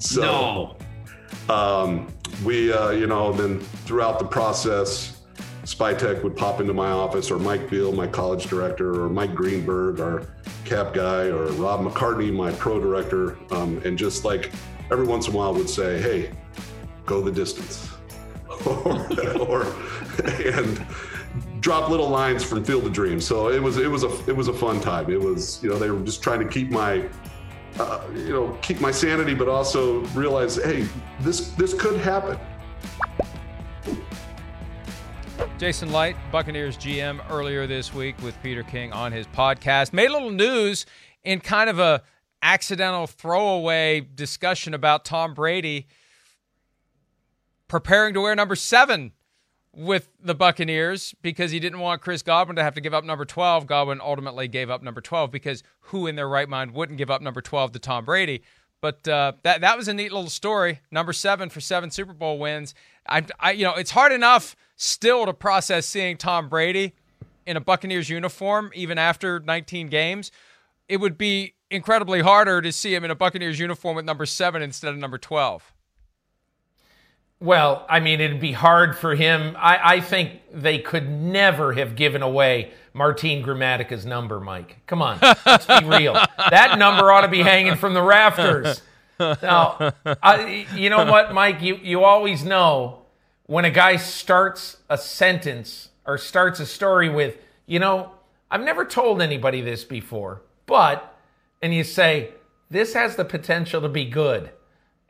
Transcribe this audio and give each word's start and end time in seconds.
So, 0.00 0.76
no. 1.48 1.54
um, 1.54 2.08
we, 2.44 2.72
uh, 2.72 2.90
you 2.90 3.06
know, 3.06 3.32
then 3.32 3.60
throughout 3.60 4.18
the 4.18 4.24
process, 4.24 5.20
Spytek 5.64 6.22
would 6.24 6.36
pop 6.36 6.60
into 6.60 6.72
my 6.72 6.90
office, 6.90 7.30
or 7.30 7.38
Mike 7.38 7.68
Biehl, 7.68 7.94
my 7.94 8.06
college 8.06 8.46
director, 8.46 9.02
or 9.02 9.10
Mike 9.10 9.34
Greenberg, 9.34 10.00
our 10.00 10.26
cap 10.64 10.94
guy, 10.94 11.26
or 11.26 11.46
Rob 11.52 11.80
McCartney, 11.82 12.32
my 12.32 12.50
pro 12.52 12.80
director, 12.80 13.36
um, 13.52 13.80
and 13.84 13.98
just 13.98 14.24
like 14.24 14.50
every 14.90 15.06
once 15.06 15.28
in 15.28 15.34
a 15.34 15.36
while 15.36 15.52
would 15.52 15.68
say, 15.68 16.00
"Hey, 16.00 16.30
go 17.04 17.20
the 17.20 17.30
distance," 17.30 17.90
or, 18.66 19.06
or 19.42 19.66
and 20.46 20.84
drop 21.60 21.90
little 21.90 22.08
lines 22.08 22.42
from 22.42 22.64
Field 22.64 22.86
of 22.86 22.92
Dreams. 22.92 23.26
So 23.26 23.50
it 23.50 23.62
was 23.62 23.76
it 23.76 23.90
was 23.90 24.02
a 24.02 24.08
it 24.26 24.34
was 24.34 24.48
a 24.48 24.54
fun 24.54 24.80
time. 24.80 25.10
It 25.10 25.20
was 25.20 25.62
you 25.62 25.68
know 25.68 25.78
they 25.78 25.90
were 25.90 26.00
just 26.00 26.22
trying 26.22 26.40
to 26.40 26.48
keep 26.48 26.70
my 26.70 27.06
uh, 27.78 28.02
you 28.14 28.32
know 28.32 28.58
keep 28.62 28.80
my 28.80 28.90
sanity, 28.90 29.34
but 29.34 29.48
also 29.48 30.00
realize, 30.08 30.56
hey, 30.56 30.86
this 31.20 31.50
this 31.50 31.74
could 31.74 31.98
happen. 32.00 32.38
Jason 35.58 35.92
Licht, 35.92 36.18
Buccaneers 36.32 36.76
GM, 36.78 37.20
earlier 37.30 37.66
this 37.66 37.92
week 37.92 38.20
with 38.22 38.40
Peter 38.42 38.62
King 38.62 38.92
on 38.92 39.12
his 39.12 39.26
podcast, 39.26 39.92
made 39.92 40.08
a 40.08 40.12
little 40.12 40.30
news 40.30 40.86
in 41.22 41.40
kind 41.40 41.68
of 41.68 41.78
a 41.78 42.02
accidental 42.42 43.06
throwaway 43.06 44.00
discussion 44.00 44.72
about 44.72 45.04
Tom 45.04 45.34
Brady 45.34 45.86
preparing 47.68 48.14
to 48.14 48.20
wear 48.20 48.34
number 48.34 48.56
seven 48.56 49.12
with 49.74 50.08
the 50.20 50.34
Buccaneers 50.34 51.14
because 51.22 51.50
he 51.50 51.60
didn't 51.60 51.78
want 51.78 52.02
Chris 52.02 52.22
Godwin 52.22 52.56
to 52.56 52.62
have 52.62 52.74
to 52.74 52.80
give 52.80 52.92
up 52.92 53.04
number 53.04 53.24
12. 53.24 53.66
Godwin 53.66 54.00
ultimately 54.00 54.48
gave 54.48 54.68
up 54.70 54.82
number 54.82 55.00
12 55.00 55.30
because 55.30 55.62
who 55.80 56.06
in 56.06 56.16
their 56.16 56.28
right 56.28 56.48
mind 56.48 56.72
wouldn't 56.72 56.98
give 56.98 57.10
up 57.10 57.22
number 57.22 57.40
12 57.40 57.72
to 57.72 57.78
Tom 57.78 58.04
Brady? 58.04 58.42
But 58.80 59.06
uh, 59.06 59.32
that 59.42 59.60
that 59.60 59.76
was 59.76 59.88
a 59.88 59.94
neat 59.94 60.10
little 60.10 60.30
story. 60.30 60.80
Number 60.90 61.12
seven 61.12 61.50
for 61.50 61.60
seven 61.60 61.90
Super 61.90 62.14
Bowl 62.14 62.38
wins. 62.38 62.74
I, 63.08 63.24
I, 63.38 63.52
you 63.52 63.64
know, 63.64 63.74
it's 63.74 63.90
hard 63.90 64.12
enough 64.12 64.56
still 64.76 65.26
to 65.26 65.34
process 65.34 65.86
seeing 65.86 66.16
Tom 66.16 66.48
Brady 66.48 66.94
in 67.46 67.56
a 67.56 67.60
Buccaneers 67.60 68.08
uniform 68.08 68.70
even 68.74 68.96
after 68.96 69.40
19 69.40 69.88
games. 69.88 70.32
It 70.88 70.96
would 70.96 71.18
be 71.18 71.54
incredibly 71.70 72.20
harder 72.20 72.62
to 72.62 72.72
see 72.72 72.94
him 72.94 73.04
in 73.04 73.10
a 73.10 73.14
Buccaneers 73.14 73.58
uniform 73.58 73.96
with 73.96 74.04
number 74.04 74.26
seven 74.26 74.62
instead 74.62 74.92
of 74.92 74.98
number 74.98 75.18
12. 75.18 75.72
Well, 77.42 77.86
I 77.88 78.00
mean, 78.00 78.20
it'd 78.20 78.38
be 78.38 78.52
hard 78.52 78.98
for 78.98 79.14
him. 79.14 79.56
I, 79.58 79.94
I 79.96 80.00
think 80.00 80.40
they 80.52 80.78
could 80.78 81.08
never 81.08 81.72
have 81.72 81.96
given 81.96 82.20
away 82.22 82.72
Martin 82.92 83.40
Gramatica's 83.40 84.04
number, 84.04 84.40
Mike. 84.40 84.76
Come 84.86 85.00
on, 85.00 85.18
let's 85.46 85.64
be 85.64 85.84
real. 85.86 86.12
That 86.12 86.78
number 86.78 87.10
ought 87.10 87.22
to 87.22 87.28
be 87.28 87.42
hanging 87.42 87.76
from 87.76 87.94
the 87.94 88.02
rafters. 88.02 88.82
Now, 89.18 89.92
I, 90.22 90.66
you 90.74 90.90
know 90.90 91.06
what, 91.06 91.32
Mike? 91.32 91.62
You, 91.62 91.76
you 91.76 92.04
always 92.04 92.44
know 92.44 93.02
when 93.46 93.64
a 93.64 93.70
guy 93.70 93.96
starts 93.96 94.76
a 94.90 94.98
sentence 94.98 95.88
or 96.06 96.18
starts 96.18 96.60
a 96.60 96.66
story 96.66 97.08
with, 97.08 97.38
you 97.66 97.78
know, 97.78 98.12
I've 98.50 98.62
never 98.62 98.84
told 98.84 99.22
anybody 99.22 99.60
this 99.60 99.84
before, 99.84 100.42
but, 100.66 101.16
and 101.62 101.72
you 101.72 101.84
say, 101.84 102.30
this 102.68 102.94
has 102.94 103.16
the 103.16 103.24
potential 103.24 103.80
to 103.80 103.88
be 103.88 104.04
good. 104.04 104.50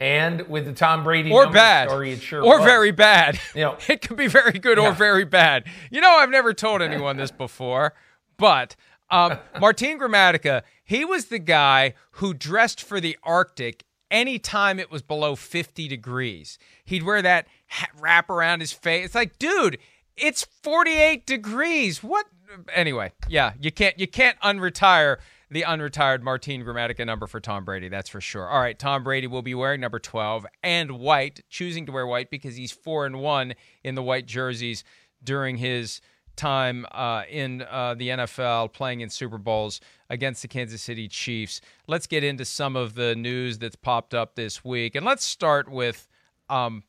And 0.00 0.48
with 0.48 0.64
the 0.64 0.72
Tom 0.72 1.04
Brady 1.04 1.30
or 1.30 1.50
bad, 1.50 1.88
story, 1.90 2.12
it 2.12 2.22
sure 2.22 2.42
or 2.42 2.58
was. 2.58 2.64
very 2.64 2.90
bad. 2.90 3.38
You 3.54 3.60
know, 3.62 3.76
it 3.88 4.00
could 4.00 4.16
be 4.16 4.26
very 4.28 4.58
good 4.58 4.78
Yeah. 4.78 4.88
or 4.88 4.92
very 4.92 5.24
bad. 5.24 5.64
You 5.90 6.00
know, 6.00 6.10
I've 6.10 6.30
never 6.30 6.54
told 6.54 6.80
anyone 6.80 7.16
this 7.18 7.30
before, 7.30 7.92
but 8.38 8.76
um, 9.10 9.38
Martin 9.60 9.98
Gramatica, 9.98 10.62
he 10.84 11.04
was 11.04 11.26
the 11.26 11.38
guy 11.38 11.94
who 12.12 12.32
dressed 12.32 12.82
for 12.82 12.98
the 13.00 13.18
Arctic 13.24 13.84
anytime 14.10 14.78
it 14.80 14.90
was 14.90 15.02
below 15.02 15.36
50 15.36 15.86
degrees. 15.88 16.58
He'd 16.84 17.02
wear 17.02 17.20
that 17.22 17.46
hat 17.66 17.90
wrap 18.00 18.30
around 18.30 18.60
his 18.60 18.72
face. 18.72 19.04
It's 19.06 19.14
like, 19.14 19.38
dude, 19.38 19.78
it's 20.16 20.46
48 20.62 21.26
degrees. 21.26 22.02
What? 22.02 22.26
Anyway, 22.74 23.12
yeah, 23.28 23.52
you 23.60 23.70
can't 23.70 23.96
you 23.98 24.08
can't 24.08 24.36
unretire 24.40 25.18
the 25.50 25.62
unretired 25.62 26.22
Martin 26.22 26.64
Gramatica 26.64 27.04
number 27.04 27.26
for 27.26 27.40
Tom 27.40 27.64
Brady. 27.64 27.88
That's 27.88 28.08
for 28.08 28.20
sure. 28.20 28.48
All 28.48 28.60
right, 28.60 28.78
Tom 28.78 29.02
Brady 29.02 29.26
will 29.26 29.42
be 29.42 29.54
wearing 29.54 29.80
number 29.80 29.98
12 29.98 30.46
and 30.62 30.92
white, 30.92 31.40
choosing 31.48 31.86
to 31.86 31.92
wear 31.92 32.06
white 32.06 32.30
because 32.30 32.56
he's 32.56 32.72
four 32.72 33.04
and 33.04 33.20
one 33.20 33.54
in 33.82 33.96
the 33.96 34.02
white 34.02 34.26
jerseys 34.26 34.84
during 35.22 35.56
his 35.56 36.00
time 36.36 36.86
uh, 36.92 37.24
in 37.28 37.62
uh, 37.62 37.94
the 37.94 38.08
NFL, 38.08 38.72
playing 38.72 39.00
in 39.00 39.10
Super 39.10 39.38
Bowls 39.38 39.80
against 40.08 40.42
the 40.42 40.48
Kansas 40.48 40.82
City 40.82 41.08
Chiefs. 41.08 41.60
Let's 41.86 42.06
get 42.06 42.22
into 42.22 42.44
some 42.44 42.76
of 42.76 42.94
the 42.94 43.16
news 43.16 43.58
that's 43.58 43.76
popped 43.76 44.14
up 44.14 44.36
this 44.36 44.64
week, 44.64 44.94
and 44.94 45.04
let's 45.04 45.24
start 45.24 45.68
with. 45.68 46.08
Um, 46.48 46.82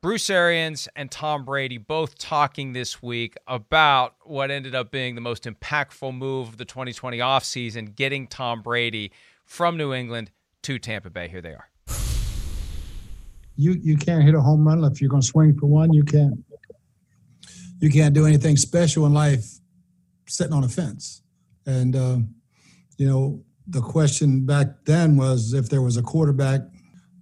Bruce 0.00 0.30
Arians 0.30 0.86
and 0.94 1.10
Tom 1.10 1.44
Brady 1.44 1.76
both 1.76 2.18
talking 2.18 2.72
this 2.72 3.02
week 3.02 3.34
about 3.48 4.14
what 4.22 4.48
ended 4.48 4.72
up 4.72 4.92
being 4.92 5.16
the 5.16 5.20
most 5.20 5.42
impactful 5.42 6.16
move 6.16 6.50
of 6.50 6.56
the 6.56 6.64
2020 6.64 7.18
offseason, 7.18 7.96
getting 7.96 8.28
Tom 8.28 8.62
Brady 8.62 9.10
from 9.44 9.76
New 9.76 9.92
England 9.92 10.30
to 10.62 10.78
Tampa 10.78 11.10
Bay. 11.10 11.26
Here 11.26 11.40
they 11.40 11.50
are. 11.50 11.68
you 13.56 13.72
you 13.82 13.96
can't 13.96 14.22
hit 14.22 14.36
a 14.36 14.40
home 14.40 14.64
run 14.64 14.84
if 14.84 15.00
you're 15.00 15.10
going 15.10 15.20
to 15.22 15.26
swing 15.26 15.58
for 15.58 15.66
one. 15.66 15.92
You 15.92 16.04
can't 16.04 16.44
you 17.80 17.90
can't 17.90 18.14
do 18.14 18.24
anything 18.24 18.56
special 18.56 19.04
in 19.04 19.12
life 19.12 19.44
sitting 20.28 20.52
on 20.52 20.62
a 20.62 20.68
fence. 20.68 21.22
And 21.66 21.96
um, 21.96 22.34
you 22.98 23.08
know 23.08 23.42
the 23.66 23.80
question 23.80 24.46
back 24.46 24.68
then 24.84 25.16
was 25.16 25.54
if 25.54 25.68
there 25.68 25.82
was 25.82 25.96
a 25.96 26.02
quarterback 26.02 26.60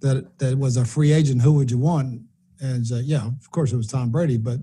that 0.01 0.37
that 0.37 0.59
was 0.59 0.77
a 0.77 0.85
free 0.85 1.11
agent, 1.11 1.41
who 1.41 1.53
would 1.53 1.71
you 1.71 1.79
want? 1.79 2.21
And 2.61 2.85
uh, 2.91 2.97
yeah, 2.97 3.25
of 3.25 3.51
course 3.51 3.71
it 3.71 3.77
was 3.77 3.87
Tom 3.87 4.09
Brady, 4.09 4.37
but 4.37 4.59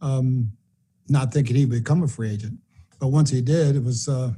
um, 0.00 0.52
not 1.08 1.32
thinking 1.32 1.56
he 1.56 1.66
would 1.66 1.82
become 1.82 2.02
a 2.02 2.08
free 2.08 2.30
agent. 2.30 2.58
But 2.98 3.08
once 3.08 3.30
he 3.30 3.40
did, 3.40 3.76
it 3.76 3.84
was 3.84 4.08
uh, 4.08 4.32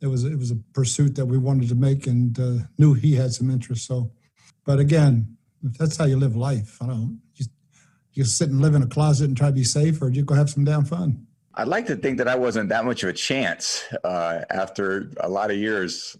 it 0.00 0.06
was 0.06 0.24
it 0.24 0.38
was 0.38 0.50
a 0.50 0.56
pursuit 0.74 1.14
that 1.16 1.26
we 1.26 1.38
wanted 1.38 1.68
to 1.68 1.74
make, 1.74 2.06
and 2.06 2.38
uh, 2.38 2.64
knew 2.78 2.94
he 2.94 3.14
had 3.14 3.32
some 3.32 3.50
interest. 3.50 3.86
So, 3.86 4.10
but 4.64 4.78
again, 4.78 5.36
that's 5.62 5.96
how 5.96 6.04
you 6.04 6.16
live 6.16 6.36
life, 6.36 6.78
I 6.80 6.86
don't. 6.86 7.20
You, 7.34 7.46
you 8.12 8.24
sit 8.24 8.50
and 8.50 8.60
live 8.60 8.74
in 8.74 8.82
a 8.82 8.86
closet 8.86 9.24
and 9.28 9.36
try 9.36 9.48
to 9.48 9.54
be 9.54 9.64
safe, 9.64 10.00
or 10.02 10.10
you 10.10 10.22
go 10.22 10.34
have 10.34 10.50
some 10.50 10.64
damn 10.64 10.84
fun. 10.84 11.26
I'd 11.54 11.68
like 11.68 11.86
to 11.86 11.96
think 11.96 12.18
that 12.18 12.28
I 12.28 12.34
wasn't 12.34 12.68
that 12.68 12.84
much 12.84 13.02
of 13.02 13.08
a 13.08 13.14
chance 13.14 13.84
uh, 14.04 14.42
after 14.50 15.10
a 15.20 15.28
lot 15.28 15.50
of 15.50 15.56
years. 15.56 16.16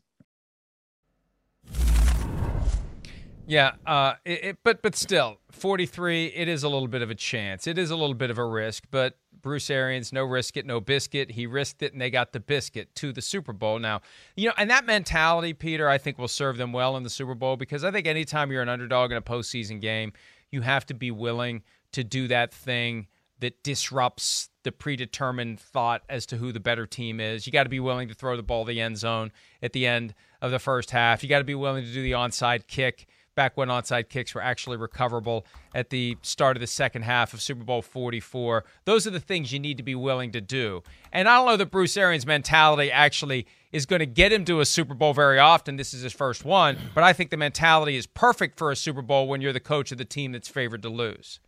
Yeah, 3.46 3.72
uh, 3.86 4.14
it, 4.24 4.44
it, 4.44 4.58
but 4.64 4.82
but 4.82 4.96
still, 4.96 5.38
43. 5.52 6.26
It 6.26 6.48
is 6.48 6.64
a 6.64 6.68
little 6.68 6.88
bit 6.88 7.02
of 7.02 7.10
a 7.10 7.14
chance. 7.14 7.66
It 7.66 7.78
is 7.78 7.90
a 7.90 7.96
little 7.96 8.14
bit 8.14 8.30
of 8.30 8.38
a 8.38 8.44
risk, 8.44 8.84
but 8.90 9.18
Bruce 9.40 9.70
Arians, 9.70 10.12
no 10.12 10.24
risk 10.24 10.56
it, 10.56 10.66
no 10.66 10.80
biscuit. 10.80 11.30
He 11.30 11.46
risked 11.46 11.80
it, 11.82 11.92
and 11.92 12.02
they 12.02 12.10
got 12.10 12.32
the 12.32 12.40
biscuit 12.40 12.94
to 12.96 13.12
the 13.12 13.22
Super 13.22 13.52
Bowl. 13.52 13.78
Now, 13.78 14.00
you 14.34 14.48
know, 14.48 14.54
and 14.58 14.68
that 14.70 14.84
mentality, 14.84 15.52
Peter, 15.52 15.88
I 15.88 15.98
think 15.98 16.18
will 16.18 16.26
serve 16.26 16.56
them 16.56 16.72
well 16.72 16.96
in 16.96 17.04
the 17.04 17.10
Super 17.10 17.36
Bowl 17.36 17.56
because 17.56 17.84
I 17.84 17.92
think 17.92 18.08
anytime 18.08 18.50
you're 18.50 18.62
an 18.62 18.68
underdog 18.68 19.12
in 19.12 19.16
a 19.16 19.22
postseason 19.22 19.80
game, 19.80 20.12
you 20.50 20.62
have 20.62 20.84
to 20.86 20.94
be 20.94 21.12
willing 21.12 21.62
to 21.92 22.02
do 22.02 22.26
that 22.26 22.52
thing 22.52 23.06
that 23.38 23.62
disrupts 23.62 24.48
the 24.64 24.72
predetermined 24.72 25.60
thought 25.60 26.02
as 26.08 26.26
to 26.26 26.38
who 26.38 26.50
the 26.50 26.58
better 26.58 26.86
team 26.86 27.20
is. 27.20 27.46
You 27.46 27.52
got 27.52 27.64
to 27.64 27.68
be 27.68 27.80
willing 27.80 28.08
to 28.08 28.14
throw 28.14 28.36
the 28.36 28.42
ball 28.42 28.64
the 28.64 28.80
end 28.80 28.98
zone 28.98 29.30
at 29.62 29.72
the 29.72 29.86
end 29.86 30.14
of 30.40 30.50
the 30.50 30.58
first 30.58 30.90
half. 30.90 31.22
You 31.22 31.28
got 31.28 31.38
to 31.38 31.44
be 31.44 31.54
willing 31.54 31.84
to 31.84 31.92
do 31.92 32.02
the 32.02 32.12
onside 32.12 32.66
kick 32.66 33.06
back 33.36 33.56
when 33.56 33.68
onside 33.68 34.08
kicks 34.08 34.34
were 34.34 34.42
actually 34.42 34.76
recoverable 34.76 35.46
at 35.74 35.90
the 35.90 36.16
start 36.22 36.56
of 36.56 36.60
the 36.60 36.66
second 36.66 37.02
half 37.02 37.32
of 37.32 37.40
Super 37.40 37.62
Bowl 37.62 37.82
44. 37.82 38.64
Those 38.84 39.06
are 39.06 39.10
the 39.10 39.20
things 39.20 39.52
you 39.52 39.60
need 39.60 39.76
to 39.76 39.84
be 39.84 39.94
willing 39.94 40.32
to 40.32 40.40
do. 40.40 40.82
And 41.12 41.28
I 41.28 41.36
don't 41.36 41.46
know 41.46 41.56
that 41.56 41.70
Bruce 41.70 41.96
Arians' 41.96 42.26
mentality 42.26 42.90
actually 42.90 43.46
is 43.70 43.86
going 43.86 44.00
to 44.00 44.06
get 44.06 44.32
him 44.32 44.44
to 44.46 44.60
a 44.60 44.64
Super 44.64 44.94
Bowl 44.94 45.14
very 45.14 45.38
often. 45.38 45.76
This 45.76 45.94
is 45.94 46.02
his 46.02 46.12
first 46.12 46.44
one, 46.44 46.76
but 46.94 47.04
I 47.04 47.12
think 47.12 47.30
the 47.30 47.36
mentality 47.36 47.96
is 47.96 48.06
perfect 48.06 48.58
for 48.58 48.72
a 48.72 48.76
Super 48.76 49.02
Bowl 49.02 49.28
when 49.28 49.40
you're 49.40 49.52
the 49.52 49.60
coach 49.60 49.92
of 49.92 49.98
the 49.98 50.04
team 50.04 50.32
that's 50.32 50.48
favored 50.48 50.82
to 50.82 50.88
lose. 50.88 51.38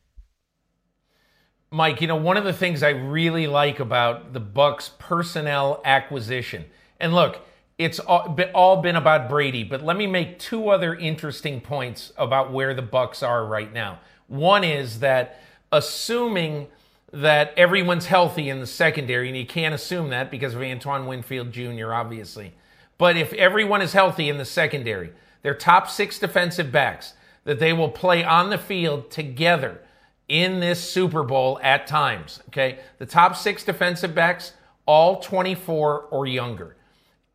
Mike, 1.70 2.00
you 2.00 2.06
know, 2.06 2.16
one 2.16 2.36
of 2.36 2.44
the 2.44 2.52
things 2.52 2.82
I 2.82 2.90
really 2.90 3.46
like 3.46 3.78
about 3.80 4.32
the 4.32 4.40
Bucs 4.40 4.90
personnel 4.98 5.82
acquisition, 5.84 6.64
and 6.98 7.14
look, 7.14 7.40
it's 7.78 8.00
all 8.00 8.82
been 8.82 8.96
about 8.96 9.28
Brady, 9.28 9.62
but 9.62 9.84
let 9.84 9.96
me 9.96 10.06
make 10.06 10.38
two 10.40 10.68
other 10.68 10.94
interesting 10.94 11.60
points 11.60 12.12
about 12.16 12.52
where 12.52 12.74
the 12.74 12.82
Bucs 12.82 13.26
are 13.26 13.46
right 13.46 13.72
now. 13.72 14.00
One 14.26 14.64
is 14.64 14.98
that 14.98 15.40
assuming 15.70 16.66
that 17.12 17.54
everyone's 17.56 18.06
healthy 18.06 18.48
in 18.48 18.60
the 18.60 18.66
secondary, 18.66 19.28
and 19.28 19.36
you 19.36 19.46
can't 19.46 19.74
assume 19.74 20.10
that 20.10 20.30
because 20.30 20.54
of 20.54 20.62
Antoine 20.62 21.06
Winfield 21.06 21.52
Jr., 21.52 21.94
obviously. 21.94 22.52
But 22.98 23.16
if 23.16 23.32
everyone 23.34 23.80
is 23.80 23.92
healthy 23.92 24.28
in 24.28 24.38
the 24.38 24.44
secondary, 24.44 25.12
their 25.42 25.54
top 25.54 25.88
six 25.88 26.18
defensive 26.18 26.72
backs, 26.72 27.14
that 27.44 27.60
they 27.60 27.72
will 27.72 27.88
play 27.88 28.24
on 28.24 28.50
the 28.50 28.58
field 28.58 29.10
together 29.10 29.80
in 30.28 30.60
this 30.60 30.90
Super 30.90 31.22
Bowl 31.22 31.58
at 31.62 31.86
times. 31.86 32.40
Okay. 32.48 32.80
The 32.98 33.06
top 33.06 33.36
six 33.36 33.64
defensive 33.64 34.14
backs, 34.14 34.52
all 34.84 35.20
24 35.20 36.02
or 36.10 36.26
younger. 36.26 36.76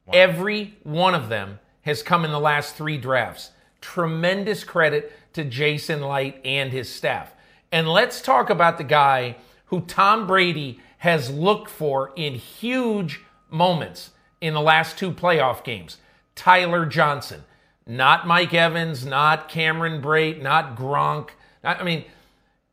Wow. 0.06 0.14
Every 0.14 0.78
one 0.84 1.16
of 1.16 1.30
them 1.30 1.60
has 1.84 2.04
come 2.04 2.26
in 2.26 2.32
the 2.32 2.40
last 2.40 2.76
three 2.76 2.98
drafts. 2.98 3.52
Tremendous 3.82 4.64
credit 4.64 5.12
to 5.34 5.44
Jason 5.44 6.02
Licht 6.02 6.46
and 6.46 6.72
his 6.72 6.90
staff. 6.90 7.34
And 7.72 7.88
let's 7.88 8.22
talk 8.22 8.50
about 8.50 8.78
the 8.78 8.84
guy 8.84 9.38
who 9.66 9.82
Tom 9.82 10.28
Brady 10.28 10.80
has 11.00 11.30
looked 11.30 11.70
for 11.70 12.12
in 12.16 12.36
huge 12.36 13.22
moments 13.50 14.12
in 14.40 14.54
the 14.54 14.62
last 14.62 14.98
two 14.98 15.12
playoff 15.12 15.64
games 15.64 15.98
Tyler 16.36 16.86
Johnson. 16.86 17.44
Not 17.86 18.26
Mike 18.26 18.54
Evans, 18.54 19.06
not 19.06 19.50
Cameron 19.50 20.02
Brate, 20.02 20.42
not 20.42 20.78
Gronk. 20.78 21.32
I 21.64 21.84
mean, 21.84 22.06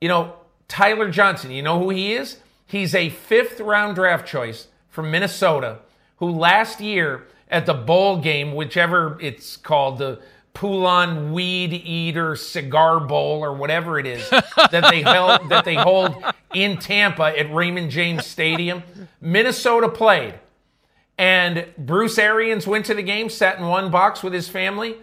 you 0.00 0.09
know, 0.09 0.35
Tyler 0.69 1.11
Johnson, 1.11 1.50
you 1.50 1.62
know 1.62 1.81
who 1.81 1.91
he 1.91 2.12
is? 2.12 2.38
He's 2.65 2.94
a 2.94 3.09
fifth 3.09 3.59
round 3.59 3.97
draft 3.97 4.29
choice 4.29 4.69
from 4.88 5.11
Minnesota 5.11 5.81
who 6.21 6.31
last 6.31 6.81
year 6.81 7.27
at 7.49 7.67
the 7.67 7.75
bowl 7.75 8.19
game, 8.19 8.55
whichever 8.55 9.19
it's 9.21 9.57
called, 9.57 9.99
the 9.99 10.21
Poulan 10.55 11.33
Weed 11.33 11.73
Eater 11.73 12.37
Cigar 12.37 13.01
Bowl 13.01 13.43
or 13.45 13.55
whatever 13.55 13.99
it 13.99 14.07
is 14.07 14.29
that 14.31 14.87
they 14.91 15.03
held 15.03 15.49
that 15.49 15.65
they 15.65 15.75
hold 15.75 16.23
in 16.55 16.79
Tampa 16.79 17.39
at 17.39 17.53
Raymond 17.53 17.91
James 17.91 18.27
Stadium. 18.27 18.83
Minnesota 19.21 19.89
played. 19.89 20.35
And 21.17 21.67
Bruce 21.77 22.19
Arians 22.19 22.67
went 22.67 22.87
to 22.87 22.95
the 22.95 23.03
game, 23.03 23.29
sat 23.29 23.59
in 23.59 23.67
one 23.67 23.91
box 23.91 24.23
with 24.23 24.33
his 24.33 24.49
family. 24.49 24.97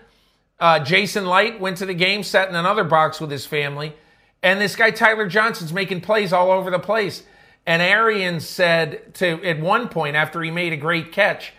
Uh, 0.59 0.79
Jason 0.79 1.27
Licht 1.27 1.59
went 1.59 1.77
to 1.77 1.85
the 1.85 1.93
game, 1.93 2.23
sat 2.23 2.49
in 2.49 2.55
another 2.55 2.83
box 2.83 3.21
with 3.21 3.29
his 3.29 3.45
family. 3.45 3.93
And 4.41 4.59
this 4.59 4.75
guy, 4.75 4.89
Tyler 4.91 5.27
Johnson's 5.27 5.71
making 5.71 6.01
plays 6.01 6.33
all 6.33 6.51
over 6.51 6.71
the 6.71 6.79
place. 6.79 7.23
And 7.67 7.81
Arians 7.81 8.47
said 8.47 9.13
to, 9.15 9.43
at 9.43 9.59
one 9.59 9.89
point, 9.89 10.15
after 10.15 10.41
he 10.41 10.49
made 10.49 10.71
a 10.71 10.77
great 10.77 11.11
catch, 11.11 11.51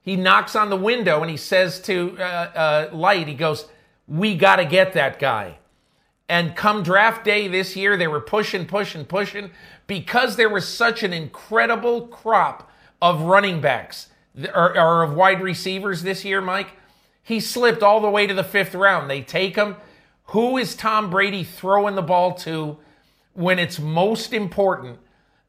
he 0.00 0.14
knocks 0.14 0.54
on 0.54 0.70
the 0.70 0.76
window 0.76 1.20
and 1.20 1.28
he 1.28 1.36
says 1.36 1.80
to 1.82 2.16
uh, 2.20 2.22
uh, 2.22 2.90
Licht, 2.92 3.26
he 3.26 3.34
goes, 3.34 3.66
We 4.06 4.36
got 4.36 4.56
to 4.56 4.64
get 4.64 4.92
that 4.92 5.18
guy. 5.18 5.58
And 6.28 6.54
come 6.54 6.84
draft 6.84 7.24
day 7.24 7.48
this 7.48 7.74
year, 7.74 7.96
they 7.96 8.06
were 8.06 8.20
pushing, 8.20 8.66
pushing, 8.66 9.04
pushing 9.04 9.50
because 9.88 10.36
there 10.36 10.48
was 10.48 10.68
such 10.68 11.02
an 11.02 11.12
incredible 11.12 12.06
crop 12.06 12.70
of 13.02 13.22
running 13.22 13.60
backs 13.60 14.08
or, 14.54 14.78
or 14.78 15.02
of 15.02 15.14
wide 15.14 15.40
receivers 15.40 16.02
this 16.02 16.24
year, 16.24 16.40
Mike. 16.40 16.68
He 17.24 17.40
slipped 17.40 17.82
all 17.82 18.00
the 18.00 18.10
way 18.10 18.28
to 18.28 18.34
the 18.34 18.44
fifth 18.44 18.74
round. 18.74 19.10
They 19.10 19.22
take 19.22 19.56
him 19.56 19.76
who 20.26 20.58
is 20.58 20.76
Tom 20.76 21.10
Brady 21.10 21.42
throwing 21.42 21.96
the 21.96 22.02
ball 22.02 22.34
to 22.34 22.78
when 23.34 23.58
it's 23.58 23.80
most 23.80 24.32
important 24.32 24.98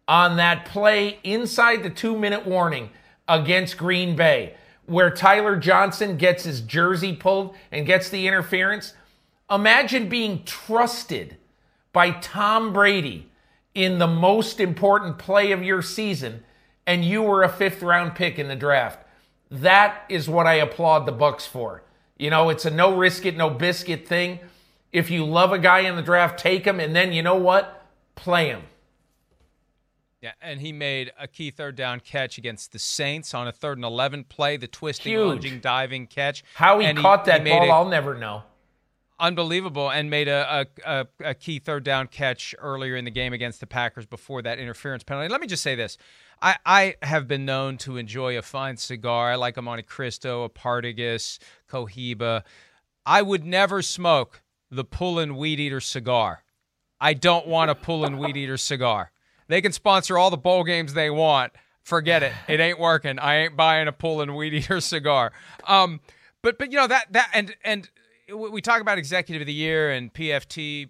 on 0.08 0.38
that 0.38 0.66
play 0.66 1.20
inside 1.24 1.84
the 1.84 1.90
two 1.90 2.18
minute 2.18 2.46
warning 2.46 2.90
against 3.28 3.78
Green 3.78 4.16
Bay, 4.16 4.56
where 4.86 5.10
Tyler 5.10 5.58
Johnson 5.58 6.18
gets 6.18 6.44
his 6.44 6.62
jersey 6.62 7.14
pulled 7.14 7.56
and 7.72 7.86
gets 7.86 8.10
the 8.10 8.28
interference? 8.28 8.94
Imagine 9.50 10.10
being 10.10 10.44
trusted 10.44 11.38
by 11.94 12.12
Tom 12.12 12.74
Brady 12.74 13.30
in 13.74 14.00
the 14.00 14.08
most 14.08 14.60
important 14.60 15.18
play 15.18 15.52
of 15.52 15.64
your 15.64 15.82
season 15.82 16.44
and 16.88 17.04
you 17.04 17.22
were 17.22 17.44
a 17.44 17.50
fifth 17.50 17.84
round 17.84 18.16
pick 18.16 18.40
in 18.40 18.48
the 18.48 18.56
draft. 18.56 19.06
That 19.52 20.04
is 20.10 20.30
what 20.30 20.48
I 20.48 20.56
applaud 20.56 21.06
the 21.06 21.14
Bucs 21.14 21.46
for. 21.46 21.84
You 22.18 22.32
know, 22.32 22.50
it's 22.50 22.66
a 22.66 22.72
no 22.72 22.96
risk 22.96 23.26
it, 23.26 23.38
no 23.38 23.50
biscuit 23.50 24.08
thing. 24.08 24.40
If 24.92 25.12
you 25.12 25.26
love 25.26 25.52
a 25.52 25.60
guy 25.60 25.82
in 25.82 25.96
the 25.96 26.02
draft, 26.02 26.40
take 26.40 26.66
him, 26.66 26.80
and 26.80 26.96
then 26.96 27.12
you 27.12 27.22
know 27.22 27.36
what? 27.36 27.86
Play 28.16 28.48
him. 28.48 28.64
Yeah, 30.22 30.32
and 30.42 30.60
he 30.60 30.72
made 30.74 31.12
a 31.20 31.28
key 31.28 31.52
third 31.52 31.76
down 31.76 32.00
catch 32.00 32.40
against 32.40 32.72
the 32.72 32.80
Saints 32.80 33.36
on 33.36 33.48
a 33.48 33.52
third 33.52 33.78
and 33.78 33.86
11 33.86 34.24
play, 34.24 34.58
the 34.58 34.68
twisting, 34.68 35.14
Huge. 35.14 35.28
lunging, 35.28 35.60
diving 35.60 36.08
catch. 36.08 36.44
How 36.56 36.80
he 36.80 36.88
and 36.88 36.98
caught 36.98 37.26
he, 37.26 37.32
that 37.32 37.46
he 37.46 37.52
ball, 37.52 37.72
I'll 37.72 37.88
never 37.88 38.16
know. 38.18 38.42
Unbelievable, 39.20 39.90
and 39.90 40.10
made 40.10 40.28
a, 40.28 40.68
a, 40.86 41.08
a, 41.24 41.34
key 41.34 41.58
third 41.58 41.84
down 41.84 42.08
catch 42.08 42.54
earlier 42.60 42.96
in 42.96 43.04
the 43.04 43.12
game 43.12 43.34
against 43.34 43.60
the 43.60 43.66
Packers 43.66 44.06
before 44.06 44.44
that 44.44 44.60
interference 44.60 45.04
penalty. 45.04 45.30
Let 45.30 45.42
me 45.42 45.48
just 45.48 45.64
say 45.64 45.74
this. 45.74 45.98
I, 46.40 46.58
I 46.66 46.96
have 47.02 47.28
been 47.28 47.44
known 47.44 47.78
to 47.80 47.98
enjoy 47.98 48.38
a 48.38 48.44
fine 48.44 48.78
cigar. 48.78 49.32
I 49.32 49.36
like 49.36 49.58
a 49.58 49.62
Montecristo, 49.62 50.46
a 50.46 50.50
Partagas, 50.50 51.40
Cohiba. 51.68 52.44
I 53.08 53.24
would 53.24 53.44
never 53.44 53.82
smoke 53.82 54.44
the 54.70 54.86
Poulan 54.86 55.36
Weed 55.36 55.60
Eater 55.60 55.80
cigar. 55.80 56.44
I 57.00 57.14
don't 57.14 57.48
want 57.48 57.72
a 57.72 57.76
Poulan 57.76 58.18
Weed 58.18 58.38
Eater 58.38 58.58
cigar. 58.58 59.12
They 59.48 59.62
can 59.62 59.72
sponsor 59.72 60.18
all 60.18 60.30
the 60.30 60.38
bowl 60.38 60.64
games 60.64 60.94
they 60.94 61.10
want. 61.10 61.54
Forget 61.84 62.22
it. 62.24 62.34
It 62.48 62.60
ain't 62.60 62.80
working. 62.80 63.18
I 63.18 63.38
ain't 63.38 63.56
buying 63.56 63.88
a 63.88 63.94
Poulan 63.94 64.36
Weed 64.36 64.54
Eater 64.56 64.82
cigar. 64.82 65.32
Um, 65.66 66.02
but 66.42 66.58
but 66.60 66.72
you 66.72 66.78
know 66.78 66.88
that 66.88 67.12
that 67.14 67.30
and 67.34 67.56
and 67.64 67.90
we 68.34 68.62
talk 68.62 68.82
about 68.82 68.98
executive 68.98 69.42
of 69.42 69.48
the 69.48 69.54
year 69.54 69.92
and 69.92 70.14
PFT 70.14 70.90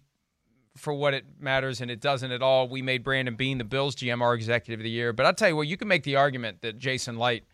for 0.76 0.94
what 0.94 1.14
it 1.14 1.26
matters 1.40 1.82
and 1.82 1.90
it 1.92 2.00
doesn't 2.00 2.32
at 2.32 2.42
all. 2.42 2.68
We 2.68 2.82
made 2.82 3.04
Brandon 3.04 3.36
Beane 3.36 3.58
the 3.58 3.64
Bills 3.64 3.96
GM 3.96 4.22
our 4.22 4.34
executive 4.34 4.80
of 4.80 4.84
the 4.84 4.90
year, 4.90 5.14
but 5.14 5.26
I'll 5.26 5.34
tell 5.34 5.50
you 5.50 5.56
what, 5.56 5.68
you 5.68 5.78
can 5.78 5.88
make 5.88 6.04
the 6.04 6.16
argument 6.16 6.62
that 6.62 6.78
Jason 6.78 7.18
Licht 7.18 7.48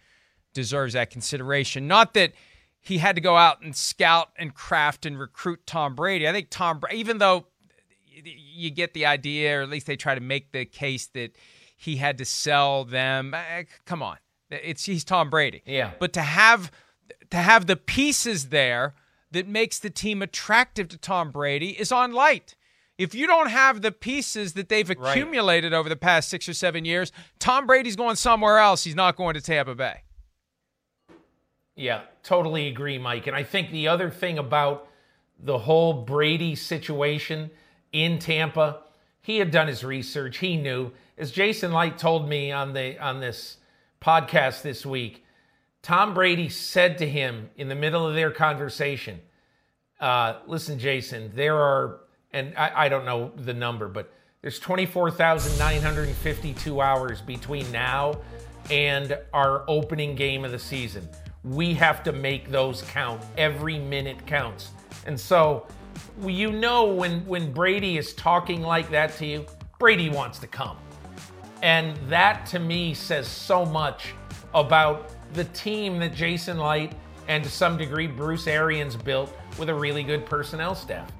deserves 0.53 0.93
that 0.93 1.09
consideration. 1.09 1.87
Not 1.87 2.13
that 2.13 2.33
he 2.79 2.97
had 2.97 3.15
to 3.15 3.21
go 3.21 3.37
out 3.37 3.61
and 3.61 3.75
scout 3.75 4.29
and 4.37 4.53
craft 4.53 5.05
and 5.05 5.17
recruit 5.17 5.65
Tom 5.65 5.95
Brady. 5.95 6.27
I 6.27 6.33
think 6.33 6.47
Tom, 6.49 6.81
even 6.91 7.17
though 7.17 7.47
you 8.13 8.69
get 8.69 8.93
the 8.93 9.05
idea, 9.05 9.59
or 9.59 9.61
at 9.63 9.69
least 9.69 9.87
they 9.87 9.95
try 9.95 10.15
to 10.15 10.21
make 10.21 10.51
the 10.51 10.65
case 10.65 11.07
that 11.07 11.35
he 11.75 11.97
had 11.97 12.17
to 12.19 12.25
sell 12.25 12.85
them. 12.85 13.35
Come 13.85 14.03
on, 14.03 14.17
it's 14.49 14.85
he's 14.85 15.03
Tom 15.03 15.29
Brady. 15.29 15.61
Yeah. 15.65 15.91
But 15.99 16.13
to 16.13 16.21
have 16.21 16.71
to 17.29 17.37
have 17.37 17.67
the 17.67 17.75
pieces 17.75 18.49
there 18.49 18.93
that 19.31 19.47
makes 19.47 19.79
the 19.79 19.89
team 19.89 20.21
attractive 20.21 20.87
to 20.89 20.97
Tom 20.97 21.31
Brady 21.31 21.71
is 21.71 21.91
on 21.91 22.13
Licht. 22.13 22.55
If 22.97 23.15
you 23.15 23.25
don't 23.25 23.49
have 23.49 23.81
the 23.81 23.91
pieces 23.91 24.53
that 24.53 24.69
they've 24.69 24.89
accumulated 24.89 25.71
right. 25.71 25.77
over 25.79 25.89
the 25.89 25.95
past 25.95 26.29
six 26.29 26.47
or 26.47 26.53
seven 26.53 26.85
years, 26.85 27.11
Tom 27.39 27.65
Brady's 27.65 27.95
going 27.95 28.15
somewhere 28.15 28.59
else. 28.59 28.83
He's 28.83 28.95
not 28.95 29.15
going 29.15 29.33
to 29.33 29.41
Tampa 29.41 29.73
Bay. 29.73 30.03
Yeah, 31.75 32.01
totally 32.21 32.67
agree, 32.67 32.99
Mike. 32.99 33.25
And 33.25 33.35
I 33.35 33.41
think 33.41 33.71
the 33.71 33.87
other 33.87 34.11
thing 34.11 34.37
about 34.37 34.87
the 35.39 35.57
whole 35.57 35.93
Brady 36.03 36.53
situation 36.53 37.49
in 37.93 38.19
Tampa, 38.19 38.81
he 39.21 39.37
had 39.37 39.51
done 39.51 39.67
his 39.67 39.85
research. 39.85 40.39
He 40.39 40.57
knew, 40.57 40.91
as 41.17 41.31
Jason 41.31 41.71
Licht 41.71 41.97
told 41.97 42.27
me 42.27 42.51
on 42.51 42.73
the 42.73 42.99
on 42.99 43.21
this 43.21 43.55
podcast 44.01 44.63
this 44.63 44.85
week, 44.85 45.23
Tom 45.81 46.13
Brady 46.13 46.49
said 46.49 46.97
to 46.97 47.07
him 47.07 47.49
in 47.55 47.69
the 47.69 47.75
middle 47.75 48.05
of 48.05 48.15
their 48.15 48.31
conversation, 48.31 49.21
Uh, 49.99 50.39
listen, 50.47 50.79
Jason, 50.79 51.31
there 51.33 51.55
are, 51.55 52.01
and 52.33 52.53
I, 52.57 52.85
I 52.85 52.89
don't 52.89 53.05
know 53.05 53.31
the 53.37 53.53
number, 53.53 53.87
but 53.87 54.11
there's 54.41 54.59
24,952 54.59 56.81
hours 56.81 57.21
between 57.21 57.71
now 57.71 58.17
and 58.69 59.17
our 59.33 59.63
opening 59.69 60.15
game 60.15 60.43
of 60.43 60.51
the 60.51 60.59
season. 60.59 61.07
We 61.43 61.73
have 61.75 62.03
to 62.03 62.11
make 62.11 62.49
those 62.49 62.81
count. 62.83 63.21
Every 63.37 63.79
minute 63.79 64.25
counts. 64.25 64.71
And 65.05 65.17
so, 65.19 65.67
you 66.25 66.51
know, 66.51 66.85
when, 66.85 67.25
when 67.25 67.51
Brady 67.51 67.97
is 67.97 68.13
talking 68.13 68.61
like 68.61 68.89
that 68.91 69.15
to 69.17 69.25
you, 69.25 69.45
Brady 69.79 70.09
wants 70.09 70.39
to 70.39 70.47
come. 70.47 70.77
And 71.61 71.95
that 72.09 72.45
to 72.47 72.59
me 72.59 72.93
says 72.93 73.27
so 73.27 73.65
much 73.65 74.13
about 74.53 75.11
the 75.33 75.45
team 75.45 75.99
that 75.99 76.13
Jason 76.13 76.57
Licht 76.57 76.95
and 77.27 77.43
to 77.43 77.49
some 77.49 77.77
degree 77.77 78.07
Bruce 78.07 78.47
Arians 78.47 78.95
built 78.95 79.33
with 79.57 79.69
a 79.69 79.73
really 79.73 80.03
good 80.03 80.25
personnel 80.25 80.75
staff. 80.75 81.11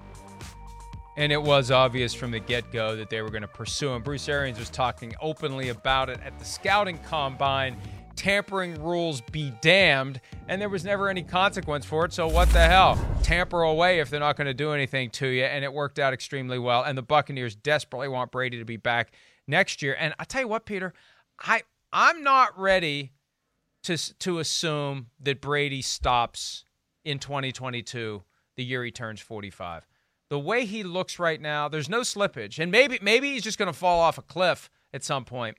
And 1.16 1.32
it 1.32 1.42
was 1.42 1.70
obvious 1.70 2.14
from 2.14 2.32
the 2.32 2.40
get 2.40 2.72
go 2.72 2.96
that 2.96 3.10
they 3.10 3.22
were 3.22 3.30
going 3.30 3.44
to 3.44 3.48
pursue 3.48 3.90
him. 3.90 4.02
Bruce 4.02 4.28
Arians 4.28 4.58
was 4.58 4.70
talking 4.70 5.14
openly 5.22 5.70
about 5.70 6.10
it 6.10 6.20
at 6.26 6.38
the 6.40 6.46
scouting 6.46 6.98
combine. 7.00 7.78
Tampering 8.16 8.82
rules 8.82 9.22
be 9.22 9.52
damned, 9.62 10.22
and 10.48 10.62
there 10.62 10.70
was 10.70 10.86
never 10.86 11.10
any 11.10 11.24
consequence 11.24 11.86
for 11.86 12.06
it. 12.06 12.14
So, 12.14 12.28
what 12.28 12.50
the 12.50 12.66
hell? 12.66 13.04
Tamper 13.24 13.64
away 13.64 14.00
if 14.00 14.10
they're 14.10 14.20
not 14.20 14.38
going 14.38 14.48
to 14.48 14.54
do 14.54 14.72
anything 14.72 15.10
to 15.12 15.28
you. 15.28 15.44
And 15.44 15.64
it 15.64 15.74
worked 15.74 16.00
out 16.00 16.14
extremely 16.14 16.60
well. 16.60 16.84
And 16.84 16.98
the 16.98 17.02
Buccaneers 17.02 17.56
desperately 17.56 18.08
want 18.08 18.32
Brady 18.32 18.60
to 18.60 18.66
be 18.66 18.78
back 18.78 19.14
next 19.48 19.82
year. 19.82 19.96
And 20.00 20.14
I 20.20 20.26
tell 20.26 20.42
you 20.42 20.48
what, 20.48 20.66
Peter, 20.66 20.94
I, 21.40 21.64
I'm 21.92 22.24
not 22.24 22.58
ready 22.60 23.14
to, 23.84 23.98
to 24.20 24.40
assume 24.40 25.08
that 25.20 25.42
Brady 25.42 25.82
stops 25.82 26.66
in 27.04 27.20
2022, 27.20 28.24
the 28.56 28.64
year 28.64 28.84
he 28.84 28.92
turns 28.92 29.20
45 29.20 29.88
the 30.34 30.40
way 30.40 30.66
he 30.66 30.82
looks 30.82 31.20
right 31.20 31.40
now, 31.40 31.68
there's 31.68 31.88
no 31.88 32.02
slippage. 32.02 32.58
And 32.58 32.72
maybe 32.72 32.98
maybe 33.04 33.32
he's 33.34 33.44
just 33.44 33.60
going 33.60 33.72
to 33.72 33.78
fall 33.78 34.00
off 34.00 34.18
a 34.18 34.24
cliff 34.24 34.68
at 34.92 35.04
some 35.04 35.26
point. 35.26 35.58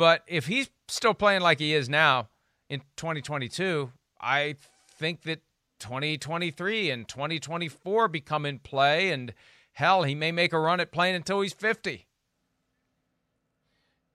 But 0.00 0.22
if 0.26 0.46
he's 0.46 0.70
still 0.88 1.12
playing 1.12 1.42
like 1.42 1.58
he 1.58 1.74
is 1.74 1.90
now 1.90 2.30
in 2.70 2.80
2022, 2.96 3.92
I 4.18 4.56
think 4.96 5.24
that 5.24 5.40
2023 5.78 6.90
and 6.90 7.06
2024 7.06 8.08
become 8.08 8.46
in 8.46 8.60
play 8.60 9.10
and 9.10 9.34
hell, 9.72 10.04
he 10.04 10.14
may 10.14 10.32
make 10.32 10.54
a 10.54 10.58
run 10.58 10.80
at 10.80 10.90
playing 10.90 11.16
until 11.16 11.42
he's 11.42 11.52
50. 11.52 12.06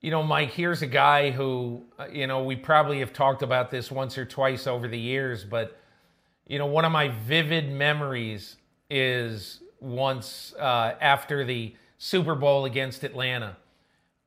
You 0.01 0.09
know, 0.09 0.23
Mike, 0.23 0.53
here's 0.53 0.81
a 0.81 0.87
guy 0.87 1.29
who, 1.29 1.83
uh, 1.99 2.07
you 2.11 2.25
know, 2.25 2.43
we 2.43 2.55
probably 2.55 2.97
have 3.01 3.13
talked 3.13 3.43
about 3.43 3.69
this 3.69 3.91
once 3.91 4.17
or 4.17 4.25
twice 4.25 4.65
over 4.65 4.87
the 4.87 4.97
years, 4.97 5.43
but, 5.43 5.77
you 6.47 6.57
know, 6.57 6.65
one 6.65 6.85
of 6.85 6.91
my 6.91 7.09
vivid 7.09 7.71
memories 7.71 8.55
is 8.89 9.61
once 9.79 10.51
uh, 10.59 10.95
after 10.99 11.45
the 11.45 11.75
Super 11.99 12.33
Bowl 12.33 12.65
against 12.65 13.03
Atlanta 13.03 13.57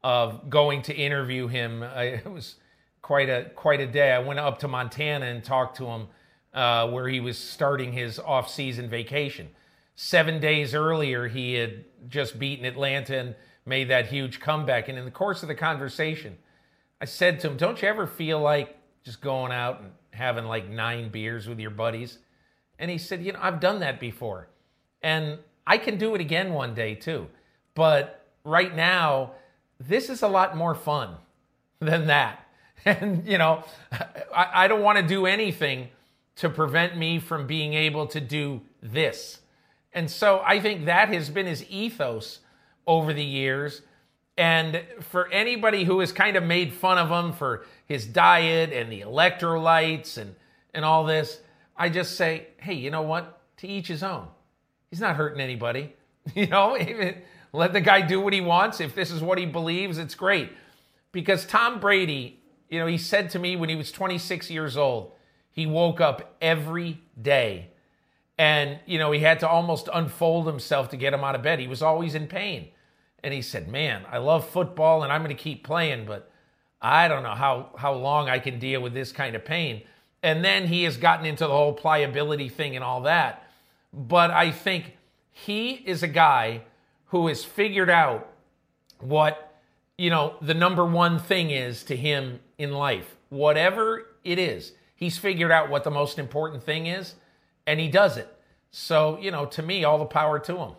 of 0.02 0.48
going 0.48 0.82
to 0.82 0.94
interview 0.94 1.48
him. 1.48 1.82
I, 1.82 2.02
it 2.04 2.30
was 2.30 2.56
quite 3.02 3.28
a 3.28 3.50
quite 3.54 3.80
a 3.80 3.86
day. 3.86 4.12
I 4.12 4.18
went 4.18 4.38
up 4.38 4.58
to 4.60 4.68
Montana 4.68 5.26
and 5.26 5.42
talked 5.42 5.76
to 5.78 5.86
him 5.86 6.08
uh, 6.54 6.88
where 6.88 7.08
he 7.08 7.20
was 7.20 7.38
starting 7.38 7.92
his 7.92 8.18
off-season 8.18 8.88
vacation. 8.88 9.48
Seven 9.94 10.40
days 10.40 10.74
earlier, 10.74 11.26
he 11.28 11.54
had 11.54 11.84
just 12.08 12.38
beaten 12.38 12.64
Atlanta 12.64 13.18
and 13.18 13.34
made 13.66 13.88
that 13.90 14.06
huge 14.06 14.40
comeback. 14.40 14.88
And 14.88 14.96
in 14.96 15.04
the 15.04 15.10
course 15.10 15.42
of 15.42 15.48
the 15.48 15.54
conversation, 15.54 16.38
I 17.00 17.04
said 17.04 17.40
to 17.40 17.50
him, 17.50 17.56
"Don't 17.56 17.82
you 17.82 17.88
ever 17.88 18.06
feel 18.06 18.40
like 18.40 18.76
just 19.04 19.20
going 19.20 19.52
out 19.52 19.80
and 19.80 19.90
having 20.12 20.44
like 20.44 20.68
nine 20.68 21.10
beers 21.10 21.48
with 21.48 21.58
your 21.58 21.70
buddies?" 21.70 22.18
And 22.78 22.90
he 22.90 22.98
said, 22.98 23.22
"You 23.22 23.32
know, 23.32 23.40
I've 23.42 23.60
done 23.60 23.80
that 23.80 23.98
before." 23.98 24.48
And 25.02 25.38
I 25.66 25.78
can 25.78 25.98
do 25.98 26.14
it 26.14 26.20
again 26.20 26.52
one 26.52 26.74
day 26.74 26.94
too. 26.94 27.28
But 27.74 28.26
right 28.44 28.74
now, 28.74 29.32
this 29.80 30.10
is 30.10 30.22
a 30.22 30.28
lot 30.28 30.56
more 30.56 30.74
fun 30.74 31.14
than 31.80 32.06
that. 32.06 32.44
And, 32.84 33.26
you 33.26 33.38
know, 33.38 33.64
I, 34.32 34.64
I 34.64 34.68
don't 34.68 34.82
want 34.82 34.98
to 34.98 35.06
do 35.06 35.26
anything 35.26 35.88
to 36.36 36.48
prevent 36.48 36.96
me 36.96 37.18
from 37.18 37.48
being 37.48 37.74
able 37.74 38.06
to 38.06 38.20
do 38.20 38.60
this. 38.80 39.40
And 39.92 40.08
so 40.08 40.40
I 40.46 40.60
think 40.60 40.84
that 40.84 41.08
has 41.08 41.28
been 41.28 41.46
his 41.46 41.68
ethos 41.68 42.38
over 42.86 43.12
the 43.12 43.24
years. 43.24 43.82
And 44.36 44.84
for 45.00 45.28
anybody 45.32 45.82
who 45.82 45.98
has 45.98 46.12
kind 46.12 46.36
of 46.36 46.44
made 46.44 46.72
fun 46.72 46.98
of 46.98 47.10
him 47.10 47.32
for 47.32 47.66
his 47.86 48.06
diet 48.06 48.72
and 48.72 48.92
the 48.92 49.00
electrolytes 49.00 50.16
and, 50.16 50.36
and 50.72 50.84
all 50.84 51.04
this, 51.04 51.40
I 51.76 51.88
just 51.88 52.16
say, 52.16 52.46
hey, 52.58 52.74
you 52.74 52.92
know 52.92 53.02
what? 53.02 53.40
To 53.58 53.66
each 53.66 53.88
his 53.88 54.04
own. 54.04 54.28
He's 54.90 55.00
not 55.00 55.16
hurting 55.16 55.40
anybody. 55.40 55.94
You 56.34 56.46
know, 56.46 56.76
let 57.52 57.72
the 57.72 57.80
guy 57.80 58.00
do 58.00 58.20
what 58.20 58.32
he 58.32 58.40
wants. 58.40 58.80
If 58.80 58.94
this 58.94 59.10
is 59.10 59.22
what 59.22 59.38
he 59.38 59.46
believes, 59.46 59.98
it's 59.98 60.14
great. 60.14 60.50
Because 61.12 61.46
Tom 61.46 61.80
Brady, 61.80 62.40
you 62.68 62.78
know, 62.78 62.86
he 62.86 62.98
said 62.98 63.30
to 63.30 63.38
me 63.38 63.56
when 63.56 63.68
he 63.68 63.76
was 63.76 63.90
26 63.92 64.50
years 64.50 64.76
old, 64.76 65.12
he 65.50 65.66
woke 65.66 66.00
up 66.00 66.36
every 66.40 67.00
day 67.20 67.70
and, 68.36 68.78
you 68.86 68.98
know, 68.98 69.10
he 69.10 69.20
had 69.20 69.40
to 69.40 69.48
almost 69.48 69.88
unfold 69.92 70.46
himself 70.46 70.90
to 70.90 70.96
get 70.96 71.12
him 71.12 71.24
out 71.24 71.34
of 71.34 71.42
bed. 71.42 71.58
He 71.58 71.66
was 71.66 71.82
always 71.82 72.14
in 72.14 72.28
pain. 72.28 72.68
And 73.24 73.34
he 73.34 73.42
said, 73.42 73.66
Man, 73.66 74.04
I 74.10 74.18
love 74.18 74.48
football 74.48 75.02
and 75.02 75.12
I'm 75.12 75.24
going 75.24 75.36
to 75.36 75.42
keep 75.42 75.64
playing, 75.64 76.06
but 76.06 76.30
I 76.80 77.08
don't 77.08 77.24
know 77.24 77.34
how, 77.34 77.70
how 77.76 77.94
long 77.94 78.28
I 78.28 78.38
can 78.38 78.60
deal 78.60 78.80
with 78.80 78.94
this 78.94 79.10
kind 79.10 79.34
of 79.34 79.44
pain. 79.44 79.82
And 80.22 80.44
then 80.44 80.68
he 80.68 80.84
has 80.84 80.96
gotten 80.96 81.26
into 81.26 81.44
the 81.44 81.52
whole 81.52 81.72
pliability 81.72 82.48
thing 82.48 82.76
and 82.76 82.84
all 82.84 83.02
that 83.02 83.48
but 83.92 84.30
I 84.30 84.50
think 84.50 84.96
he 85.30 85.72
is 85.72 86.02
a 86.02 86.08
guy 86.08 86.62
who 87.08 87.26
has 87.26 87.44
figured 87.44 87.90
out 87.90 88.28
what, 89.00 89.60
you 89.96 90.10
know, 90.10 90.36
the 90.40 90.54
number 90.54 90.84
one 90.84 91.18
thing 91.18 91.50
is 91.50 91.84
to 91.84 91.96
him 91.96 92.40
in 92.58 92.72
life. 92.72 93.16
Whatever 93.28 94.06
it 94.24 94.38
is, 94.38 94.72
he's 94.94 95.18
figured 95.18 95.50
out 95.50 95.70
what 95.70 95.84
the 95.84 95.90
most 95.90 96.18
important 96.18 96.62
thing 96.62 96.86
is, 96.86 97.14
and 97.66 97.80
he 97.80 97.88
does 97.88 98.16
it. 98.16 98.32
So, 98.70 99.18
you 99.18 99.30
know, 99.30 99.46
to 99.46 99.62
me, 99.62 99.84
all 99.84 99.98
the 99.98 100.04
power 100.04 100.38
to 100.38 100.56
him. 100.56 100.72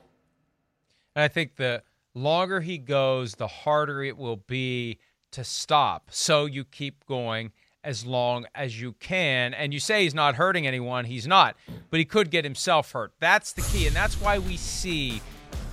And 1.15 1.23
I 1.23 1.27
think 1.27 1.55
the 1.55 1.83
longer 2.13 2.61
he 2.61 2.77
goes, 2.77 3.35
the 3.35 3.47
harder 3.47 4.03
it 4.03 4.17
will 4.17 4.37
be 4.37 4.99
to 5.31 5.43
stop. 5.43 6.09
So 6.11 6.45
you 6.45 6.63
keep 6.63 7.05
going 7.05 7.51
as 7.83 8.05
long 8.05 8.45
as 8.53 8.79
you 8.79 8.93
can. 8.93 9.53
And 9.53 9.73
you 9.73 9.79
say 9.79 10.03
he's 10.03 10.13
not 10.13 10.35
hurting 10.35 10.67
anyone, 10.67 11.05
he's 11.05 11.27
not, 11.27 11.55
but 11.89 11.99
he 11.99 12.05
could 12.05 12.29
get 12.29 12.43
himself 12.43 12.91
hurt. 12.91 13.13
That's 13.19 13.53
the 13.53 13.61
key. 13.61 13.87
And 13.87 13.95
that's 13.95 14.19
why 14.19 14.37
we 14.37 14.57
see 14.57 15.21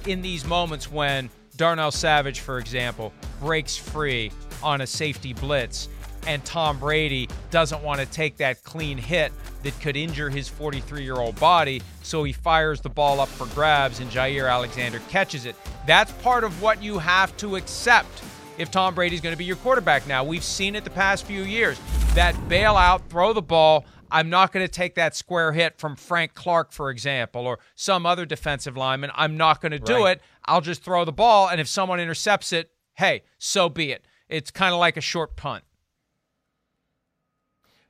in 0.07 0.23
these 0.23 0.45
moments 0.45 0.91
when 0.91 1.31
Darnell 1.57 1.91
Savage, 1.91 2.41
for 2.41 2.59
example, 2.59 3.13
breaks 3.41 3.77
free 3.77 4.31
on 4.63 4.81
a 4.81 4.87
safety 4.87 5.33
blitz 5.33 5.89
and 6.27 6.45
Tom 6.45 6.79
Brady 6.79 7.29
doesn't 7.51 7.83
want 7.83 8.01
to 8.01 8.07
take 8.07 8.37
that 8.39 8.63
clean 8.65 8.99
hit 8.99 9.33
that 9.63 9.79
could 9.81 9.97
injure 9.97 10.29
his 10.29 10.49
43 10.49 11.03
year 11.03 11.17
old 11.17 11.39
body, 11.39 11.83
so 12.03 12.25
he 12.25 12.33
fires 12.33 12.81
the 12.81 12.89
ball 12.89 13.21
up 13.21 13.29
for 13.29 13.47
grabs 13.55 14.01
and 14.01 14.11
Jaire 14.11 14.51
Alexander 14.51 15.01
catches 15.09 15.47
it. 15.47 15.57
That's 15.87 16.13
part 16.13 16.45
of 16.45 16.61
what 16.61 16.83
you 16.83 16.99
have 16.99 17.37
to 17.39 17.57
accept 17.57 18.23
if 18.59 18.71
Tom 18.71 18.95
Brady's 18.95 19.21
going 19.21 19.35
to 19.35 19.39
be 19.39 19.45
your 19.45 19.57
quarterback 19.57 20.07
now. 20.07 20.25
We've 20.25 20.45
seen 20.45 20.75
it 20.75 20.85
the 20.85 20.91
past 20.91 21.25
few 21.25 21.43
years. 21.43 21.79
That 22.15 22.35
bailout, 22.49 23.03
throw 23.09 23.33
the 23.33 23.43
ball. 23.43 23.85
I'm 24.11 24.31
not 24.31 24.53
going 24.53 24.65
to 24.67 24.73
take 24.73 24.95
that 24.95 25.15
square 25.15 25.53
hit 25.53 25.79
from 25.79 25.97
Frank 25.97 26.35
Clark, 26.35 26.73
for 26.73 26.91
example, 26.91 27.47
or 27.47 27.59
some 27.75 28.07
other 28.07 28.27
defensive 28.27 28.77
lineman. 28.77 29.11
I'm 29.15 29.37
not 29.37 29.61
going 29.61 29.73
to 29.73 29.79
do 29.79 30.05
right. 30.05 30.17
it. 30.17 30.23
I'll 30.45 30.61
just 30.61 30.83
throw 30.83 31.05
the 31.05 31.13
ball, 31.13 31.49
and 31.49 31.61
if 31.61 31.69
someone 31.69 32.01
intercepts 32.01 32.53
it, 32.53 32.71
hey, 32.95 33.23
so 33.39 33.69
be 33.69 33.93
it. 33.93 34.05
It's 34.29 34.51
kind 34.51 34.73
of 34.73 34.81
like 34.81 34.97
a 34.97 35.01
short 35.01 35.37
punt. 35.37 35.65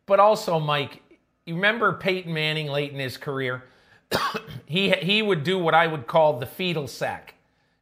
But 0.07 0.21
also, 0.21 0.61
Mike, 0.61 1.03
you 1.45 1.55
remember 1.55 1.93
Peyton 1.93 2.33
Manning 2.33 2.69
late 2.69 2.93
in 2.93 2.99
his 2.99 3.17
career? 3.17 3.65
he 4.67 4.91
he 4.91 5.23
would 5.23 5.43
do 5.43 5.59
what 5.59 5.75
I 5.75 5.87
would 5.87 6.07
call 6.07 6.39
the 6.39 6.47
fetal 6.47 6.87
sack. 6.87 7.35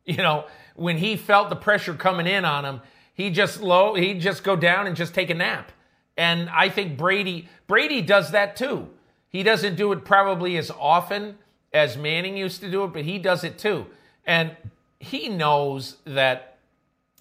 You 0.07 0.19
know, 0.19 0.45
when 0.75 0.99
he 0.99 1.17
felt 1.17 1.49
the 1.49 1.57
pressure 1.57 1.95
coming 1.95 2.27
in 2.27 2.45
on 2.45 2.65
him, 2.65 2.81
he 3.15 3.31
just 3.31 3.63
low, 3.63 3.95
he'd 3.95 4.21
just 4.21 4.45
go 4.45 4.55
down 4.57 4.87
and 4.87 4.97
just 4.97 5.15
take 5.15 5.31
a 5.31 5.35
nap. 5.35 5.73
And 6.17 6.49
I 6.51 6.69
think 6.69 6.97
Brady 6.97 7.49
Brady 7.67 8.03
does 8.03 8.31
that 8.31 8.57
too. 8.57 8.89
He 9.29 9.43
doesn't 9.43 9.77
do 9.77 9.91
it 9.93 10.05
probably 10.05 10.57
as 10.57 10.71
often 10.71 11.39
as 11.73 11.97
Manning 11.97 12.37
used 12.37 12.61
to 12.61 12.71
do 12.71 12.85
it, 12.85 12.93
but 12.93 13.03
he 13.03 13.19
does 13.19 13.43
it 13.43 13.59
too. 13.59 13.87
And 14.25 14.57
he 15.01 15.29
knows 15.29 15.97
that 16.05 16.59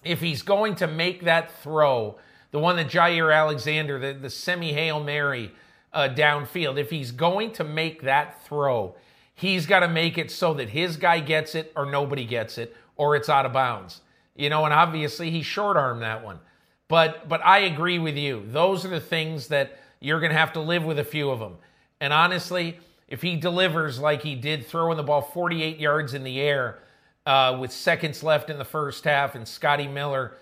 if 0.04 0.20
he's 0.20 0.42
going 0.42 0.76
to 0.76 0.86
make 0.86 1.24
that 1.24 1.50
throw, 1.62 2.16
the 2.50 2.58
one 2.58 2.76
that 2.76 2.88
Jaire 2.88 3.34
Alexander, 3.34 3.98
the, 3.98 4.18
the 4.18 4.30
semi 4.30 4.72
Hail 4.72 5.02
Mary 5.02 5.50
uh, 5.92 6.08
downfield, 6.08 6.78
if 6.78 6.90
he's 6.90 7.10
going 7.10 7.52
to 7.52 7.64
make 7.64 8.02
that 8.02 8.44
throw, 8.44 8.94
he's 9.34 9.66
got 9.66 9.80
to 9.80 9.88
make 9.88 10.16
it 10.16 10.30
so 10.30 10.54
that 10.54 10.70
his 10.70 10.96
guy 10.96 11.18
gets 11.20 11.54
it 11.54 11.72
or 11.74 11.84
nobody 11.84 12.24
gets 12.24 12.58
it, 12.58 12.76
or 12.96 13.16
it's 13.16 13.28
out 13.28 13.44
of 13.44 13.52
bounds. 13.52 14.02
You 14.36 14.50
know, 14.50 14.64
and 14.64 14.74
obviously 14.74 15.30
he 15.30 15.42
short 15.42 15.76
armed 15.76 16.02
that 16.02 16.24
one. 16.24 16.38
But 16.88 17.28
but 17.28 17.44
I 17.44 17.60
agree 17.60 17.98
with 17.98 18.16
you. 18.16 18.44
Those 18.46 18.84
are 18.84 18.88
the 18.88 19.00
things 19.00 19.48
that 19.48 19.78
you're 20.00 20.20
going 20.20 20.32
to 20.32 20.38
have 20.38 20.52
to 20.52 20.60
live 20.60 20.84
with 20.84 20.98
a 20.98 21.04
few 21.04 21.30
of 21.30 21.40
them. 21.40 21.56
And 22.00 22.12
honestly, 22.12 22.78
if 23.08 23.22
he 23.22 23.36
delivers 23.36 23.98
like 23.98 24.22
he 24.22 24.34
did 24.34 24.66
throwing 24.66 24.96
the 24.96 25.02
ball 25.02 25.22
48 25.22 25.78
yards 25.78 26.14
in 26.14 26.24
the 26.24 26.40
air 26.40 26.78
uh, 27.24 27.56
with 27.58 27.72
seconds 27.72 28.22
left 28.22 28.50
in 28.50 28.58
the 28.58 28.64
first 28.64 29.04
half 29.04 29.34
and 29.34 29.46
Scotty 29.48 29.86
Miller 29.86 30.36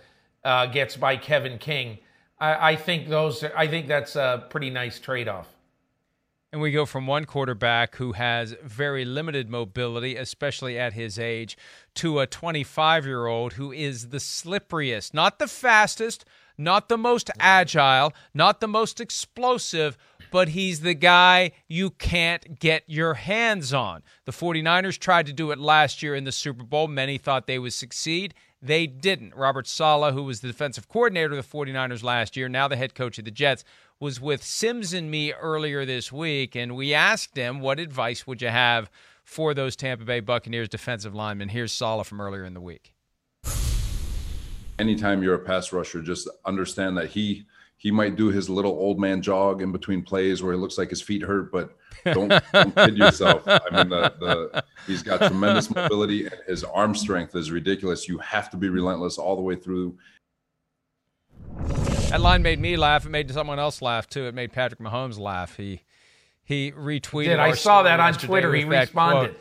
uh, 0.44 0.66
gets 0.66 0.96
by 0.96 1.16
Kevin 1.16 1.58
King, 1.58 1.99
I, 2.40 2.72
I 2.72 2.76
think 2.76 3.08
those 3.08 3.44
I 3.44 3.68
think 3.68 3.87
that's 3.87 4.16
a 4.16 4.46
pretty 4.50 4.70
nice 4.70 4.99
trade-off. 4.99 5.49
And 6.52 6.61
we 6.61 6.71
go 6.71 6.85
from 6.85 7.06
one 7.06 7.25
quarterback 7.25 7.97
who 7.97 8.12
has 8.12 8.54
very 8.62 9.06
limited 9.06 9.49
mobility, 9.49 10.16
especially 10.16 10.78
at 10.78 10.92
his 10.92 11.18
age, 11.18 11.56
to 11.94 12.21
a 12.21 12.26
25 12.26 13.06
year 13.06 13.25
old 13.25 13.54
who 13.54 13.73
is 13.73 14.11
the 14.11 14.18
slipperiest, 14.18 15.14
not 15.14 15.38
the 15.38 15.49
fastest, 15.49 16.26
not 16.59 16.90
the 16.90 16.99
most 16.99 17.30
agile, 17.40 18.12
not 18.35 18.61
the 18.61 18.68
most 18.68 19.00
explosive, 19.00 19.97
but 20.30 20.50
he's 20.50 20.82
the 20.82 20.92
guy 20.92 21.52
you 21.68 21.88
can't 21.88 22.59
get 22.59 22.85
your 22.87 23.14
hands 23.14 23.73
on. 23.73 24.02
The 24.26 24.32
49ers 24.32 24.99
tried 24.99 25.25
to 25.26 25.32
do 25.32 25.52
it 25.52 25.59
last 25.59 26.02
year 26.02 26.14
in 26.14 26.25
the 26.25 26.32
Super 26.32 26.64
Bowl. 26.64 26.87
Many 26.87 27.16
thought 27.16 27.47
they 27.47 27.59
would 27.59 27.73
succeed. 27.73 28.35
They 28.61 28.87
didn't. 28.87 29.35
Robert 29.35 29.66
Saleh, 29.66 30.14
who 30.14 30.23
was 30.23 30.40
the 30.40 30.49
defensive 30.49 30.87
coordinator 30.87 31.37
of 31.37 31.50
the 31.50 31.56
49ers 31.59 32.04
last 32.04 32.37
year, 32.37 32.49
now 32.49 32.68
the 32.68 32.76
head 32.76 32.94
coach 32.94 33.18
of 33.18 33.25
the 33.25 33.30
Jets, 33.30 33.64
was 34.02 34.21
with 34.21 34.42
Sims 34.42 34.92
and 34.92 35.09
me 35.09 35.32
earlier 35.32 35.87
this 35.87 36.11
week, 36.11 36.56
and 36.56 36.75
we 36.75 36.92
asked 36.92 37.37
him, 37.37 37.61
What 37.61 37.78
advice 37.78 38.26
would 38.26 38.42
you 38.42 38.49
have 38.49 38.90
for 39.23 39.54
those 39.54 39.76
Tampa 39.76 40.04
Bay 40.04 40.18
Buccaneers 40.18 40.68
defensive 40.68 41.14
linemen? 41.14 41.50
Here's 41.50 41.71
Saleh 41.71 42.04
from 42.04 42.21
earlier 42.21 42.44
in 42.44 42.52
the 42.52 42.61
week. 42.61 42.94
Anytime 44.76 45.23
you're 45.23 45.37
a 45.37 45.38
pass 45.38 45.73
rusher, 45.73 46.02
just 46.02 46.28
understand 46.44 46.99
that 46.99 47.11
he 47.11 47.47
he 47.76 47.92
might 47.92 48.16
do 48.16 48.26
his 48.26 48.50
little 48.50 48.73
old 48.73 48.99
man 48.99 49.23
jog 49.23 49.62
in 49.62 49.71
between 49.71 50.02
plays 50.02 50.42
where 50.42 50.52
it 50.52 50.59
looks 50.59 50.78
like 50.78 50.90
his 50.90 51.02
feet 51.02 51.23
hurt, 51.23 51.52
but 51.52 51.76
don't, 52.04 52.32
don't 52.52 52.75
kid 52.76 52.97
yourself. 52.97 53.42
I 53.47 53.61
mean, 53.73 53.88
the, 53.88 54.12
the, 54.21 54.64
he's 54.87 55.02
got 55.02 55.18
tremendous 55.21 55.68
mobility 55.68 56.26
and 56.26 56.37
his 56.47 56.62
arm 56.62 56.94
strength 56.94 57.35
is 57.35 57.50
ridiculous. 57.50 58.09
You 58.09 58.18
have 58.18 58.50
to 58.50 58.56
be 58.56 58.68
relentless 58.68 59.18
all 59.18 59.35
the 59.35 59.42
way 59.42 59.56
through 59.56 59.99
that 62.11 62.21
line 62.21 62.42
made 62.42 62.61
me 62.61 62.76
laugh. 62.76 63.06
It 63.06 63.11
made 63.11 63.30
someone 63.30 63.59
else 63.59 63.80
laugh 63.80 64.09
too. 64.09 64.26
It 64.26 64.35
made 64.35 64.52
Patrick 64.52 64.80
Mahomes 64.80 65.18
laugh. 65.18 65.56
He 65.56 65.82
he 66.44 66.73
retweeted. 66.73 67.25
Did 67.25 67.38
I 67.38 67.52
saw 67.52 67.82
that 67.82 68.00
on 68.00 68.14
Twitter? 68.14 68.54
He 68.54 68.64
responded 68.64 69.37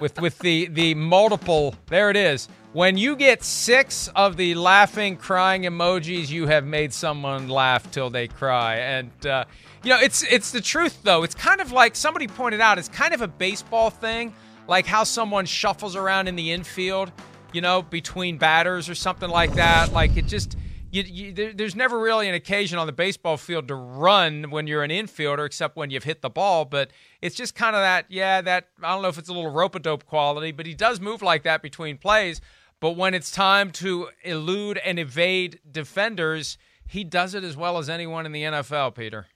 with 0.00 0.20
with 0.20 0.38
the 0.38 0.66
the 0.66 0.94
multiple. 0.94 1.74
There 1.88 2.10
it 2.10 2.16
is. 2.16 2.48
When 2.72 2.96
you 2.96 3.16
get 3.16 3.42
six 3.42 4.08
of 4.14 4.36
the 4.36 4.54
laughing, 4.54 5.16
crying 5.16 5.62
emojis, 5.62 6.30
you 6.30 6.46
have 6.46 6.64
made 6.64 6.92
someone 6.92 7.48
laugh 7.48 7.90
till 7.90 8.10
they 8.10 8.28
cry. 8.28 8.76
And 8.76 9.26
uh, 9.26 9.44
you 9.82 9.90
know, 9.90 9.98
it's 10.00 10.22
it's 10.22 10.52
the 10.52 10.60
truth 10.60 11.02
though. 11.02 11.22
It's 11.22 11.34
kind 11.34 11.60
of 11.60 11.72
like 11.72 11.96
somebody 11.96 12.28
pointed 12.28 12.60
out. 12.60 12.78
It's 12.78 12.88
kind 12.88 13.12
of 13.12 13.22
a 13.22 13.28
baseball 13.28 13.90
thing, 13.90 14.32
like 14.68 14.86
how 14.86 15.04
someone 15.04 15.46
shuffles 15.46 15.96
around 15.96 16.28
in 16.28 16.36
the 16.36 16.52
infield, 16.52 17.10
you 17.52 17.60
know, 17.60 17.82
between 17.82 18.38
batters 18.38 18.88
or 18.88 18.94
something 18.94 19.28
like 19.28 19.54
that. 19.54 19.92
Like 19.92 20.16
it 20.16 20.26
just 20.26 20.56
you, 20.90 21.02
you, 21.02 21.32
there, 21.32 21.52
there's 21.52 21.76
never 21.76 21.98
really 21.98 22.28
an 22.28 22.34
occasion 22.34 22.78
on 22.78 22.86
the 22.86 22.92
baseball 22.92 23.36
field 23.36 23.68
to 23.68 23.74
run 23.74 24.50
when 24.50 24.66
you're 24.66 24.82
an 24.82 24.90
infielder, 24.90 25.46
except 25.46 25.76
when 25.76 25.90
you've 25.90 26.04
hit 26.04 26.20
the 26.20 26.30
ball. 26.30 26.64
But 26.64 26.90
it's 27.22 27.36
just 27.36 27.54
kind 27.54 27.76
of 27.76 27.82
that, 27.82 28.06
yeah, 28.08 28.40
that 28.40 28.68
I 28.82 28.92
don't 28.92 29.02
know 29.02 29.08
if 29.08 29.18
it's 29.18 29.28
a 29.28 29.32
little 29.32 29.50
rope 29.50 29.74
a 29.74 29.78
dope 29.78 30.06
quality, 30.06 30.52
but 30.52 30.66
he 30.66 30.74
does 30.74 31.00
move 31.00 31.22
like 31.22 31.44
that 31.44 31.62
between 31.62 31.96
plays. 31.96 32.40
But 32.80 32.92
when 32.92 33.14
it's 33.14 33.30
time 33.30 33.70
to 33.72 34.08
elude 34.24 34.78
and 34.78 34.98
evade 34.98 35.60
defenders, 35.70 36.58
he 36.86 37.04
does 37.04 37.34
it 37.34 37.44
as 37.44 37.56
well 37.56 37.78
as 37.78 37.88
anyone 37.88 38.26
in 38.26 38.32
the 38.32 38.42
NFL, 38.42 38.94
Peter. 38.94 39.26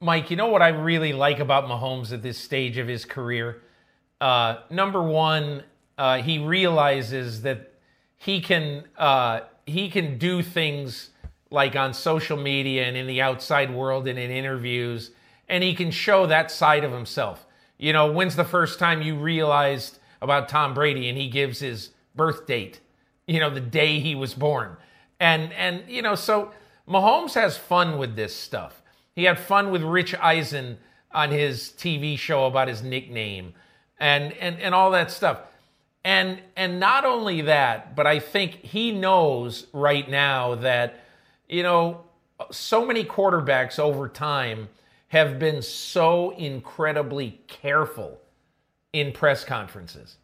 Mike, 0.00 0.30
you 0.30 0.36
know 0.36 0.48
what 0.48 0.60
I 0.60 0.68
really 0.68 1.12
like 1.12 1.38
about 1.38 1.64
Mahomes 1.64 2.12
at 2.12 2.22
this 2.22 2.36
stage 2.36 2.78
of 2.78 2.88
his 2.88 3.04
career? 3.04 3.62
Uh, 4.20 4.56
number 4.70 5.02
one, 5.02 5.62
uh, 5.96 6.18
he 6.18 6.38
realizes 6.38 7.42
that 7.42 7.74
he 8.16 8.40
can 8.40 8.84
uh, 8.96 9.40
he 9.66 9.88
can 9.88 10.18
do 10.18 10.42
things 10.42 11.10
like 11.50 11.76
on 11.76 11.94
social 11.94 12.36
media 12.36 12.84
and 12.84 12.96
in 12.96 13.06
the 13.06 13.20
outside 13.20 13.72
world 13.72 14.08
and 14.08 14.18
in 14.18 14.30
interviews, 14.30 15.10
and 15.48 15.62
he 15.62 15.74
can 15.74 15.90
show 15.90 16.26
that 16.26 16.50
side 16.50 16.84
of 16.84 16.92
himself. 16.92 17.46
You 17.78 17.92
know, 17.92 18.10
when's 18.10 18.36
the 18.36 18.44
first 18.44 18.78
time 18.78 19.02
you 19.02 19.16
realized 19.16 19.98
about 20.22 20.48
Tom 20.48 20.74
Brady 20.74 21.08
and 21.08 21.18
he 21.18 21.28
gives 21.28 21.60
his 21.60 21.90
birth 22.14 22.46
date, 22.46 22.80
you 23.26 23.40
know, 23.40 23.50
the 23.50 23.60
day 23.60 24.00
he 24.00 24.14
was 24.14 24.34
born? 24.34 24.76
And 25.20 25.52
and 25.52 25.84
you 25.88 26.02
know, 26.02 26.14
so 26.14 26.50
Mahomes 26.88 27.34
has 27.34 27.56
fun 27.56 27.98
with 27.98 28.16
this 28.16 28.34
stuff. 28.34 28.82
He 29.14 29.24
had 29.24 29.38
fun 29.38 29.70
with 29.70 29.82
Rich 29.82 30.14
Eisen 30.16 30.78
on 31.12 31.30
his 31.30 31.72
TV 31.76 32.18
show 32.18 32.46
about 32.46 32.68
his 32.68 32.82
nickname 32.82 33.54
and 33.98 34.32
and 34.34 34.58
and 34.60 34.74
all 34.74 34.90
that 34.90 35.10
stuff. 35.10 35.40
And 36.04 36.40
and 36.54 36.78
not 36.78 37.04
only 37.04 37.40
that, 37.42 37.96
but 37.96 38.06
I 38.06 38.18
think 38.18 38.56
he 38.56 38.92
knows 38.92 39.66
right 39.72 40.08
now 40.08 40.54
that 40.56 41.00
you 41.48 41.62
know 41.62 42.02
so 42.50 42.84
many 42.84 43.04
quarterbacks 43.04 43.78
over 43.78 44.08
time 44.08 44.68
have 45.08 45.38
been 45.38 45.62
so 45.62 46.30
incredibly 46.30 47.40
careful 47.46 48.20
in 48.92 49.12
press 49.12 49.44
conferences. 49.44 50.16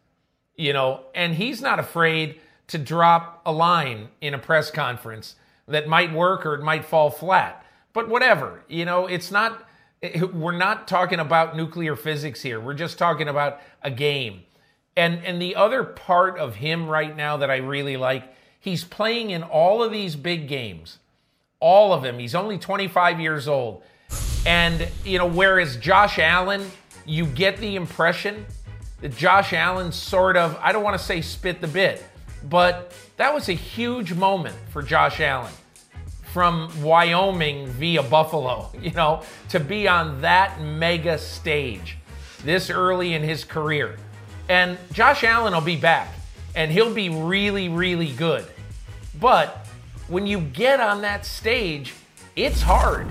You 0.57 0.73
know, 0.75 1.05
and 1.15 1.35
he's 1.35 1.63
not 1.63 1.79
afraid 1.79 2.41
to 2.67 2.77
drop 2.77 3.41
a 3.47 3.53
line 3.53 4.09
in 4.21 4.35
a 4.35 4.39
press 4.39 4.71
conference 4.71 5.37
that 5.67 5.89
might 5.89 6.13
work 6.13 6.45
or 6.45 6.55
it 6.55 6.63
might 6.63 6.85
fall 6.85 7.11
flat. 7.11 7.65
But 7.93 8.09
whatever, 8.09 8.63
you 8.69 8.85
know, 8.85 9.07
it's 9.07 9.31
not 9.31 9.67
we're 10.33 10.57
not 10.57 10.89
talking 10.89 11.21
about 11.21 11.57
nuclear 11.57 11.97
physics 11.97 12.43
here. 12.43 12.61
We're 12.61 12.75
just 12.75 12.99
talking 12.99 13.29
about 13.29 13.61
a 13.83 13.91
game. 13.91 14.43
And 15.01 15.25
and 15.25 15.41
the 15.41 15.57
other 15.57 15.83
part 15.83 16.39
of 16.39 16.57
him 16.57 16.87
right 16.87 17.17
now 17.17 17.39
that 17.39 17.51
I 17.51 17.57
really 17.57 17.97
like, 17.97 18.25
he's 18.61 18.85
playing 18.85 19.31
in 19.31 19.43
all 19.43 19.83
of 19.83 19.91
these 19.91 20.15
big 20.15 20.47
games. 20.47 20.99
All 21.59 21.95
of 21.95 22.03
them. 22.03 22.19
He's 22.19 22.35
only 22.35 22.59
25 22.59 23.19
years 23.19 23.49
old. 23.49 23.83
And 24.45 24.87
you 25.03 25.17
know, 25.17 25.27
whereas 25.27 25.79
Josh 25.79 26.19
Allen, 26.19 26.71
you 27.07 27.25
get 27.25 27.57
the 27.57 27.77
impression 27.77 28.45
that 29.01 29.17
Josh 29.17 29.55
Allen 29.55 29.91
sort 29.91 30.37
of, 30.37 30.59
I 30.61 30.71
don't 30.71 30.85
want 30.85 30.99
to 30.99 31.03
say 31.03 31.23
spit 31.23 31.63
the 31.63 31.69
bit, 31.69 32.05
but 32.51 32.93
that 33.17 33.33
was 33.33 33.49
a 33.49 33.55
huge 33.55 34.13
moment 34.13 34.57
for 34.71 34.83
Josh 34.83 35.19
Allen 35.21 35.53
from 36.35 36.71
Wyoming 36.83 37.69
via 37.69 38.03
Buffalo, 38.03 38.71
you 38.83 38.91
know, 38.91 39.23
to 39.49 39.61
be 39.61 39.89
on 39.89 40.21
that 40.21 40.61
mega 40.61 41.17
stage 41.17 41.97
this 42.45 42.69
early 42.69 43.15
in 43.15 43.23
his 43.23 43.45
career. 43.45 43.97
And 44.51 44.79
Josh 44.93 45.23
Allen 45.23 45.55
will 45.55 45.61
be 45.61 45.77
back, 45.77 46.13
and 46.57 46.73
he'll 46.73 46.93
be 46.93 47.09
really, 47.09 47.69
really 47.69 48.11
good. 48.11 48.45
But 49.21 49.69
when 50.09 50.27
you 50.27 50.41
get 50.41 50.81
on 50.81 51.03
that 51.03 51.25
stage, 51.25 51.95
it's 52.35 52.61
hard. 52.61 53.07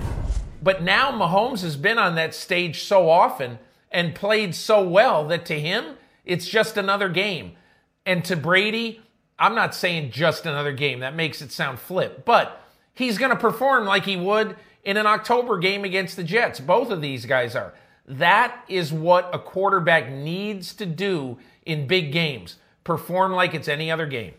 But 0.62 0.82
now 0.82 1.10
Mahomes 1.10 1.62
has 1.62 1.78
been 1.78 1.96
on 1.96 2.14
that 2.16 2.34
stage 2.34 2.82
so 2.82 3.08
often 3.08 3.58
and 3.90 4.14
played 4.14 4.54
so 4.54 4.86
well 4.86 5.26
that 5.28 5.46
to 5.46 5.58
him, 5.58 5.96
it's 6.26 6.46
just 6.46 6.76
another 6.76 7.08
game. 7.08 7.52
And 8.04 8.22
to 8.26 8.36
Brady, 8.36 9.00
I'm 9.38 9.54
not 9.54 9.74
saying 9.74 10.10
just 10.10 10.44
another 10.44 10.72
game. 10.72 11.00
That 11.00 11.14
makes 11.14 11.40
it 11.40 11.52
sound 11.52 11.78
flip. 11.78 12.26
But 12.26 12.62
he's 12.92 13.16
going 13.16 13.30
to 13.30 13.36
perform 13.36 13.86
like 13.86 14.04
he 14.04 14.18
would 14.18 14.56
in 14.84 14.98
an 14.98 15.06
October 15.06 15.56
game 15.56 15.84
against 15.84 16.16
the 16.16 16.22
Jets. 16.22 16.60
Both 16.60 16.90
of 16.90 17.00
these 17.00 17.24
guys 17.24 17.56
are. 17.56 17.72
That 18.06 18.64
is 18.68 18.92
what 18.92 19.34
a 19.34 19.38
quarterback 19.38 20.10
needs 20.10 20.74
to 20.74 20.86
do 20.86 21.38
in 21.64 21.86
big 21.86 22.12
games 22.12 22.56
perform 22.84 23.32
like 23.32 23.54
it's 23.54 23.68
any 23.68 23.90
other 23.90 24.06
game. 24.06 24.34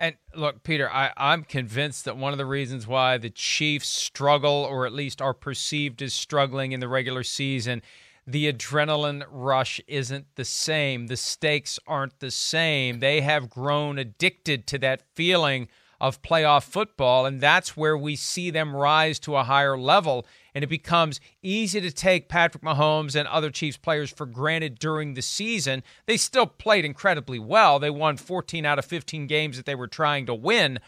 And 0.00 0.16
look, 0.34 0.62
Peter, 0.62 0.90
I, 0.90 1.12
I'm 1.16 1.42
convinced 1.42 2.04
that 2.04 2.16
one 2.16 2.32
of 2.32 2.38
the 2.38 2.46
reasons 2.46 2.86
why 2.86 3.18
the 3.18 3.30
Chiefs 3.30 3.88
struggle, 3.88 4.66
or 4.68 4.86
at 4.86 4.92
least 4.92 5.20
are 5.20 5.34
perceived 5.34 6.00
as 6.02 6.14
struggling 6.14 6.72
in 6.72 6.80
the 6.80 6.88
regular 6.88 7.24
season, 7.24 7.82
the 8.24 8.52
adrenaline 8.52 9.24
rush 9.28 9.80
isn't 9.88 10.26
the 10.36 10.44
same. 10.44 11.08
The 11.08 11.16
stakes 11.16 11.80
aren't 11.86 12.20
the 12.20 12.30
same. 12.30 13.00
They 13.00 13.22
have 13.22 13.50
grown 13.50 13.98
addicted 13.98 14.66
to 14.68 14.78
that 14.78 15.02
feeling 15.14 15.68
of 16.00 16.22
playoff 16.22 16.64
football, 16.64 17.26
and 17.26 17.40
that's 17.40 17.76
where 17.76 17.96
we 17.96 18.14
see 18.14 18.50
them 18.50 18.74
rise 18.74 19.18
to 19.20 19.36
a 19.36 19.44
higher 19.44 19.76
level. 19.76 20.26
And 20.54 20.62
it 20.62 20.68
becomes 20.68 21.20
easy 21.42 21.80
to 21.80 21.90
take 21.90 22.28
Patrick 22.28 22.62
Mahomes 22.62 23.14
and 23.14 23.28
other 23.28 23.50
Chiefs 23.50 23.76
players 23.76 24.10
for 24.10 24.26
granted 24.26 24.78
during 24.78 25.14
the 25.14 25.22
season. 25.22 25.82
They 26.06 26.16
still 26.16 26.46
played 26.46 26.84
incredibly 26.84 27.38
well. 27.38 27.78
They 27.78 27.90
won 27.90 28.16
14 28.16 28.64
out 28.64 28.78
of 28.78 28.84
15 28.84 29.26
games 29.26 29.56
that 29.56 29.66
they 29.66 29.74
were 29.74 29.88
trying 29.88 30.26
to 30.26 30.34
win, 30.34 30.78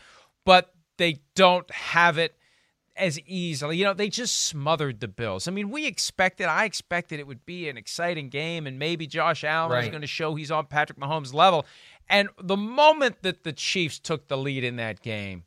but 0.45 0.75
they 0.97 1.21
don't 1.35 1.71
have 1.71 2.19
it 2.19 2.37
as 3.01 3.19
easily. 3.21 3.77
You 3.77 3.85
know, 3.85 3.95
they 3.95 4.09
just 4.09 4.47
smothered 4.47 5.01
the 5.01 5.09
Bills. 5.09 5.49
I 5.49 5.51
mean, 5.51 5.71
we 5.71 5.87
expected, 5.87 6.47
I 6.47 6.65
expected 6.65 7.19
it 7.19 7.27
would 7.27 7.47
be 7.47 7.69
an 7.69 7.77
exciting 7.77 8.29
game, 8.29 8.67
and 8.67 8.79
maybe 8.79 9.07
Josh 9.07 9.43
Allen 9.43 9.73
right. 9.73 9.85
is 9.85 9.91
going 9.91 10.03
to 10.03 10.07
show 10.07 10.35
he's 10.35 10.51
on 10.51 10.67
Patrick 10.67 10.99
Mahomes' 10.99 11.33
level. 11.33 11.67
And 12.11 12.29
the 12.43 12.57
moment 12.57 13.23
that 13.23 13.45
the 13.45 13.53
Chiefs 13.53 14.01
took 14.01 14.27
the 14.27 14.37
lead 14.37 14.65
in 14.65 14.77
that 14.77 15.01
game, 15.01 15.45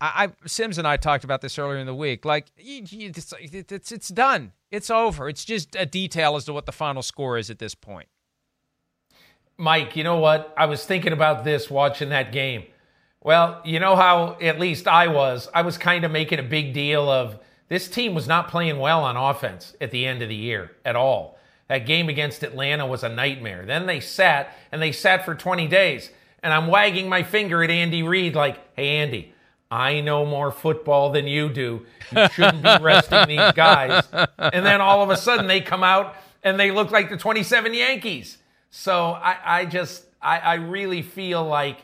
I, 0.00 0.26
I 0.26 0.46
Sims 0.46 0.78
and 0.78 0.86
I 0.86 0.96
talked 0.96 1.24
about 1.24 1.40
this 1.40 1.58
earlier 1.58 1.78
in 1.78 1.86
the 1.86 1.94
week. 1.94 2.24
Like 2.24 2.46
it's, 2.56 3.34
it's 3.36 3.92
it's 3.92 4.08
done. 4.08 4.52
It's 4.70 4.90
over. 4.90 5.28
It's 5.28 5.44
just 5.44 5.74
a 5.76 5.84
detail 5.84 6.36
as 6.36 6.44
to 6.44 6.52
what 6.52 6.66
the 6.66 6.72
final 6.72 7.02
score 7.02 7.36
is 7.36 7.50
at 7.50 7.58
this 7.58 7.74
point. 7.74 8.08
Mike, 9.56 9.96
you 9.96 10.04
know 10.04 10.18
what? 10.18 10.54
I 10.56 10.66
was 10.66 10.84
thinking 10.84 11.12
about 11.12 11.44
this 11.44 11.70
watching 11.70 12.08
that 12.10 12.32
game. 12.32 12.64
Well, 13.20 13.60
you 13.64 13.80
know 13.80 13.96
how 13.96 14.36
at 14.40 14.60
least 14.60 14.86
I 14.86 15.08
was. 15.08 15.48
I 15.52 15.62
was 15.62 15.78
kind 15.78 16.04
of 16.04 16.12
making 16.12 16.38
a 16.38 16.44
big 16.44 16.74
deal 16.74 17.08
of 17.08 17.38
this 17.68 17.88
team 17.88 18.14
was 18.14 18.28
not 18.28 18.48
playing 18.48 18.78
well 18.78 19.02
on 19.02 19.16
offense 19.16 19.74
at 19.80 19.90
the 19.90 20.06
end 20.06 20.22
of 20.22 20.28
the 20.28 20.34
year 20.34 20.72
at 20.84 20.94
all. 20.94 21.38
That 21.68 21.86
game 21.86 22.08
against 22.08 22.42
Atlanta 22.42 22.86
was 22.86 23.02
a 23.02 23.08
nightmare. 23.08 23.64
Then 23.64 23.86
they 23.86 24.00
sat 24.00 24.56
and 24.70 24.82
they 24.82 24.92
sat 24.92 25.24
for 25.24 25.34
20 25.34 25.66
days. 25.68 26.10
And 26.42 26.52
I'm 26.52 26.66
wagging 26.66 27.08
my 27.08 27.22
finger 27.22 27.62
at 27.62 27.70
Andy 27.70 28.02
Reid 28.02 28.34
like, 28.34 28.58
hey, 28.76 28.98
Andy, 28.98 29.32
I 29.70 30.00
know 30.02 30.26
more 30.26 30.52
football 30.52 31.10
than 31.10 31.26
you 31.26 31.48
do. 31.48 31.86
You 32.14 32.28
shouldn't 32.28 32.62
be 32.62 32.76
resting 32.80 33.28
these 33.28 33.52
guys. 33.52 34.04
And 34.38 34.64
then 34.64 34.80
all 34.80 35.02
of 35.02 35.10
a 35.10 35.16
sudden 35.16 35.46
they 35.46 35.60
come 35.60 35.82
out 35.82 36.16
and 36.42 36.60
they 36.60 36.70
look 36.70 36.90
like 36.90 37.08
the 37.08 37.16
27 37.16 37.72
Yankees. 37.72 38.38
So 38.70 39.12
I, 39.12 39.36
I 39.44 39.64
just, 39.64 40.04
I, 40.20 40.38
I 40.38 40.54
really 40.54 41.00
feel 41.00 41.44
like, 41.44 41.78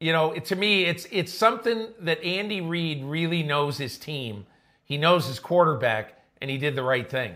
you 0.00 0.12
know, 0.12 0.34
to 0.34 0.56
me, 0.56 0.84
it's 0.84 1.06
it's 1.10 1.32
something 1.32 1.88
that 2.00 2.22
Andy 2.22 2.60
Reid 2.60 3.04
really 3.04 3.42
knows 3.42 3.78
his 3.78 3.96
team. 3.98 4.46
He 4.84 4.98
knows 4.98 5.26
his 5.26 5.38
quarterback, 5.38 6.20
and 6.40 6.50
he 6.50 6.58
did 6.58 6.76
the 6.76 6.82
right 6.82 7.08
thing. 7.08 7.34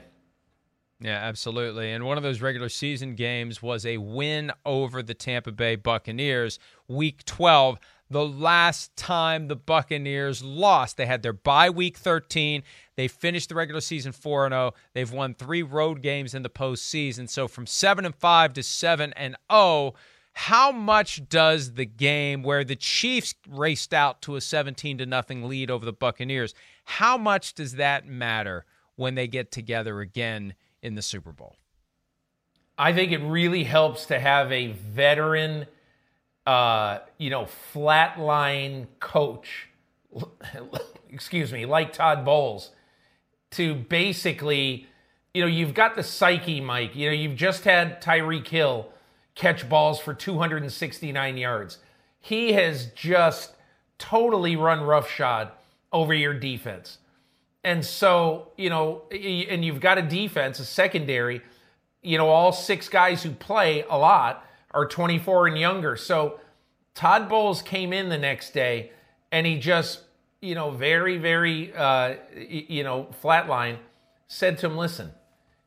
Yeah, 1.03 1.17
absolutely. 1.17 1.93
And 1.93 2.05
one 2.05 2.19
of 2.19 2.23
those 2.23 2.43
regular 2.43 2.69
season 2.69 3.15
games 3.15 3.63
was 3.63 3.87
a 3.87 3.97
win 3.97 4.53
over 4.67 5.03
the 5.03 5.15
Tampa 5.15 5.51
Bay 5.51 5.77
Buccaneers, 5.77 6.59
week 6.89 7.25
12. 7.25 7.81
The 8.11 8.27
last 8.27 8.95
time 8.97 9.49
the 9.49 9.57
Buccaneers 9.57 10.43
lost, 10.43 10.97
they 10.99 11.07
had 11.07 11.23
their 11.23 11.33
bye 11.33 11.71
week 11.71 11.97
13. 11.97 12.63
They 12.97 13.09
finished 13.09 13.49
the 13.49 13.55
regular 13.55 13.81
season 13.81 14.13
4 14.13 14.51
0. 14.51 14.75
They've 14.93 15.11
won 15.11 15.35
three 15.35 15.63
road 15.63 16.03
games 16.03 16.35
in 16.35 16.43
the 16.43 16.51
postseason. 16.51 17.31
So 17.31 17.49
from 17.49 17.67
7 17.67 18.05
and 18.05 18.15
5 18.15 18.53
to 18.55 18.63
7 18.63 19.13
and 19.15 19.37
0, 19.51 19.95
how 20.35 20.71
much 20.71 21.29
does 21.29 21.75
the 21.75 21.87
game 21.87 22.43
where 22.43 22.65
the 22.65 22.77
Chiefs 22.77 23.35
raced 23.49 23.95
out 23.95 24.21
to 24.23 24.37
a 24.37 24.41
17 24.41 24.99
to 24.99 25.07
nothing 25.07 25.49
lead 25.49 25.71
over 25.71 25.87
the 25.87 25.93
Buccaneers, 25.93 26.53
how 26.85 27.17
much 27.17 27.55
does 27.55 27.77
that 27.77 28.07
matter 28.07 28.65
when 28.97 29.15
they 29.15 29.29
get 29.29 29.51
together 29.51 30.01
again 30.01 30.55
in 30.83 30.95
the 30.95 31.03
Super 31.03 31.33
Bowl? 31.33 31.57
I 32.79 32.93
think 32.95 33.13
it 33.13 33.19
really 33.19 33.65
helps 33.65 34.07
to 34.07 34.19
have 34.19 34.51
a 34.51 34.69
veteran, 34.69 35.67
uh, 36.47 37.01
you 37.19 37.29
know, 37.29 37.47
flatline 37.75 38.87
coach, 39.01 39.69
excuse 41.11 41.53
me, 41.53 41.67
like 41.67 41.93
Todd 41.93 42.25
Bowles, 42.25 42.71
to 43.51 43.75
basically, 43.75 44.87
you 45.35 45.43
know, 45.43 45.47
you've 45.47 45.75
got 45.75 45.95
the 45.95 46.03
psyche, 46.03 46.61
Mike. 46.61 46.97
You 46.97 47.11
know, 47.11 47.15
you've 47.15 47.37
just 47.37 47.65
had 47.65 48.01
Tyreek 48.01 48.49
Hill 48.49 48.89
catch 49.35 49.69
balls 49.69 50.01
for 50.01 50.15
269 50.15 51.37
yards. 51.37 51.79
He 52.19 52.53
has 52.55 52.87
just 52.95 53.55
totally 53.99 54.57
run 54.57 54.81
roughshod 54.81 55.51
over 55.93 56.15
your 56.15 56.35
defense. 56.35 56.99
And 57.63 57.85
so, 57.85 58.53
you 58.57 58.71
know, 58.71 59.03
and 59.11 59.65
you've 59.65 59.81
got 59.81 59.99
a 59.99 60.03
defense, 60.03 60.61
a 60.61 60.65
secondary, 60.65 61.43
you 62.03 62.17
know, 62.17 62.29
all 62.29 62.53
six 62.53 62.89
guys 62.89 63.23
who 63.23 63.31
play 63.31 63.85
a 63.89 63.99
lot 63.99 64.47
are 64.71 64.87
24 64.87 65.49
and 65.49 65.59
younger. 65.59 65.97
So 65.97 66.41
Todd 66.95 67.29
Bowles 67.29 67.61
came 67.63 67.93
in 67.93 68.09
the 68.09 68.19
next 68.19 68.53
day 68.53 68.93
and 69.31 69.47
he 69.47 69.59
just, 69.59 70.01
you 70.41 70.55
know, 70.55 70.71
very, 70.71 71.19
very, 71.19 71.73
uh, 71.75 72.15
you 72.35 72.83
know, 72.83 73.09
flatline 73.23 73.77
said 74.27 74.59
to 74.59 74.67
him, 74.67 74.77
listen, 74.77 75.13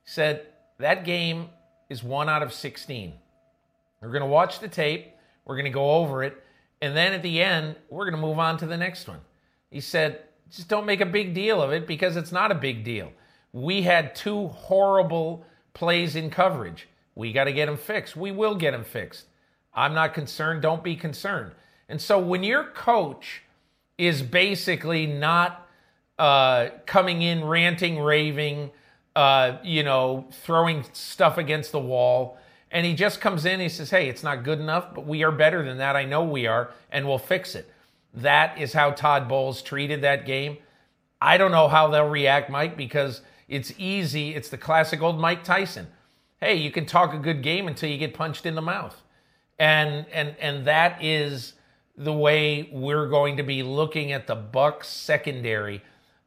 said, 0.05 0.47
that 0.79 1.05
game 1.05 1.49
is 1.89 2.03
one 2.03 2.29
out 2.29 2.41
of 2.41 2.51
16. 2.53 3.13
We're 4.01 4.09
going 4.09 4.21
to 4.21 4.27
watch 4.27 4.59
the 4.59 4.67
tape, 4.67 5.11
we're 5.45 5.55
going 5.55 5.65
to 5.65 5.71
go 5.71 5.91
over 5.91 6.23
it, 6.23 6.43
and 6.81 6.95
then 6.95 7.13
at 7.13 7.21
the 7.21 7.41
end, 7.41 7.75
we're 7.89 8.09
going 8.09 8.19
to 8.19 8.27
move 8.27 8.39
on 8.39 8.57
to 8.57 8.65
the 8.65 8.77
next 8.77 9.07
one. 9.07 9.21
He 9.69 9.79
said, 9.79 10.21
just 10.55 10.67
don't 10.67 10.85
make 10.85 11.01
a 11.01 11.05
big 11.05 11.33
deal 11.33 11.61
of 11.61 11.71
it 11.71 11.87
because 11.87 12.15
it's 12.15 12.31
not 12.31 12.51
a 12.51 12.55
big 12.55 12.83
deal. 12.83 13.11
We 13.51 13.81
had 13.81 14.15
two 14.15 14.47
horrible 14.47 15.45
plays 15.73 16.15
in 16.15 16.29
coverage. 16.29 16.87
We 17.15 17.33
got 17.33 17.45
to 17.45 17.53
get 17.53 17.65
them 17.65 17.77
fixed. 17.77 18.15
We 18.15 18.31
will 18.31 18.55
get 18.55 18.71
them 18.71 18.83
fixed. 18.83 19.25
I'm 19.73 19.93
not 19.93 20.13
concerned. 20.13 20.61
Don't 20.61 20.83
be 20.83 20.95
concerned. 20.95 21.51
And 21.89 21.99
so 21.99 22.19
when 22.19 22.43
your 22.43 22.65
coach 22.65 23.41
is 23.97 24.21
basically 24.21 25.07
not 25.07 25.67
uh, 26.19 26.69
coming 26.85 27.21
in 27.23 27.43
ranting, 27.43 27.99
raving, 27.99 28.71
uh, 29.15 29.57
you 29.63 29.83
know, 29.83 30.27
throwing 30.31 30.85
stuff 30.93 31.37
against 31.37 31.71
the 31.71 31.79
wall, 31.79 32.37
and 32.71 32.85
he 32.85 32.93
just 32.93 33.21
comes 33.21 33.45
in, 33.45 33.59
he 33.59 33.69
says, 33.69 33.89
Hey, 33.89 34.09
it's 34.09 34.23
not 34.23 34.43
good 34.43 34.59
enough, 34.59 34.93
but 34.93 35.05
we 35.05 35.23
are 35.23 35.31
better 35.31 35.63
than 35.63 35.77
that. 35.79 35.95
I 35.95 36.05
know 36.05 36.23
we 36.23 36.47
are, 36.47 36.71
and 36.91 37.07
we'll 37.07 37.19
fix 37.19 37.55
it. 37.55 37.71
That 38.13 38.59
is 38.59 38.73
how 38.73 38.91
Todd 38.91 39.27
Bowles 39.27 39.61
treated 39.61 40.01
that 40.01 40.25
game. 40.25 40.57
I 41.19 41.37
don't 41.37 41.51
know 41.51 41.67
how 41.67 41.87
they'll 41.87 42.09
react, 42.09 42.49
Mike, 42.49 42.77
because 42.77 43.21
it's 43.47 43.73
easy. 43.77 44.35
It's 44.35 44.49
the 44.49 44.57
classic 44.57 45.01
old 45.01 45.19
Mike 45.19 45.43
Tyson. 45.43 45.87
Hey, 46.39 46.55
you 46.55 46.71
can 46.71 46.85
talk 46.85 47.13
a 47.13 47.17
good 47.17 47.41
game 47.41 47.67
until 47.67 47.89
you 47.89 47.97
get 47.97 48.13
punched 48.13 48.45
in 48.45 48.55
the 48.55 48.61
mouth. 48.61 49.01
And 49.57 50.05
and 50.11 50.35
and 50.39 50.65
that 50.65 51.03
is 51.03 51.53
the 51.95 52.13
way 52.13 52.69
we're 52.71 53.07
going 53.07 53.37
to 53.37 53.43
be 53.43 53.63
looking 53.63 54.11
at 54.11 54.27
the 54.27 54.35
Bucs 54.35 54.85
secondary 54.85 55.81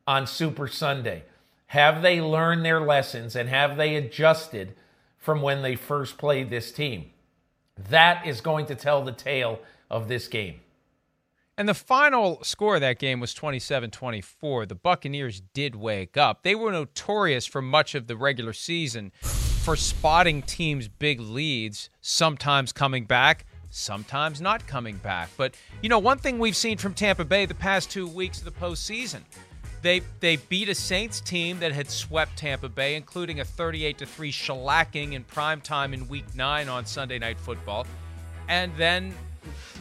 on 0.07 0.27
Super 0.27 0.69
Sunday. 0.69 1.25
Have 1.67 2.03
they 2.03 2.21
learned 2.21 2.65
their 2.65 2.81
lessons 2.81 3.35
and 3.35 3.49
have 3.49 3.77
they 3.77 3.97
adjusted 3.97 4.75
from 5.19 5.43
when 5.43 5.63
they 5.63 5.75
first 5.75 6.19
played 6.19 6.49
this 6.49 6.71
team? 6.71 7.11
That 7.91 8.27
is 8.27 8.41
going 8.41 8.67
to 8.67 8.75
tell 8.75 9.03
the 9.03 9.13
tale 9.13 9.59
of 9.91 10.09
this 10.09 10.29
game. 10.29 10.61
And 11.59 11.67
the 11.67 11.75
final 11.75 12.45
score 12.45 12.75
of 12.75 12.83
that 12.83 12.99
game 12.99 13.19
was 13.19 13.33
27 13.33 13.91
24. 13.91 14.67
The 14.67 14.75
Buccaneers 14.75 15.41
did 15.55 15.75
wake 15.75 16.19
up. 16.19 16.43
They 16.43 16.55
were 16.55 16.71
notorious 16.71 17.47
for 17.47 17.63
much 17.63 17.95
of 17.95 18.09
the 18.09 18.17
regular 18.17 18.53
season 18.53 19.11
for 19.23 19.75
spotting 19.75 20.43
teams' 20.43 20.87
big 20.87 21.19
leads, 21.19 21.89
sometimes 22.03 22.73
coming 22.73 23.07
back, 23.07 23.47
sometimes 23.71 24.41
not 24.41 24.67
coming 24.67 24.97
back. 24.99 25.31
But, 25.39 25.57
you 25.83 25.89
know, 25.89 25.99
one 25.99 26.19
thing 26.19 26.39
we've 26.39 26.55
seen 26.55 26.77
from 26.77 26.93
Tampa 26.93 27.25
Bay 27.25 27.47
the 27.47 27.55
past 27.55 27.91
two 27.91 28.07
weeks 28.07 28.39
of 28.39 28.45
the 28.45 28.51
postseason. 28.51 29.23
They, 29.81 30.03
they 30.21 30.37
beat 30.37 30.69
a 30.69 30.75
Saints 30.75 31.21
team 31.21 31.59
that 31.61 31.73
had 31.73 31.89
swept 31.89 32.37
Tampa 32.37 32.69
Bay, 32.69 32.97
including 32.97 33.41
a 33.41 33.45
38 33.45 34.07
3 34.07 34.33
shellacking 34.33 35.13
in 35.13 35.25
prime 35.25 35.61
time 35.63 35.95
in 35.95 36.07
week 36.07 36.35
nine 36.35 36.69
on 36.69 36.85
Sunday 36.85 37.19
Night 37.19 37.39
Football. 37.39 37.87
And 38.49 38.73
then 38.77 39.15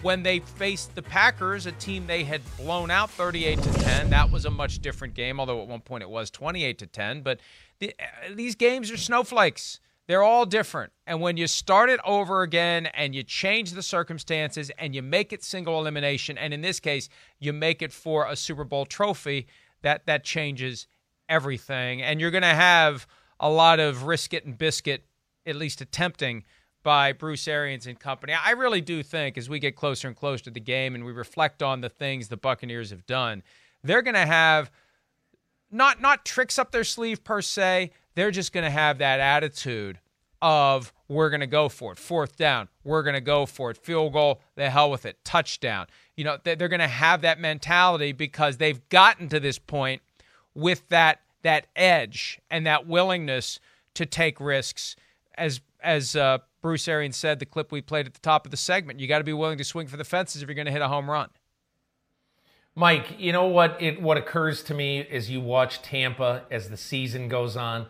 when 0.01 0.23
they 0.23 0.39
faced 0.39 0.95
the 0.95 1.01
Packers, 1.01 1.65
a 1.65 1.71
team 1.73 2.07
they 2.07 2.23
had 2.23 2.41
blown 2.57 2.91
out 2.91 3.09
38 3.09 3.61
to 3.61 3.73
10. 3.73 4.09
That 4.09 4.31
was 4.31 4.45
a 4.45 4.51
much 4.51 4.79
different 4.79 5.13
game, 5.13 5.39
although 5.39 5.61
at 5.61 5.67
one 5.67 5.81
point 5.81 6.03
it 6.03 6.09
was 6.09 6.29
28 6.29 6.77
to 6.79 6.87
10. 6.87 7.21
But 7.21 7.39
the, 7.79 7.93
uh, 7.99 8.33
these 8.35 8.55
games 8.55 8.91
are 8.91 8.97
snowflakes. 8.97 9.79
They're 10.07 10.23
all 10.23 10.45
different. 10.45 10.93
And 11.07 11.19
when 11.19 11.35
you 11.35 11.47
start 11.47 11.89
it 11.89 11.99
over 12.05 12.43
again 12.43 12.85
and 12.87 13.15
you 13.15 13.23
change 13.23 13.71
the 13.71 13.81
circumstances 13.81 14.71
and 14.77 14.93
you 14.93 15.01
make 15.01 15.33
it 15.33 15.43
single 15.43 15.79
elimination, 15.79 16.37
and 16.37 16.53
in 16.53 16.61
this 16.61 16.79
case, 16.79 17.09
you 17.39 17.53
make 17.53 17.81
it 17.81 17.91
for 17.91 18.27
a 18.27 18.35
Super 18.35 18.63
Bowl 18.63 18.85
trophy, 18.85 19.47
that 19.81 20.05
that 20.05 20.23
changes 20.23 20.87
everything. 21.27 22.01
And 22.01 22.21
you're 22.21 22.31
going 22.31 22.43
to 22.43 22.47
have 22.47 23.07
a 23.39 23.49
lot 23.49 23.79
of 23.79 24.03
risk 24.03 24.33
it 24.33 24.45
and 24.45 24.57
biscuit, 24.57 25.05
at 25.45 25.55
least 25.55 25.81
attempting 25.81 26.43
by 26.85 27.13
Bruce 27.13 27.47
Arians 27.47 27.87
and 27.87 27.99
company. 27.99 28.31
I 28.31 28.51
really 28.51 28.79
do 28.79 29.01
think 29.01 29.39
as 29.39 29.49
we 29.49 29.57
get 29.57 29.75
closer 29.75 30.07
and 30.07 30.15
closer 30.15 30.43
to 30.43 30.51
the 30.51 30.59
game 30.59 30.93
and 30.93 31.03
we 31.03 31.11
reflect 31.11 31.63
on 31.63 31.81
the 31.81 31.89
things 31.89 32.27
the 32.27 32.37
Buccaneers 32.37 32.91
have 32.91 33.07
done, 33.07 33.41
they're 33.83 34.03
going 34.03 34.13
to 34.13 34.27
have 34.27 34.69
not 35.71 35.99
not 35.99 36.25
tricks 36.25 36.59
up 36.59 36.71
their 36.71 36.83
sleeve 36.83 37.23
per 37.23 37.41
se. 37.41 37.91
They're 38.13 38.29
just 38.29 38.53
going 38.53 38.65
to 38.65 38.69
have 38.69 38.99
that 38.99 39.19
attitude 39.19 39.99
of 40.43 40.93
we're 41.07 41.31
going 41.31 41.39
to 41.39 41.47
go 41.47 41.69
for 41.69 41.91
it. 41.91 41.97
Fourth 41.97 42.37
down, 42.37 42.69
we're 42.83 43.01
going 43.01 43.15
to 43.15 43.21
go 43.21 43.47
for 43.47 43.71
it. 43.71 43.77
Field 43.77 44.13
goal, 44.13 44.41
the 44.53 44.69
hell 44.69 44.91
with 44.91 45.07
it. 45.07 45.17
Touchdown. 45.25 45.87
You 46.15 46.23
know, 46.23 46.37
they're 46.43 46.67
going 46.67 46.79
to 46.79 46.87
have 46.87 47.21
that 47.21 47.39
mentality 47.39 48.11
because 48.11 48.57
they've 48.57 48.87
gotten 48.89 49.27
to 49.29 49.39
this 49.39 49.57
point 49.57 50.03
with 50.53 50.87
that 50.89 51.21
that 51.41 51.65
edge 51.75 52.39
and 52.51 52.67
that 52.67 52.85
willingness 52.85 53.59
to 53.95 54.05
take 54.05 54.39
risks 54.39 54.95
as 55.37 55.61
as 55.81 56.15
uh, 56.15 56.39
Bruce 56.61 56.87
Arians 56.87 57.15
said, 57.15 57.39
the 57.39 57.45
clip 57.45 57.71
we 57.71 57.81
played 57.81 58.07
at 58.07 58.13
the 58.13 58.19
top 58.19 58.45
of 58.45 58.51
the 58.51 58.57
segment. 58.57 58.99
You 58.99 59.07
got 59.07 59.19
to 59.19 59.23
be 59.23 59.33
willing 59.33 59.57
to 59.59 59.63
swing 59.63 59.87
for 59.87 59.97
the 59.97 60.03
fences 60.03 60.41
if 60.41 60.47
you're 60.47 60.55
going 60.55 60.65
to 60.65 60.71
hit 60.71 60.81
a 60.81 60.87
home 60.87 61.09
run. 61.09 61.29
Mike, 62.73 63.15
you 63.19 63.31
know 63.31 63.45
what? 63.45 63.81
It 63.81 64.01
what 64.01 64.17
occurs 64.17 64.63
to 64.63 64.73
me 64.73 64.99
as 65.07 65.29
you 65.29 65.39
watch 65.39 65.81
Tampa 65.81 66.43
as 66.51 66.69
the 66.69 66.77
season 66.77 67.29
goes 67.29 67.55
on. 67.55 67.85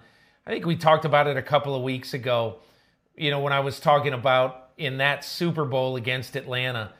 I 0.45 0.51
think 0.51 0.65
we 0.65 0.75
talked 0.75 1.05
about 1.05 1.25
it 1.25 1.37
a 1.37 1.41
couple 1.41 1.75
of 1.75 1.81
weeks 1.81 2.13
ago. 2.13 2.57
You 3.15 3.31
know, 3.31 3.39
when 3.39 3.53
I 3.53 3.61
was 3.61 3.79
talking 3.79 4.13
about 4.13 4.69
in 4.77 4.97
that 4.97 5.23
Super 5.25 5.65
Bowl 5.65 5.95
against 5.95 6.35
Atlanta, 6.35 6.93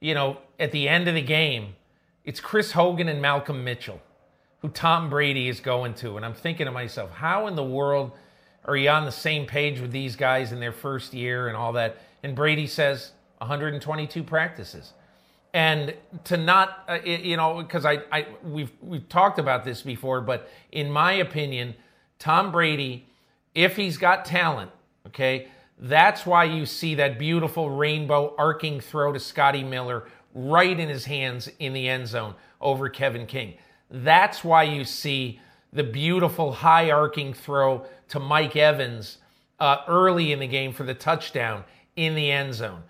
you 0.00 0.14
know, 0.14 0.38
at 0.58 0.72
the 0.72 0.88
end 0.88 1.08
of 1.08 1.14
the 1.14 1.22
game, 1.22 1.76
It's 2.24 2.40
Chris 2.40 2.72
Hogan 2.72 3.08
and 3.08 3.22
Malcolm 3.22 3.64
Mitchell, 3.64 4.00
who 4.60 4.68
Tom 4.68 5.08
Brady 5.08 5.48
is 5.48 5.60
going 5.60 5.94
to. 5.94 6.16
And 6.16 6.26
I'm 6.26 6.34
thinking 6.34 6.66
to 6.66 6.72
myself, 6.72 7.10
how 7.10 7.46
in 7.46 7.54
the 7.54 7.64
world 7.64 8.12
are 8.64 8.76
you 8.76 8.90
on 8.90 9.04
the 9.04 9.12
same 9.12 9.46
page 9.46 9.80
with 9.80 9.90
these 9.90 10.16
guys 10.16 10.52
in 10.52 10.60
their 10.60 10.72
first 10.72 11.14
year 11.14 11.48
and 11.48 11.56
all 11.56 11.72
that? 11.74 11.98
And 12.22 12.36
Brady 12.36 12.66
says 12.66 13.12
122 13.38 14.22
practices. 14.22 14.92
And 15.52 15.94
to 16.24 16.36
not, 16.36 16.84
uh, 16.88 16.98
you 17.04 17.36
know, 17.36 17.62
because 17.62 17.84
I, 17.84 18.02
I, 18.12 18.26
we've 18.44 18.70
we've 18.80 19.08
talked 19.08 19.38
about 19.38 19.64
this 19.64 19.82
before, 19.82 20.20
but 20.20 20.48
in 20.70 20.90
my 20.92 21.14
opinion, 21.14 21.74
Tom 22.20 22.52
Brady, 22.52 23.06
if 23.54 23.74
he's 23.74 23.98
got 23.98 24.24
talent, 24.24 24.70
okay, 25.08 25.48
that's 25.76 26.24
why 26.24 26.44
you 26.44 26.66
see 26.66 26.94
that 26.96 27.18
beautiful 27.18 27.70
rainbow 27.70 28.34
arcing 28.38 28.80
throw 28.80 29.12
to 29.12 29.18
Scotty 29.18 29.64
Miller 29.64 30.04
right 30.34 30.78
in 30.78 30.88
his 30.88 31.06
hands 31.06 31.50
in 31.58 31.72
the 31.72 31.88
end 31.88 32.06
zone 32.06 32.34
over 32.60 32.88
Kevin 32.88 33.26
King. 33.26 33.54
That's 33.90 34.44
why 34.44 34.64
you 34.64 34.84
see 34.84 35.40
the 35.72 35.84
beautiful 35.84 36.52
high 36.52 36.90
arcing 36.90 37.32
throw 37.34 37.84
to 38.08 38.18
Mike 38.18 38.56
Evans 38.56 39.18
uh, 39.58 39.78
early 39.86 40.32
in 40.32 40.40
the 40.40 40.46
game 40.46 40.72
for 40.72 40.84
the 40.84 40.94
touchdown 40.94 41.64
in 41.96 42.14
the 42.14 42.30
end 42.30 42.54
zone. 42.54 42.82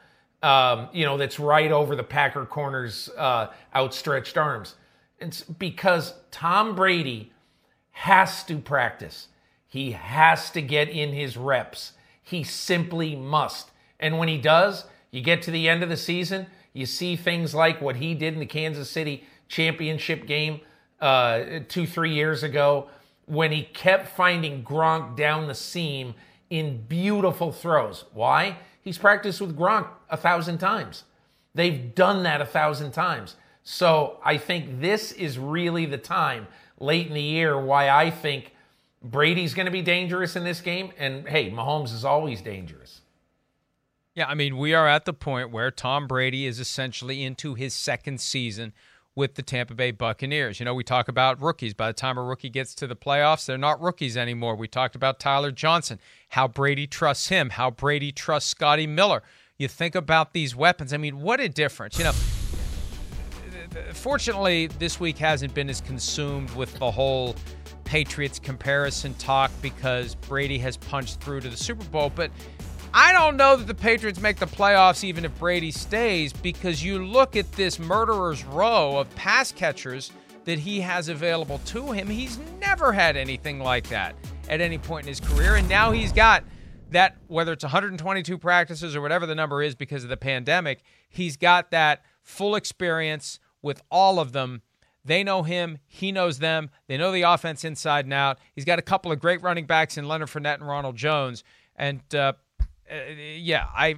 Um, 0.42 0.88
you 0.92 1.04
know, 1.04 1.18
that's 1.18 1.38
right 1.38 1.70
over 1.70 1.94
the 1.94 2.02
Packer 2.02 2.46
corner's 2.46 3.10
uh, 3.18 3.48
outstretched 3.74 4.38
arms. 4.38 4.76
It's 5.18 5.42
because 5.42 6.14
Tom 6.30 6.74
Brady 6.74 7.32
has 7.90 8.42
to 8.44 8.56
practice. 8.58 9.28
He 9.66 9.92
has 9.92 10.50
to 10.52 10.62
get 10.62 10.88
in 10.88 11.12
his 11.12 11.36
reps. 11.36 11.92
He 12.22 12.42
simply 12.42 13.14
must. 13.14 13.70
And 13.98 14.18
when 14.18 14.28
he 14.28 14.38
does, 14.38 14.84
you 15.10 15.20
get 15.20 15.42
to 15.42 15.50
the 15.50 15.68
end 15.68 15.82
of 15.82 15.90
the 15.90 15.96
season, 15.96 16.46
you 16.72 16.86
see 16.86 17.16
things 17.16 17.54
like 17.54 17.82
what 17.82 17.96
he 17.96 18.14
did 18.14 18.32
in 18.32 18.40
the 18.40 18.46
Kansas 18.46 18.88
City 18.88 19.24
championship 19.48 20.26
game 20.26 20.60
uh, 21.00 21.60
two, 21.68 21.86
three 21.86 22.14
years 22.14 22.42
ago 22.42 22.88
when 23.26 23.52
he 23.52 23.62
kept 23.62 24.08
finding 24.08 24.62
Gronk 24.62 25.16
down 25.16 25.46
the 25.46 25.54
seam 25.54 26.14
in 26.50 26.82
beautiful 26.88 27.52
throws. 27.52 28.04
Why? 28.12 28.58
He's 28.82 28.98
practiced 28.98 29.40
with 29.40 29.56
Gronk 29.56 29.88
a 30.08 30.16
thousand 30.16 30.58
times. 30.58 31.04
They've 31.54 31.94
done 31.94 32.24
that 32.24 32.40
a 32.40 32.46
thousand 32.46 32.92
times. 32.92 33.36
So 33.62 34.18
I 34.24 34.36
think 34.36 34.80
this 34.80 35.12
is 35.12 35.38
really 35.38 35.86
the 35.86 35.98
time 35.98 36.48
late 36.78 37.06
in 37.06 37.14
the 37.14 37.22
year 37.22 37.60
why 37.60 37.90
I 37.90 38.10
think 38.10 38.54
Brady's 39.02 39.54
going 39.54 39.66
to 39.66 39.72
be 39.72 39.82
dangerous 39.82 40.34
in 40.34 40.44
this 40.44 40.60
game. 40.60 40.92
And 40.98 41.28
hey, 41.28 41.50
Mahomes 41.50 41.94
is 41.94 42.04
always 42.04 42.42
dangerous. 42.42 43.00
Yeah, 44.14 44.26
I 44.26 44.34
mean, 44.34 44.58
we 44.58 44.74
are 44.74 44.88
at 44.88 45.04
the 45.04 45.12
point 45.12 45.50
where 45.50 45.70
Tom 45.70 46.08
Brady 46.08 46.46
is 46.46 46.58
essentially 46.58 47.22
into 47.22 47.54
his 47.54 47.74
second 47.74 48.20
season 48.20 48.72
with 49.16 49.35
the 49.35 49.42
Tampa 49.42 49.75
Bay 49.75 49.90
Buccaneers. 49.90 50.61
You 50.61 50.64
know, 50.64 50.75
we 50.75 50.85
talk 50.85 51.09
about 51.09 51.40
rookies. 51.40 51.75
By 51.75 51.88
the 51.88 51.92
time 51.92 52.16
a 52.16 52.23
rookie 52.23 52.49
gets 52.49 52.75
to 52.77 52.87
the 52.87 52.96
playoffs, 52.96 53.46
they're 53.46 53.59
not 53.59 53.81
rookies 53.81 54.16
anymore. 54.16 54.55
We 54.55 54.68
talked 54.68 54.94
about 54.94 55.18
Tyler 55.18 55.51
Johnson, 55.51 55.99
how 56.31 56.49
Brady 56.49 56.87
trusts 56.87 57.29
him, 57.29 57.51
how 57.51 57.70
Brady 57.70 58.12
trusts 58.12 58.51
Scotty 58.51 58.87
Miller. 58.87 59.23
You 59.59 59.68
think 59.68 59.94
about 59.94 60.33
these 60.33 60.57
weapons. 60.57 60.92
I 60.92 60.96
mean, 60.96 61.20
what 61.20 61.40
a 61.40 61.49
difference. 61.49 61.99
You 61.99 62.05
know, 62.05 62.12
fortunately, 63.92 64.68
this 64.68 64.99
week 64.99 65.18
hasn't 65.18 65.55
been 65.55 65.68
as 65.68 65.81
consumed 65.81 66.51
with 66.53 66.73
the 66.79 66.90
whole 66.90 67.37
Patriots 67.85 68.38
comparison 68.38 69.14
talk 69.14 69.51
because 69.61 70.14
Brady 70.14 70.59
has 70.59 70.77
punched 70.77 71.20
through 71.20 71.40
to 71.40 71.49
the 71.49 71.57
Super 71.57 71.85
Bowl. 71.87 72.11
But 72.14 72.31
I 72.92 73.12
don't 73.12 73.37
know 73.37 73.55
that 73.55 73.68
the 73.68 73.74
Patriots 73.74 74.20
make 74.20 74.38
the 74.38 74.46
playoffs 74.46 75.05
even 75.05 75.24
if 75.24 75.38
Brady 75.38 75.70
stays 75.70 76.33
because 76.33 76.83
you 76.83 77.05
look 77.05 77.37
at 77.37 77.50
this 77.53 77.79
murderer's 77.79 78.44
row 78.44 78.98
of 78.98 79.14
pass 79.14 79.53
catchers 79.53 80.11
that 80.44 80.59
he 80.59 80.81
has 80.81 81.09
available 81.09 81.61
to 81.66 81.92
him. 81.92 82.09
He's 82.09 82.38
never 82.61 82.92
had 82.92 83.16
anything 83.16 83.61
like 83.61 83.88
that 83.90 84.16
at 84.48 84.61
any 84.61 84.76
point 84.76 85.07
in 85.07 85.09
his 85.09 85.20
career. 85.20 85.55
And 85.55 85.68
now 85.68 85.92
he's 85.92 86.12
got 86.12 86.42
that, 86.90 87.16
whether 87.29 87.53
it's 87.53 87.62
122 87.62 88.37
practices 88.38 88.96
or 88.96 89.00
whatever 89.00 89.24
the 89.24 89.37
number 89.37 89.62
is 89.62 89.76
because 89.76 90.03
of 90.03 90.11
the 90.11 90.16
pandemic, 90.16 90.83
he's 91.09 91.37
got 91.37 91.70
that 91.70 92.03
full 92.22 92.57
experience 92.57 93.38
with 93.62 93.83
all 93.88 94.18
of 94.18 94.33
them. 94.33 94.62
They 95.05 95.22
know 95.22 95.44
him. 95.44 95.79
He 95.87 96.11
knows 96.11 96.40
them. 96.40 96.70
They 96.88 96.96
know 96.96 97.12
the 97.12 97.22
offense 97.22 97.64
inside 97.64 98.05
and 98.07 98.14
out. 98.14 98.40
He's 98.53 98.64
got 98.64 98.81
a 98.81 98.83
couple 98.83 99.12
of 99.12 99.20
great 99.20 99.42
running 99.42 99.66
backs 99.66 99.96
in 99.96 100.09
Leonard 100.09 100.29
Fournette 100.29 100.55
and 100.55 100.66
Ronald 100.66 100.96
Jones. 100.96 101.44
And 101.76 102.03
uh, 102.14 102.33
uh, 102.90 103.12
yeah, 103.37 103.66
I, 103.74 103.96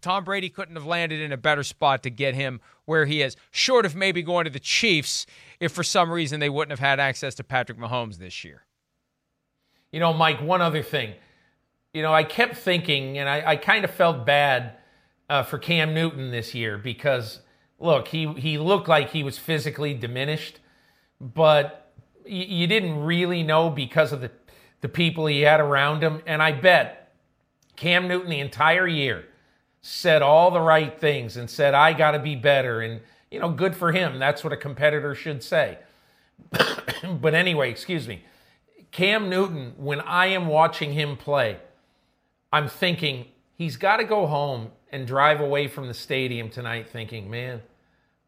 Tom 0.00 0.24
Brady 0.24 0.48
couldn't 0.48 0.76
have 0.76 0.86
landed 0.86 1.20
in 1.20 1.32
a 1.32 1.36
better 1.36 1.62
spot 1.62 2.02
to 2.02 2.10
get 2.10 2.34
him 2.34 2.60
where 2.84 3.04
he 3.06 3.22
is, 3.22 3.36
short 3.50 3.84
of 3.84 3.94
maybe 3.94 4.22
going 4.22 4.44
to 4.44 4.50
the 4.50 4.60
Chiefs 4.60 5.26
if 5.60 5.72
for 5.72 5.82
some 5.82 6.10
reason 6.10 6.40
they 6.40 6.48
wouldn't 6.48 6.70
have 6.70 6.78
had 6.78 7.00
access 7.00 7.34
to 7.36 7.44
Patrick 7.44 7.78
Mahomes 7.78 8.16
this 8.16 8.44
year. 8.44 8.64
You 9.92 10.00
know, 10.00 10.12
Mike, 10.12 10.40
one 10.40 10.60
other 10.60 10.82
thing. 10.82 11.14
You 11.92 12.02
know, 12.02 12.12
I 12.12 12.24
kept 12.24 12.56
thinking, 12.56 13.18
and 13.18 13.28
I, 13.28 13.42
I 13.52 13.56
kind 13.56 13.84
of 13.84 13.90
felt 13.90 14.26
bad 14.26 14.74
uh, 15.28 15.42
for 15.42 15.58
Cam 15.58 15.94
Newton 15.94 16.30
this 16.30 16.54
year 16.54 16.78
because, 16.78 17.40
look, 17.78 18.08
he, 18.08 18.32
he 18.34 18.58
looked 18.58 18.88
like 18.88 19.10
he 19.10 19.22
was 19.22 19.38
physically 19.38 19.94
diminished, 19.94 20.60
but 21.20 21.92
y- 22.24 22.46
you 22.48 22.66
didn't 22.66 23.00
really 23.00 23.42
know 23.42 23.70
because 23.70 24.12
of 24.12 24.20
the, 24.20 24.30
the 24.80 24.88
people 24.88 25.26
he 25.26 25.42
had 25.42 25.60
around 25.60 26.02
him. 26.02 26.22
And 26.26 26.42
I 26.42 26.52
bet 26.52 27.07
Cam 27.78 28.08
Newton 28.08 28.28
the 28.28 28.40
entire 28.40 28.88
year 28.88 29.24
said 29.82 30.20
all 30.20 30.50
the 30.50 30.60
right 30.60 30.98
things 30.98 31.36
and 31.36 31.48
said, 31.48 31.74
I 31.74 31.92
got 31.92 32.10
to 32.10 32.18
be 32.18 32.34
better. 32.34 32.80
And, 32.80 33.00
you 33.30 33.38
know, 33.38 33.50
good 33.50 33.76
for 33.76 33.92
him. 33.92 34.18
That's 34.18 34.42
what 34.42 34.52
a 34.52 34.56
competitor 34.56 35.14
should 35.14 35.44
say. 35.44 35.78
but 37.20 37.34
anyway, 37.34 37.70
excuse 37.70 38.08
me. 38.08 38.24
Cam 38.90 39.30
Newton, 39.30 39.74
when 39.76 40.00
I 40.00 40.26
am 40.26 40.48
watching 40.48 40.92
him 40.92 41.16
play, 41.16 41.58
I'm 42.52 42.68
thinking 42.68 43.26
he's 43.54 43.76
got 43.76 43.98
to 43.98 44.04
go 44.04 44.26
home 44.26 44.72
and 44.90 45.06
drive 45.06 45.40
away 45.40 45.68
from 45.68 45.86
the 45.86 45.94
stadium 45.94 46.50
tonight 46.50 46.88
thinking, 46.88 47.30
man, 47.30 47.62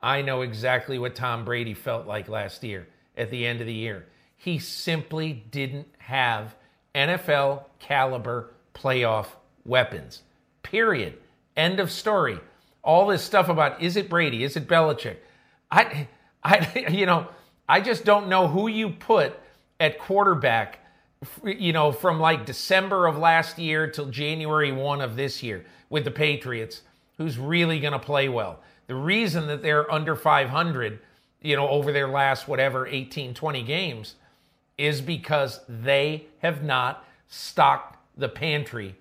I 0.00 0.22
know 0.22 0.42
exactly 0.42 0.96
what 0.96 1.16
Tom 1.16 1.44
Brady 1.44 1.74
felt 1.74 2.06
like 2.06 2.28
last 2.28 2.62
year 2.62 2.86
at 3.16 3.32
the 3.32 3.44
end 3.48 3.60
of 3.60 3.66
the 3.66 3.74
year. 3.74 4.06
He 4.36 4.60
simply 4.60 5.32
didn't 5.50 5.88
have 5.98 6.54
NFL 6.94 7.64
caliber 7.80 8.52
playoff 8.74 9.26
weapons. 9.64 10.22
Period. 10.62 11.18
End 11.56 11.80
of 11.80 11.90
story. 11.90 12.40
All 12.82 13.06
this 13.06 13.22
stuff 13.22 13.48
about 13.48 13.82
is 13.82 13.96
it 13.96 14.08
Brady? 14.08 14.44
Is 14.44 14.56
it 14.56 14.66
Belichick? 14.66 15.16
I, 15.70 16.08
I, 16.42 16.86
you 16.90 17.06
know, 17.06 17.28
I 17.68 17.80
just 17.80 18.04
don't 18.04 18.28
know 18.28 18.48
who 18.48 18.68
you 18.68 18.90
put 18.90 19.38
at 19.78 19.98
quarterback. 19.98 20.78
You 21.44 21.74
know, 21.74 21.92
from 21.92 22.18
like 22.18 22.46
December 22.46 23.06
of 23.06 23.18
last 23.18 23.58
year 23.58 23.90
till 23.90 24.06
January 24.06 24.72
one 24.72 25.02
of 25.02 25.16
this 25.16 25.42
year 25.42 25.66
with 25.90 26.04
the 26.04 26.10
Patriots, 26.10 26.80
who's 27.18 27.38
really 27.38 27.78
going 27.78 27.92
to 27.92 27.98
play 27.98 28.30
well. 28.30 28.60
The 28.86 28.94
reason 28.94 29.46
that 29.48 29.62
they're 29.62 29.90
under 29.92 30.16
500, 30.16 30.98
you 31.42 31.56
know, 31.56 31.68
over 31.68 31.92
their 31.92 32.08
last 32.08 32.48
whatever 32.48 32.86
18, 32.86 33.34
20 33.34 33.62
games, 33.62 34.14
is 34.78 35.02
because 35.02 35.60
they 35.68 36.24
have 36.38 36.64
not 36.64 37.04
stocked 37.28 37.98
the 38.16 38.28
pantry 38.28 38.96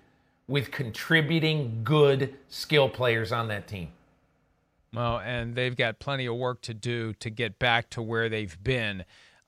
with 0.50 0.72
contributing 0.72 1.82
good 1.84 2.34
skill 2.48 2.88
players 2.88 3.30
on 3.30 3.46
that 3.46 3.68
team. 3.68 3.88
Well, 4.92 5.20
and 5.20 5.54
they've 5.54 5.76
got 5.76 6.00
plenty 6.00 6.26
of 6.26 6.34
work 6.34 6.60
to 6.62 6.74
do 6.74 7.14
to 7.14 7.30
get 7.30 7.60
back 7.60 7.88
to 7.90 8.02
where 8.02 8.28
they've 8.28 8.60
been 8.60 9.04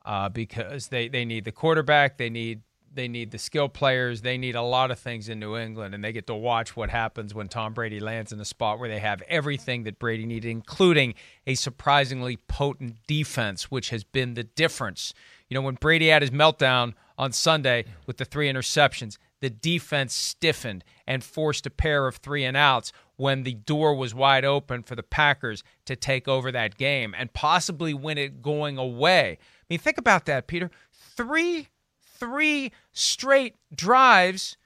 uh, 0.07 0.29
because 0.29 0.89
they, 0.89 1.09
they 1.09 1.25
need 1.25 1.45
the 1.45 1.51
quarterback, 1.51 2.19
they 2.19 2.31
need 2.31 2.63
they 2.95 3.09
need 3.09 3.31
the 3.31 3.39
skill 3.39 3.71
players, 3.71 4.21
they 4.21 4.37
need 4.37 4.55
a 4.55 4.61
lot 4.61 4.91
of 4.91 4.99
things 4.99 5.31
in 5.31 5.41
New 5.41 5.57
England, 5.57 5.95
and 5.95 6.05
they 6.05 6.13
get 6.13 6.27
to 6.27 6.35
watch 6.35 6.77
what 6.77 6.91
happens 6.91 7.35
when 7.35 7.49
Tom 7.49 7.73
Brady 7.73 8.01
lands 8.01 8.33
in 8.33 8.39
a 8.39 8.45
spot 8.45 8.79
where 8.79 8.89
they 8.89 8.99
have 8.99 9.23
everything 9.29 9.85
that 9.85 9.99
Brady 9.99 10.27
needed, 10.27 10.51
including 10.51 11.15
a 11.47 11.55
surprisingly 11.55 12.37
potent 12.37 12.97
defense, 13.07 13.71
which 13.71 13.89
has 13.89 14.05
been 14.05 14.35
the 14.35 14.45
difference. 14.45 15.15
You 15.49 15.55
know, 15.55 15.63
when 15.63 15.77
Brady 15.77 16.09
had 16.09 16.21
his 16.21 16.31
meltdown 16.31 16.93
on 17.17 17.33
Sunday 17.33 17.87
with 18.07 18.19
the 18.19 18.27
three 18.27 18.53
interceptions, 18.53 19.17
the 19.43 19.51
defense 19.51 20.15
stiffened 20.15 20.85
and 21.05 21.25
forced 21.25 21.67
a 21.67 21.71
pair 21.71 22.07
of 22.07 22.17
three 22.17 22.45
and 22.45 22.57
outs 22.57 22.93
when 23.17 23.43
the 23.43 23.55
door 23.55 23.93
was 23.93 24.15
wide 24.15 24.45
open 24.45 24.85
for 24.85 24.95
the 24.95 25.03
Packers 25.03 25.65
to 25.85 25.97
take 25.97 26.29
over 26.29 26.53
that 26.53 26.79
game 26.79 27.13
and 27.19 27.33
possibly 27.33 27.93
win 27.93 28.19
it 28.19 28.41
going 28.41 28.79
away. 28.79 29.39
I 29.41 29.65
mean, 29.69 29.81
think 29.81 29.99
about 29.99 30.27
that, 30.27 30.47
Peter. 30.47 30.71
Three, 30.93 31.67
three 32.01 32.71
straight 32.93 33.57
drives 33.75 34.57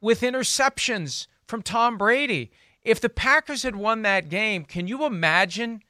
with 0.00 0.22
interceptions 0.22 1.28
from 1.46 1.62
Tom 1.62 1.96
Brady. 1.96 2.50
If 2.82 3.00
the 3.00 3.08
Packers 3.08 3.62
had 3.62 3.76
won 3.76 4.02
that 4.02 4.28
game, 4.28 4.64
can 4.64 4.88
you 4.88 5.04
imagine 5.04 5.80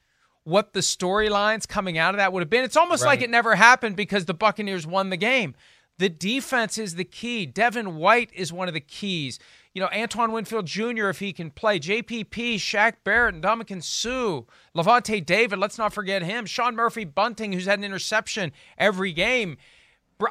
what 0.43 0.73
the 0.73 0.81
storylines 0.81 1.67
coming 1.67 1.97
out 1.97 2.13
of 2.13 2.19
that 2.19 2.31
would 2.31 2.41
have 2.41 2.49
been? 2.51 2.63
It's 2.63 2.77
almost 2.77 3.03
right. 3.03 3.09
like 3.09 3.21
it 3.23 3.31
never 3.31 3.55
happened 3.55 3.95
because 3.95 4.25
the 4.25 4.35
Buccaneers 4.35 4.85
won 4.85 5.09
the 5.09 5.17
game 5.17 5.55
The 5.97 6.09
defense 6.09 6.77
is 6.77 6.95
the 6.95 7.05
key. 7.05 7.45
Devin 7.45 7.95
White 7.95 8.29
is 8.33 8.51
one 8.51 8.67
of 8.67 8.73
the 8.73 8.81
keys. 8.81 9.39
You 9.73 9.81
know, 9.81 9.89
Antoine 9.93 10.31
Winfield 10.31 10.65
Jr., 10.65 11.09
if 11.09 11.19
he 11.19 11.33
can 11.33 11.51
play, 11.51 11.79
JPP, 11.79 12.55
Shaq 12.55 12.95
Barrett, 13.03 13.35
and 13.35 13.43
Ndamukong 13.43 13.83
Suh, 13.83 14.43
Lavonte 14.75 15.25
David, 15.25 15.59
let's 15.59 15.77
not 15.77 15.93
forget 15.93 16.21
him, 16.21 16.45
Sean 16.45 16.75
Murphy 16.75 17.05
Bunting, 17.05 17.53
who's 17.53 17.65
had 17.65 17.79
an 17.79 17.85
interception 17.85 18.51
every 18.77 19.11
game. 19.11 19.57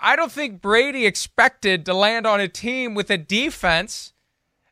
I 0.00 0.16
don't 0.16 0.33
think 0.33 0.62
Brady 0.62 1.05
expected 1.05 1.85
to 1.87 1.94
land 1.94 2.27
on 2.27 2.40
a 2.40 2.48
team 2.48 2.94
with 2.94 3.11
a 3.11 3.18
defense 3.18 4.14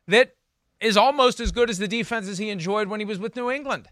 that 0.07 0.35
is 0.79 0.97
almost 0.97 1.39
as 1.39 1.51
good 1.51 1.69
as 1.69 1.77
the 1.77 1.87
defenses 1.87 2.37
he 2.37 2.49
enjoyed 2.49 2.87
when 2.87 2.99
he 2.99 3.05
was 3.05 3.19
with 3.19 3.35
New 3.35 3.49
England. 3.51 3.87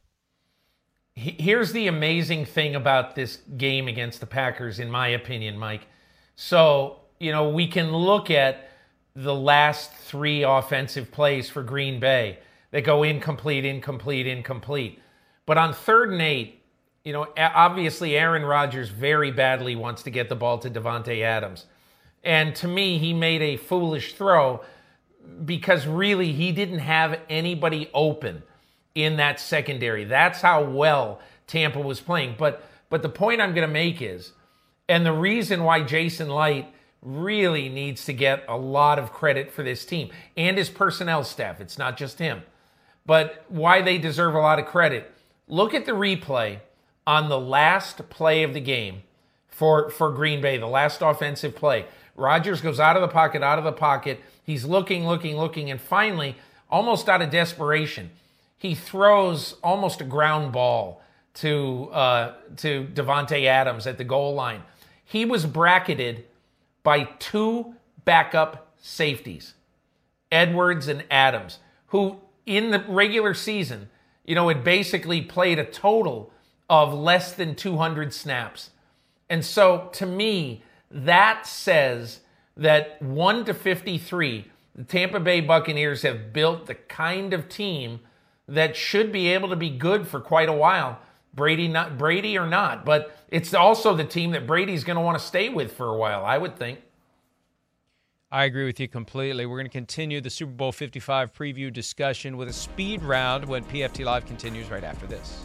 Here's 1.13 1.73
the 1.73 1.87
amazing 1.87 2.45
thing 2.45 2.73
about 2.73 3.15
this 3.15 3.37
game 3.57 3.87
against 3.87 4.19
the 4.19 4.25
Packers, 4.25 4.79
in 4.79 4.89
my 4.89 5.09
opinion, 5.09 5.57
Mike. 5.57 5.87
So, 6.35 6.99
you 7.19 7.31
know, 7.31 7.49
we 7.49 7.67
can 7.67 7.91
look 7.91 8.31
at 8.31 8.69
the 9.15 9.35
last 9.35 9.91
three 9.93 10.43
offensive 10.43 11.11
plays 11.11 11.49
for 11.49 11.63
Green 11.63 11.99
Bay 11.99 12.39
that 12.71 12.81
go 12.81 13.03
incomplete, 13.03 13.65
incomplete, 13.65 14.25
incomplete. 14.25 14.99
But 15.45 15.57
on 15.57 15.73
third 15.73 16.11
and 16.11 16.21
eight, 16.21 16.61
you 17.03 17.13
know, 17.13 17.27
obviously 17.37 18.15
Aaron 18.17 18.43
Rodgers 18.43 18.89
very 18.89 19.31
badly 19.31 19.75
wants 19.75 20.03
to 20.03 20.09
get 20.09 20.29
the 20.29 20.35
ball 20.35 20.59
to 20.59 20.69
Davante 20.69 21.21
Adams. 21.21 21.65
And 22.23 22.55
to 22.57 22.67
me, 22.67 22.99
he 22.99 23.13
made 23.13 23.41
a 23.41 23.57
foolish 23.57 24.13
throw 24.13 24.61
because 25.43 25.87
really 25.87 26.31
he 26.31 26.51
didn't 26.51 26.79
have 26.79 27.19
anybody 27.29 27.89
open 27.93 28.43
in 28.95 29.17
that 29.17 29.39
secondary. 29.39 30.03
That's 30.03 30.41
how 30.41 30.63
well 30.63 31.19
Tampa 31.47 31.79
was 31.79 31.99
playing. 31.99 32.35
But 32.37 32.63
but 32.89 33.01
the 33.01 33.09
point 33.09 33.41
I'm 33.41 33.53
going 33.53 33.67
to 33.67 33.73
make 33.73 34.01
is 34.01 34.33
and 34.91 35.05
the 35.05 35.13
reason 35.13 35.63
why 35.63 35.83
Jason 35.83 36.29
Licht 36.29 36.67
really 37.01 37.69
needs 37.69 38.03
to 38.05 38.13
get 38.13 38.43
a 38.47 38.57
lot 38.57 38.99
of 38.99 39.13
credit 39.13 39.49
for 39.49 39.63
this 39.63 39.85
team 39.85 40.09
and 40.35 40.57
his 40.57 40.69
personnel 40.69 41.23
staff. 41.23 41.61
It's 41.61 41.77
not 41.77 41.97
just 41.97 42.19
him. 42.19 42.43
But 43.05 43.45
why 43.47 43.81
they 43.81 43.97
deserve 43.97 44.35
a 44.35 44.39
lot 44.39 44.59
of 44.59 44.65
credit. 44.65 45.11
Look 45.47 45.73
at 45.73 45.85
the 45.85 45.93
replay 45.93 46.59
on 47.07 47.29
the 47.29 47.39
last 47.39 48.09
play 48.09 48.43
of 48.43 48.53
the 48.53 48.59
game 48.59 49.03
for, 49.47 49.89
for 49.89 50.11
Green 50.11 50.41
Bay, 50.41 50.57
the 50.57 50.67
last 50.67 51.01
offensive 51.01 51.55
play. 51.55 51.85
Rodgers 52.17 52.59
goes 52.59 52.79
out 52.79 52.97
of 52.97 53.01
the 53.01 53.07
pocket, 53.07 53.41
out 53.41 53.57
of 53.57 53.63
the 53.63 53.71
pocket. 53.71 54.19
He's 54.43 54.65
looking, 54.65 55.07
looking, 55.07 55.37
looking, 55.37 55.71
and 55.71 55.79
finally, 55.79 56.35
almost 56.69 57.07
out 57.07 57.21
of 57.21 57.29
desperation, 57.31 58.11
he 58.57 58.75
throws 58.75 59.55
almost 59.63 60.01
a 60.01 60.03
ground 60.03 60.51
ball 60.51 61.01
to 61.33 61.89
uh, 61.93 62.33
to 62.57 62.87
Davante 62.93 63.45
Adams 63.45 63.87
at 63.87 63.97
the 63.97 64.03
goal 64.03 64.35
line. 64.35 64.61
He 65.11 65.25
was 65.25 65.45
bracketed 65.45 66.23
by 66.83 67.03
two 67.03 67.75
backup 68.05 68.73
safeties, 68.77 69.55
Edwards 70.31 70.87
and 70.87 71.03
Adams, 71.11 71.59
who 71.87 72.21
in 72.45 72.71
the 72.71 72.79
regular 72.87 73.33
season, 73.33 73.89
you 74.23 74.35
know, 74.35 74.47
had 74.47 74.63
basically 74.63 75.21
played 75.21 75.59
a 75.59 75.65
total 75.65 76.31
of 76.69 76.93
less 76.93 77.33
than 77.33 77.55
200 77.55 78.13
snaps. 78.13 78.69
And 79.29 79.43
so 79.43 79.89
to 79.95 80.05
me, 80.05 80.63
that 80.89 81.45
says 81.45 82.21
that 82.55 83.01
1 83.01 83.43
to 83.43 83.53
53, 83.53 84.45
the 84.75 84.83
Tampa 84.85 85.19
Bay 85.19 85.41
Buccaneers 85.41 86.03
have 86.03 86.31
built 86.31 86.67
the 86.67 86.75
kind 86.75 87.33
of 87.33 87.49
team 87.49 87.99
that 88.47 88.77
should 88.77 89.11
be 89.11 89.27
able 89.27 89.49
to 89.49 89.57
be 89.57 89.71
good 89.71 90.07
for 90.07 90.21
quite 90.21 90.47
a 90.47 90.53
while. 90.53 90.99
Brady 91.33 91.67
not 91.67 91.97
Brady 91.97 92.37
or 92.37 92.47
not, 92.47 92.85
but 92.85 93.15
it's 93.29 93.53
also 93.53 93.95
the 93.95 94.03
team 94.03 94.31
that 94.31 94.45
Brady's 94.45 94.83
going 94.83 94.97
to 94.97 95.01
want 95.01 95.17
to 95.17 95.25
stay 95.25 95.49
with 95.49 95.73
for 95.73 95.87
a 95.87 95.97
while, 95.97 96.25
I 96.25 96.37
would 96.37 96.57
think. 96.57 96.79
I 98.33 98.45
agree 98.45 98.65
with 98.65 98.79
you 98.79 98.87
completely. 98.87 99.45
We're 99.45 99.57
going 99.57 99.65
to 99.65 99.71
continue 99.71 100.21
the 100.21 100.29
Super 100.29 100.53
Bowl 100.53 100.71
55 100.71 101.33
preview 101.33 101.71
discussion 101.71 102.37
with 102.37 102.47
a 102.47 102.53
speed 102.53 103.03
round 103.03 103.45
when 103.45 103.63
PFT 103.65 104.05
Live 104.05 104.25
continues 104.25 104.69
right 104.69 104.85
after 104.85 105.05
this. 105.05 105.43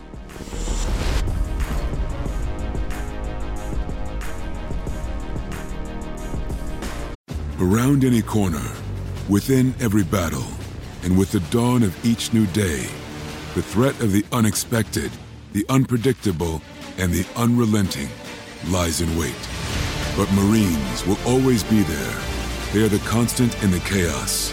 Around 7.59 8.05
any 8.05 8.23
corner, 8.23 8.63
within 9.29 9.75
every 9.81 10.05
battle, 10.05 10.45
and 11.03 11.19
with 11.19 11.33
the 11.33 11.41
dawn 11.51 11.83
of 11.83 12.07
each 12.07 12.33
new 12.33 12.47
day, 12.49 12.87
the 13.55 13.63
threat 13.63 13.99
of 14.01 14.13
the 14.13 14.25
unexpected, 14.31 15.11
the 15.57 15.67
unpredictable, 15.69 16.63
and 16.99 17.13
the 17.13 17.27
unrelenting 17.35 18.09
lies 18.69 19.01
in 19.01 19.19
wait. 19.19 19.35
But 20.17 20.31
Marines 20.33 21.07
will 21.07 21.19
always 21.27 21.65
be 21.65 21.83
there 21.83 22.23
they 22.73 22.83
are 22.83 22.89
the 22.89 22.99
constant 23.09 23.63
in 23.63 23.71
the 23.71 23.79
chaos. 23.81 24.53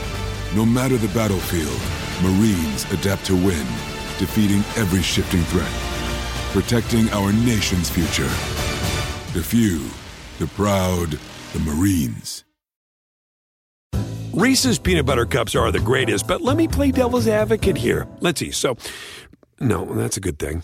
No 0.56 0.66
matter 0.66 0.98
the 0.98 1.10
battlefield, 1.10 1.82
Marines 2.22 2.89
adapt 2.94 3.26
to 3.26 3.36
win, 3.36 3.68
defeating 4.18 4.60
every 4.78 5.02
shifting 5.02 5.42
threat, 5.42 5.72
protecting 6.54 7.10
our 7.10 7.34
nation's 7.34 7.89
future. 7.89 8.30
The 9.34 9.44
few, 9.44 9.89
the 10.39 10.48
proud, 10.54 11.20
the 11.54 11.60
Marines. 11.60 12.46
Reese's 14.32 14.80
peanut 14.80 15.06
butter 15.06 15.26
cups 15.26 15.54
are 15.54 15.72
the 15.72 15.80
greatest, 15.80 16.26
but 16.26 16.39
let 16.39 16.56
me 16.56 16.68
play 16.68 16.92
devil's 16.92 17.28
advocate 17.28 17.76
here. 17.76 18.08
Let's 18.22 18.39
see. 18.39 18.52
So, 18.52 18.78
no, 19.60 19.86
that's 19.96 20.18
a 20.18 20.22
good 20.22 20.39
thing. 20.39 20.63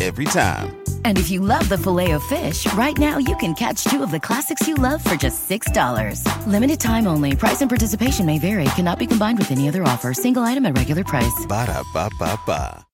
every 0.00 0.24
time. 0.24 0.76
And 1.04 1.18
if 1.18 1.30
you 1.30 1.40
love 1.40 1.68
the 1.68 1.78
filet 1.78 2.12
of 2.12 2.22
fish, 2.24 2.72
right 2.72 2.96
now 2.96 3.18
you 3.18 3.36
can 3.36 3.54
catch 3.54 3.84
two 3.84 4.02
of 4.02 4.10
the 4.10 4.20
classics 4.20 4.66
you 4.66 4.74
love 4.76 5.04
for 5.04 5.16
just 5.16 5.48
$6. 5.48 6.24
Limited 6.46 6.80
time 6.80 7.06
only. 7.06 7.36
Price 7.36 7.60
and 7.60 7.68
participation 7.68 8.24
may 8.24 8.38
vary. 8.38 8.64
Cannot 8.76 8.98
be 8.98 9.06
combined 9.06 9.38
with 9.38 9.50
any 9.50 9.68
other 9.68 9.82
offer. 9.82 10.14
Single 10.14 10.42
item 10.42 10.64
at 10.64 10.76
regular 10.76 11.04
price. 11.04 11.46
Ba 11.46 11.66
da 11.66 11.82
ba 11.92 12.08
ba 12.18 12.38
ba. 12.46 12.86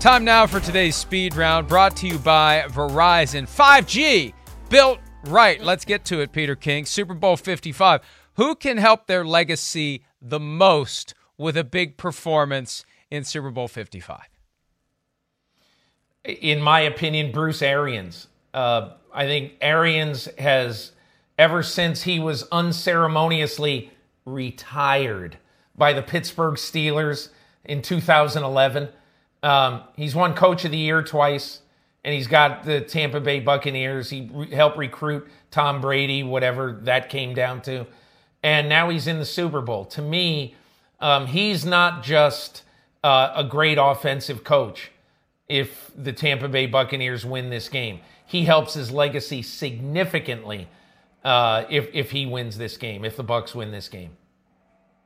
Time 0.00 0.24
now 0.24 0.46
for 0.46 0.60
today's 0.60 0.96
speed 0.96 1.36
round 1.36 1.68
brought 1.68 1.94
to 1.96 2.08
you 2.08 2.18
by 2.18 2.64
Verizon 2.68 3.42
5G. 3.42 4.32
Built 4.70 4.98
right. 5.26 5.62
Let's 5.62 5.84
get 5.84 6.06
to 6.06 6.20
it, 6.20 6.32
Peter 6.32 6.56
King. 6.56 6.86
Super 6.86 7.12
Bowl 7.12 7.36
55. 7.36 8.00
Who 8.36 8.54
can 8.54 8.78
help 8.78 9.06
their 9.06 9.26
legacy 9.26 10.02
the 10.22 10.40
most 10.40 11.12
with 11.36 11.54
a 11.54 11.64
big 11.64 11.98
performance 11.98 12.86
in 13.10 13.24
Super 13.24 13.50
Bowl 13.50 13.68
55? 13.68 14.20
In 16.24 16.60
my 16.60 16.80
opinion, 16.80 17.32
Bruce 17.32 17.62
Arians. 17.62 18.28
Uh, 18.52 18.90
I 19.12 19.26
think 19.26 19.54
Arians 19.60 20.28
has, 20.38 20.92
ever 21.38 21.62
since 21.62 22.02
he 22.02 22.18
was 22.18 22.46
unceremoniously 22.52 23.90
retired 24.24 25.38
by 25.76 25.92
the 25.92 26.02
Pittsburgh 26.02 26.54
Steelers 26.54 27.30
in 27.64 27.82
2011, 27.82 28.88
um, 29.42 29.82
he's 29.96 30.14
won 30.14 30.34
Coach 30.34 30.64
of 30.64 30.70
the 30.70 30.76
Year 30.76 31.02
twice, 31.02 31.60
and 32.04 32.14
he's 32.14 32.26
got 32.26 32.64
the 32.64 32.80
Tampa 32.80 33.20
Bay 33.20 33.40
Buccaneers. 33.40 34.10
He 34.10 34.28
re- 34.32 34.50
helped 34.50 34.76
recruit 34.76 35.28
Tom 35.50 35.80
Brady, 35.80 36.22
whatever 36.22 36.78
that 36.82 37.08
came 37.08 37.34
down 37.34 37.62
to. 37.62 37.86
And 38.42 38.68
now 38.68 38.88
he's 38.90 39.06
in 39.06 39.18
the 39.18 39.24
Super 39.24 39.60
Bowl. 39.60 39.84
To 39.86 40.02
me, 40.02 40.54
um, 41.00 41.26
he's 41.26 41.64
not 41.64 42.02
just 42.02 42.62
uh, 43.02 43.32
a 43.34 43.44
great 43.44 43.78
offensive 43.80 44.44
coach 44.44 44.90
if 45.48 45.90
the 45.96 46.12
Tampa 46.12 46.48
Bay 46.48 46.66
Buccaneers 46.66 47.24
win 47.24 47.50
this 47.50 47.68
game. 47.68 48.00
He 48.26 48.44
helps 48.44 48.74
his 48.74 48.90
legacy 48.90 49.42
significantly 49.42 50.68
uh, 51.24 51.64
if 51.68 51.88
if 51.92 52.10
he 52.12 52.26
wins 52.26 52.56
this 52.58 52.76
game, 52.76 53.04
if 53.04 53.16
the 53.16 53.24
Bucs 53.24 53.54
win 53.54 53.72
this 53.72 53.88
game. 53.88 54.16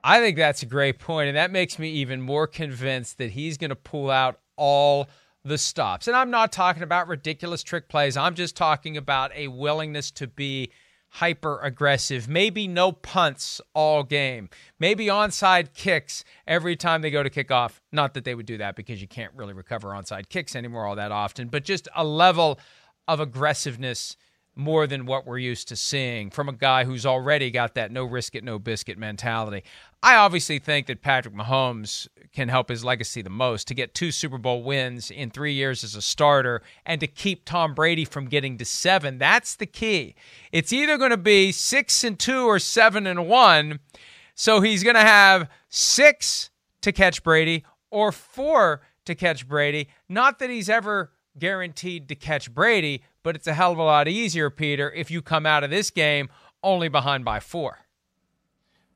I 0.02 0.20
think 0.20 0.36
that's 0.36 0.62
a 0.62 0.66
great 0.66 0.98
point, 0.98 1.28
and 1.28 1.36
that 1.36 1.50
makes 1.50 1.78
me 1.78 1.88
even 1.90 2.20
more 2.20 2.46
convinced 2.46 3.16
that 3.18 3.30
he's 3.30 3.56
going 3.56 3.70
to 3.70 3.76
pull 3.76 4.10
out 4.10 4.38
all 4.56 5.08
the 5.44 5.56
stops. 5.56 6.08
And 6.08 6.16
I'm 6.16 6.30
not 6.30 6.52
talking 6.52 6.82
about 6.82 7.08
ridiculous 7.08 7.62
trick 7.62 7.88
plays. 7.88 8.16
I'm 8.16 8.34
just 8.34 8.54
talking 8.54 8.98
about 8.98 9.32
a 9.34 9.48
willingness 9.48 10.10
to 10.12 10.26
be 10.26 10.70
hyper 11.14 11.60
aggressive. 11.60 12.28
Maybe 12.28 12.66
no 12.66 12.90
punts 12.90 13.60
all 13.72 14.02
game. 14.02 14.48
Maybe 14.80 15.06
onside 15.06 15.72
kicks 15.72 16.24
every 16.44 16.74
time 16.74 17.02
they 17.02 17.10
go 17.10 17.22
to 17.22 17.30
kick 17.30 17.52
off. 17.52 17.80
Not 17.92 18.14
that 18.14 18.24
they 18.24 18.34
would 18.34 18.46
do 18.46 18.58
that 18.58 18.74
because 18.74 19.00
you 19.00 19.06
can't 19.06 19.32
really 19.36 19.52
recover 19.52 19.90
onside 19.90 20.28
kicks 20.28 20.56
anymore 20.56 20.86
all 20.86 20.96
that 20.96 21.12
often, 21.12 21.48
but 21.48 21.62
just 21.62 21.86
a 21.94 22.04
level 22.04 22.58
of 23.06 23.20
aggressiveness 23.20 24.16
more 24.56 24.86
than 24.86 25.06
what 25.06 25.26
we're 25.26 25.38
used 25.38 25.68
to 25.68 25.76
seeing 25.76 26.30
from 26.30 26.48
a 26.48 26.52
guy 26.52 26.84
who's 26.84 27.04
already 27.04 27.50
got 27.50 27.74
that 27.74 27.90
no 27.90 28.04
risk 28.04 28.34
it, 28.34 28.44
no 28.44 28.58
biscuit 28.58 28.98
mentality. 28.98 29.64
I 30.02 30.16
obviously 30.16 30.58
think 30.58 30.86
that 30.86 31.02
Patrick 31.02 31.34
Mahomes 31.34 32.08
can 32.32 32.48
help 32.48 32.68
his 32.68 32.84
legacy 32.84 33.22
the 33.22 33.30
most 33.30 33.68
to 33.68 33.74
get 33.74 33.94
two 33.94 34.10
Super 34.10 34.38
Bowl 34.38 34.62
wins 34.62 35.10
in 35.10 35.30
three 35.30 35.52
years 35.54 35.82
as 35.82 35.94
a 35.94 36.02
starter 36.02 36.62
and 36.84 37.00
to 37.00 37.06
keep 37.06 37.44
Tom 37.44 37.74
Brady 37.74 38.04
from 38.04 38.26
getting 38.26 38.58
to 38.58 38.64
seven. 38.64 39.18
That's 39.18 39.56
the 39.56 39.66
key. 39.66 40.14
It's 40.52 40.72
either 40.72 40.98
going 40.98 41.10
to 41.10 41.16
be 41.16 41.52
six 41.52 42.04
and 42.04 42.18
two 42.18 42.44
or 42.44 42.58
seven 42.58 43.06
and 43.06 43.28
one. 43.28 43.80
So 44.34 44.60
he's 44.60 44.82
going 44.82 44.96
to 44.96 45.00
have 45.00 45.48
six 45.68 46.50
to 46.82 46.92
catch 46.92 47.22
Brady 47.22 47.64
or 47.90 48.12
four 48.12 48.82
to 49.06 49.14
catch 49.14 49.48
Brady. 49.48 49.88
Not 50.08 50.38
that 50.40 50.50
he's 50.50 50.68
ever 50.68 51.12
guaranteed 51.38 52.08
to 52.08 52.14
catch 52.14 52.52
Brady, 52.52 53.02
but 53.24 53.34
it's 53.34 53.48
a 53.48 53.54
hell 53.54 53.72
of 53.72 53.78
a 53.78 53.82
lot 53.82 54.06
easier, 54.06 54.50
Peter, 54.50 54.92
if 54.92 55.10
you 55.10 55.20
come 55.20 55.46
out 55.46 55.64
of 55.64 55.70
this 55.70 55.90
game 55.90 56.28
only 56.62 56.88
behind 56.88 57.24
by 57.24 57.40
four. 57.40 57.80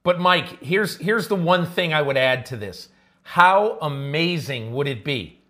But 0.04 0.20
Mike, 0.20 0.62
here's 0.62 0.96
here's 0.98 1.26
the 1.26 1.34
one 1.34 1.66
thing 1.66 1.92
I 1.92 2.02
would 2.02 2.16
add 2.16 2.46
to 2.46 2.56
this. 2.56 2.90
How 3.22 3.78
amazing 3.82 4.72
would 4.72 4.86
it 4.86 5.04
be 5.04 5.40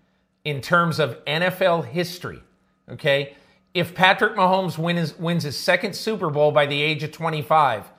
in 0.44 0.60
terms 0.62 0.98
of 0.98 1.22
NFL 1.26 1.86
history, 1.86 2.42
okay? 2.90 3.36
If 3.74 3.94
Patrick 3.94 4.34
Mahomes 4.34 4.78
wins, 4.78 5.16
wins 5.18 5.42
his 5.42 5.56
second 5.56 5.94
Super 5.94 6.30
Bowl 6.30 6.50
by 6.50 6.66
the 6.66 6.80
age 6.80 7.02
of 7.02 7.12
25, 7.12 7.90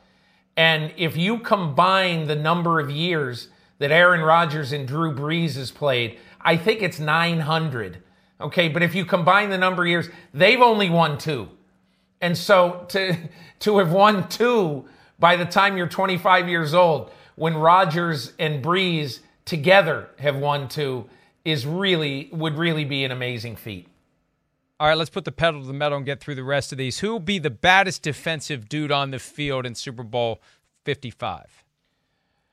and 0.58 0.92
if 0.98 1.16
you 1.16 1.40
combine 1.40 2.28
the 2.28 2.36
number 2.36 2.80
of 2.80 2.90
years 2.90 3.50
that 3.78 3.92
Aaron 3.92 4.22
Rodgers 4.22 4.74
and 4.74 4.88
Drew 4.88 5.14
Brees 5.14 5.56
has 5.56 5.72
played, 5.72 6.18
I 6.42 6.58
think 6.58 6.82
it's 6.82 7.00
900 7.00 8.04
Okay, 8.42 8.70
but 8.70 8.82
if 8.82 8.96
you 8.96 9.06
combine 9.06 9.50
the 9.50 9.58
number 9.58 9.84
of 9.84 9.90
years, 9.90 10.10
they've 10.34 10.62
only 10.62 10.90
won 10.90 11.18
two. 11.18 11.50
And 12.22 12.38
so 12.38 12.86
to 12.90 13.18
to 13.60 13.78
have 13.80 13.92
won 13.92 14.28
two 14.30 14.86
by 15.18 15.36
the 15.36 15.46
time 15.46 15.78
you're 15.78 15.88
25 15.88 16.48
years 16.48 16.74
old, 16.74 17.12
when 17.36 17.56
Rodgers 17.56 18.34
and 18.40 18.64
Brees 18.64 19.20
together 19.46 20.10
have 20.20 20.38
won 20.38 20.70
two, 20.70 21.10
is 21.44 21.66
really 21.66 22.30
would 22.32 22.58
really 22.58 22.86
be 22.86 23.04
an 23.04 23.12
amazing 23.12 23.56
feat. 23.56 23.88
All 24.80 24.88
right, 24.88 24.98
let's 24.98 25.10
put 25.10 25.26
the 25.26 25.32
pedal 25.34 25.60
to 25.60 25.68
the 25.68 25.74
metal 25.74 25.98
and 25.98 26.06
get 26.06 26.22
through 26.22 26.36
the 26.36 26.44
rest 26.44 26.72
of 26.72 26.78
these. 26.78 27.00
Who 27.00 27.12
will 27.12 27.20
be 27.20 27.38
the 27.38 27.50
baddest 27.50 28.02
defensive 28.02 28.70
dude 28.70 28.94
on 28.94 29.12
the 29.12 29.20
field 29.20 29.66
in 29.66 29.76
Super 29.76 30.04
Bowl 30.04 30.40
55? 30.86 31.66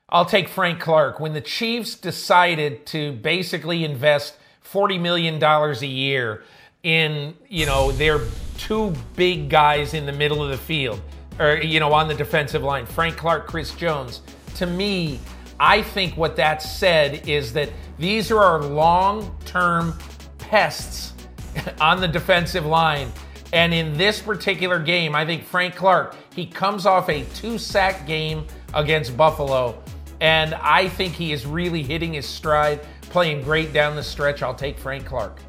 I'll 0.09 0.25
take 0.25 0.49
Frank 0.49 0.81
Clark. 0.81 1.21
When 1.21 1.31
the 1.31 1.41
Chiefs 1.41 1.95
decided 1.95 2.85
to 2.87 3.13
basically 3.13 3.85
invest 3.85 4.37
$40 4.71 4.99
million 4.99 5.41
a 5.43 5.85
year 5.85 6.43
in, 6.83 7.35
you 7.49 7.65
know, 7.65 7.91
their 7.91 8.21
two 8.57 8.93
big 9.15 9.49
guys 9.49 9.93
in 9.93 10.05
the 10.05 10.11
middle 10.11 10.43
of 10.43 10.49
the 10.49 10.57
field, 10.57 11.01
or, 11.39 11.57
you 11.57 11.79
know, 11.79 11.93
on 11.93 12.07
the 12.07 12.13
defensive 12.13 12.63
line, 12.63 12.85
Frank 12.85 13.17
Clark, 13.17 13.47
Chris 13.47 13.73
Jones. 13.73 14.21
To 14.55 14.65
me, 14.65 15.19
I 15.59 15.81
think 15.81 16.17
what 16.17 16.35
that 16.35 16.61
said 16.61 17.27
is 17.27 17.53
that 17.53 17.69
these 17.97 18.31
are 18.31 18.39
our 18.39 18.61
long 18.61 19.35
term 19.45 19.97
pests 20.37 21.13
on 21.81 21.99
the 21.99 22.07
defensive 22.07 22.65
line. 22.65 23.11
And 23.53 23.73
in 23.73 23.97
this 23.97 24.21
particular 24.21 24.79
game, 24.79 25.15
I 25.15 25.25
think 25.25 25.43
Frank 25.43 25.75
Clark, 25.75 26.15
he 26.35 26.45
comes 26.45 26.85
off 26.85 27.09
a 27.09 27.23
two 27.35 27.57
sack 27.57 28.05
game 28.05 28.45
against 28.73 29.15
Buffalo. 29.15 29.81
And 30.19 30.53
I 30.55 30.89
think 30.89 31.13
he 31.13 31.31
is 31.31 31.45
really 31.45 31.83
hitting 31.83 32.13
his 32.13 32.25
stride 32.25 32.81
playing 33.17 33.41
great 33.41 33.73
down 33.73 33.95
the 33.95 34.03
stretch. 34.03 34.43
I'll 34.43 34.53
take 34.53 34.77
Frank 34.77 35.03
Clark. 35.03 35.39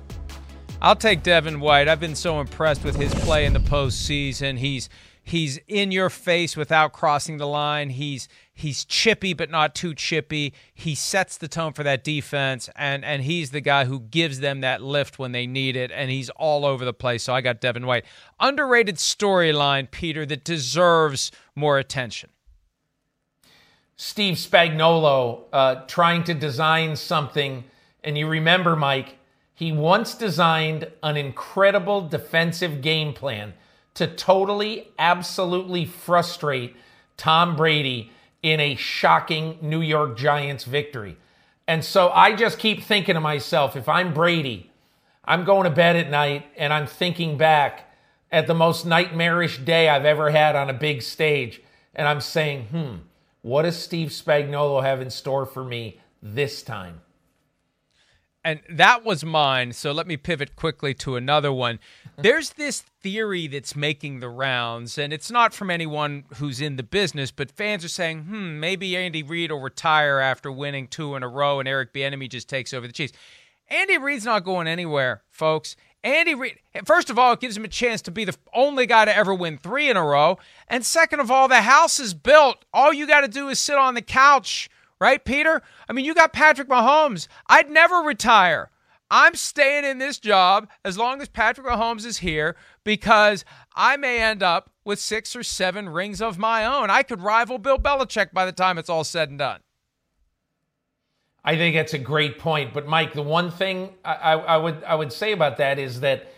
I'll 0.80 0.96
take 0.96 1.22
Devin 1.22 1.60
White. 1.60 1.86
I've 1.86 2.00
been 2.00 2.14
so 2.14 2.40
impressed 2.40 2.82
with 2.82 2.96
his 2.96 3.14
play 3.16 3.44
in 3.44 3.52
the 3.52 3.60
postseason. 3.60 4.56
He's 4.56 4.88
he's 5.22 5.58
in 5.68 5.92
your 5.92 6.08
face 6.08 6.56
without 6.56 6.94
crossing 6.94 7.36
the 7.36 7.46
line. 7.46 7.90
He's 7.90 8.26
he's 8.54 8.86
chippy 8.86 9.34
but 9.34 9.50
not 9.50 9.74
too 9.74 9.92
chippy. 9.92 10.54
He 10.72 10.94
sets 10.94 11.36
the 11.36 11.46
tone 11.46 11.74
for 11.74 11.82
that 11.82 12.04
defense 12.04 12.70
and 12.74 13.04
and 13.04 13.22
he's 13.22 13.50
the 13.50 13.60
guy 13.60 13.84
who 13.84 14.00
gives 14.00 14.40
them 14.40 14.62
that 14.62 14.80
lift 14.80 15.18
when 15.18 15.32
they 15.32 15.46
need 15.46 15.76
it 15.76 15.92
and 15.92 16.10
he's 16.10 16.30
all 16.30 16.64
over 16.64 16.86
the 16.86 16.94
place. 16.94 17.24
So 17.24 17.34
I 17.34 17.42
got 17.42 17.60
Devin 17.60 17.84
White. 17.84 18.06
Underrated 18.40 18.96
storyline, 18.96 19.90
Peter, 19.90 20.24
that 20.24 20.42
deserves 20.42 21.30
more 21.54 21.76
attention. 21.76 22.30
Steve 24.00 24.36
Spagnuolo 24.36 25.42
uh, 25.52 25.74
trying 25.86 26.22
to 26.24 26.32
design 26.32 26.94
something. 26.94 27.64
And 28.04 28.16
you 28.16 28.28
remember, 28.28 28.76
Mike, 28.76 29.16
he 29.52 29.72
once 29.72 30.14
designed 30.14 30.88
an 31.02 31.16
incredible 31.16 32.08
defensive 32.08 32.80
game 32.80 33.12
plan 33.12 33.54
to 33.94 34.06
totally, 34.06 34.88
absolutely 35.00 35.84
frustrate 35.84 36.76
Tom 37.16 37.56
Brady 37.56 38.12
in 38.40 38.60
a 38.60 38.76
shocking 38.76 39.58
New 39.60 39.80
York 39.80 40.16
Giants 40.16 40.62
victory. 40.62 41.16
And 41.66 41.84
so 41.84 42.10
I 42.10 42.36
just 42.36 42.60
keep 42.60 42.84
thinking 42.84 43.14
to 43.14 43.20
myself, 43.20 43.74
if 43.74 43.88
I'm 43.88 44.14
Brady, 44.14 44.70
I'm 45.24 45.44
going 45.44 45.64
to 45.64 45.70
bed 45.70 45.96
at 45.96 46.08
night 46.08 46.46
and 46.56 46.72
I'm 46.72 46.86
thinking 46.86 47.36
back 47.36 47.92
at 48.30 48.46
the 48.46 48.54
most 48.54 48.86
nightmarish 48.86 49.58
day 49.58 49.88
I've 49.88 50.04
ever 50.04 50.30
had 50.30 50.54
on 50.54 50.70
a 50.70 50.74
big 50.74 51.02
stage. 51.02 51.60
And 51.96 52.06
I'm 52.06 52.20
saying, 52.20 52.66
hmm, 52.66 52.94
what 53.48 53.62
does 53.62 53.78
Steve 53.78 54.10
Spagnuolo 54.10 54.82
have 54.82 55.00
in 55.00 55.08
store 55.08 55.46
for 55.46 55.64
me 55.64 55.98
this 56.22 56.62
time? 56.62 57.00
And 58.44 58.60
that 58.68 59.06
was 59.06 59.24
mine. 59.24 59.72
So 59.72 59.90
let 59.90 60.06
me 60.06 60.18
pivot 60.18 60.54
quickly 60.54 60.92
to 60.94 61.16
another 61.16 61.50
one. 61.50 61.78
There's 62.18 62.50
this 62.50 62.80
theory 62.80 63.46
that's 63.46 63.74
making 63.74 64.20
the 64.20 64.28
rounds, 64.28 64.98
and 64.98 65.14
it's 65.14 65.30
not 65.30 65.54
from 65.54 65.70
anyone 65.70 66.24
who's 66.36 66.60
in 66.60 66.76
the 66.76 66.82
business, 66.82 67.30
but 67.30 67.50
fans 67.50 67.84
are 67.84 67.88
saying, 67.88 68.24
hmm, 68.24 68.60
maybe 68.60 68.96
Andy 68.96 69.22
Reid 69.22 69.50
will 69.50 69.60
retire 69.60 70.18
after 70.18 70.52
winning 70.52 70.86
two 70.86 71.16
in 71.16 71.22
a 71.22 71.28
row 71.28 71.58
and 71.58 71.66
Eric 71.66 71.94
Bieniemy 71.94 72.28
just 72.28 72.50
takes 72.50 72.74
over 72.74 72.86
the 72.86 72.92
Chiefs. 72.92 73.14
Andy 73.68 73.96
Reid's 73.96 74.26
not 74.26 74.44
going 74.44 74.66
anywhere, 74.66 75.22
folks. 75.30 75.74
Andy 76.08 76.34
Reid, 76.34 76.58
first 76.84 77.10
of 77.10 77.18
all, 77.18 77.34
it 77.34 77.40
gives 77.40 77.56
him 77.56 77.64
a 77.64 77.68
chance 77.68 78.00
to 78.02 78.10
be 78.10 78.24
the 78.24 78.36
only 78.54 78.86
guy 78.86 79.04
to 79.04 79.16
ever 79.16 79.34
win 79.34 79.58
three 79.58 79.90
in 79.90 79.96
a 79.96 80.04
row. 80.04 80.38
And 80.66 80.84
second 80.84 81.20
of 81.20 81.30
all, 81.30 81.48
the 81.48 81.62
house 81.62 82.00
is 82.00 82.14
built. 82.14 82.64
All 82.72 82.92
you 82.92 83.06
got 83.06 83.20
to 83.20 83.28
do 83.28 83.48
is 83.48 83.58
sit 83.58 83.76
on 83.76 83.94
the 83.94 84.02
couch, 84.02 84.70
right, 85.00 85.22
Peter? 85.22 85.62
I 85.88 85.92
mean, 85.92 86.04
you 86.06 86.14
got 86.14 86.32
Patrick 86.32 86.68
Mahomes. 86.68 87.28
I'd 87.46 87.70
never 87.70 87.96
retire. 87.96 88.70
I'm 89.10 89.34
staying 89.34 89.84
in 89.84 89.98
this 89.98 90.18
job 90.18 90.68
as 90.84 90.98
long 90.98 91.20
as 91.20 91.28
Patrick 91.28 91.66
Mahomes 91.66 92.04
is 92.04 92.18
here 92.18 92.56
because 92.84 93.44
I 93.74 93.96
may 93.96 94.20
end 94.20 94.42
up 94.42 94.70
with 94.84 94.98
six 94.98 95.36
or 95.36 95.42
seven 95.42 95.88
rings 95.88 96.20
of 96.22 96.38
my 96.38 96.64
own. 96.64 96.90
I 96.90 97.02
could 97.02 97.20
rival 97.20 97.58
Bill 97.58 97.78
Belichick 97.78 98.32
by 98.32 98.46
the 98.46 98.52
time 98.52 98.78
it's 98.78 98.90
all 98.90 99.04
said 99.04 99.28
and 99.30 99.38
done. 99.38 99.60
I 101.48 101.56
think 101.56 101.74
that's 101.74 101.94
a 101.94 101.98
great 101.98 102.38
point. 102.38 102.74
But 102.74 102.86
Mike, 102.86 103.14
the 103.14 103.22
one 103.22 103.50
thing 103.50 103.94
I, 104.04 104.14
I, 104.14 104.32
I, 104.34 104.56
would 104.58 104.84
I 104.84 104.94
would 104.94 105.10
say 105.10 105.32
about 105.32 105.56
that 105.56 105.78
is 105.78 106.00
that 106.00 106.30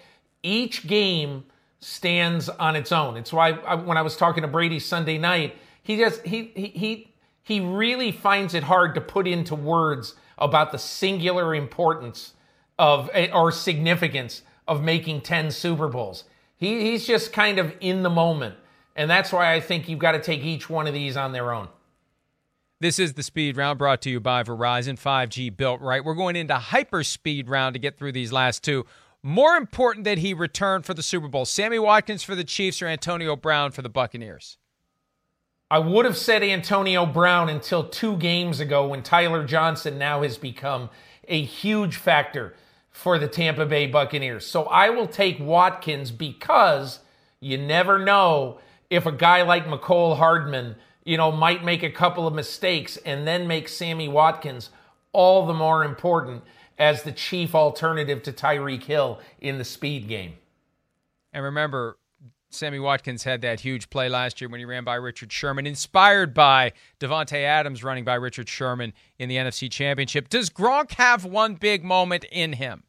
each 0.44 0.86
game 0.86 1.46
stands 1.80 2.48
on 2.48 2.76
its 2.76 2.92
own. 2.92 3.16
It's 3.16 3.32
why 3.32 3.50
I, 3.50 3.74
when 3.74 3.96
I 3.96 4.02
was 4.02 4.16
talking 4.16 4.42
to 4.42 4.48
Brady 4.48 4.78
Sunday 4.78 5.18
night, 5.18 5.56
he 5.82 5.96
just 5.96 6.24
he 6.24 6.52
he 6.54 6.66
he 6.68 7.12
he 7.42 7.58
really 7.58 8.12
finds 8.12 8.54
it 8.54 8.62
hard 8.62 8.94
to 8.94 9.00
put 9.00 9.26
into 9.26 9.56
words 9.56 10.14
about 10.38 10.70
the 10.70 10.78
singular 10.78 11.56
importance 11.56 12.34
of 12.78 13.10
or 13.32 13.50
significance 13.50 14.42
of 14.68 14.80
making 14.84 15.22
10 15.22 15.50
Super 15.50 15.88
Bowls. 15.88 16.22
He, 16.56 16.82
he's 16.82 17.04
just 17.04 17.32
kind 17.32 17.58
of 17.58 17.74
in 17.80 18.04
the 18.04 18.10
moment. 18.10 18.54
And 18.94 19.10
that's 19.10 19.32
why 19.32 19.52
I 19.54 19.58
think 19.58 19.88
you've 19.88 19.98
got 19.98 20.12
to 20.12 20.20
take 20.20 20.44
each 20.44 20.70
one 20.70 20.86
of 20.86 20.94
these 20.94 21.16
on 21.16 21.32
their 21.32 21.52
own. 21.52 21.66
This 22.80 22.98
is 22.98 23.12
the 23.12 23.22
speed 23.22 23.58
round 23.58 23.78
brought 23.78 24.00
to 24.02 24.10
you 24.10 24.20
by 24.20 24.42
Verizon 24.42 24.98
5G 24.98 25.54
built 25.54 25.82
right. 25.82 26.02
We're 26.02 26.14
going 26.14 26.34
into 26.34 26.54
hyper 26.54 27.04
speed 27.04 27.46
round 27.46 27.74
to 27.74 27.78
get 27.78 27.98
through 27.98 28.12
these 28.12 28.32
last 28.32 28.64
two. 28.64 28.86
More 29.22 29.56
important 29.56 30.04
that 30.06 30.16
he 30.16 30.32
returned 30.32 30.86
for 30.86 30.94
the 30.94 31.02
Super 31.02 31.28
Bowl. 31.28 31.44
Sammy 31.44 31.78
Watkins 31.78 32.22
for 32.22 32.34
the 32.34 32.42
Chiefs 32.42 32.80
or 32.80 32.86
Antonio 32.86 33.36
Brown 33.36 33.72
for 33.72 33.82
the 33.82 33.90
Buccaneers? 33.90 34.56
I 35.70 35.78
would 35.78 36.06
have 36.06 36.16
said 36.16 36.42
Antonio 36.42 37.04
Brown 37.04 37.50
until 37.50 37.86
two 37.86 38.16
games 38.16 38.60
ago 38.60 38.88
when 38.88 39.02
Tyler 39.02 39.44
Johnson 39.44 39.98
now 39.98 40.22
has 40.22 40.38
become 40.38 40.88
a 41.28 41.42
huge 41.42 41.96
factor 41.96 42.54
for 42.88 43.18
the 43.18 43.28
Tampa 43.28 43.66
Bay 43.66 43.88
Buccaneers. 43.88 44.46
So 44.46 44.64
I 44.64 44.88
will 44.88 45.06
take 45.06 45.38
Watkins 45.38 46.10
because 46.10 47.00
you 47.40 47.58
never 47.58 47.98
know 47.98 48.58
if 48.88 49.04
a 49.04 49.12
guy 49.12 49.42
like 49.42 49.66
Mecole 49.66 50.16
Hardman– 50.16 50.76
you 51.10 51.16
know, 51.16 51.32
might 51.32 51.64
make 51.64 51.82
a 51.82 51.90
couple 51.90 52.24
of 52.24 52.32
mistakes 52.32 52.96
and 52.98 53.26
then 53.26 53.48
make 53.48 53.68
Sammy 53.68 54.06
Watkins 54.06 54.70
all 55.12 55.44
the 55.44 55.52
more 55.52 55.82
important 55.82 56.44
as 56.78 57.02
the 57.02 57.10
chief 57.10 57.52
alternative 57.52 58.22
to 58.22 58.32
Tyreek 58.32 58.84
Hill 58.84 59.18
in 59.40 59.58
the 59.58 59.64
speed 59.64 60.06
game. 60.06 60.34
And 61.32 61.42
remember, 61.42 61.98
Sammy 62.50 62.78
Watkins 62.78 63.24
had 63.24 63.40
that 63.40 63.58
huge 63.58 63.90
play 63.90 64.08
last 64.08 64.40
year 64.40 64.48
when 64.48 64.60
he 64.60 64.64
ran 64.64 64.84
by 64.84 64.94
Richard 64.94 65.32
Sherman, 65.32 65.66
inspired 65.66 66.32
by 66.32 66.74
Davante 67.00 67.42
Adams 67.42 67.82
running 67.82 68.04
by 68.04 68.14
Richard 68.14 68.48
Sherman 68.48 68.92
in 69.18 69.28
the 69.28 69.34
NFC 69.34 69.68
Championship. 69.68 70.28
Does 70.28 70.48
Gronk 70.48 70.92
have 70.92 71.24
one 71.24 71.56
big 71.56 71.82
moment 71.82 72.24
in 72.30 72.52
him? 72.52 72.84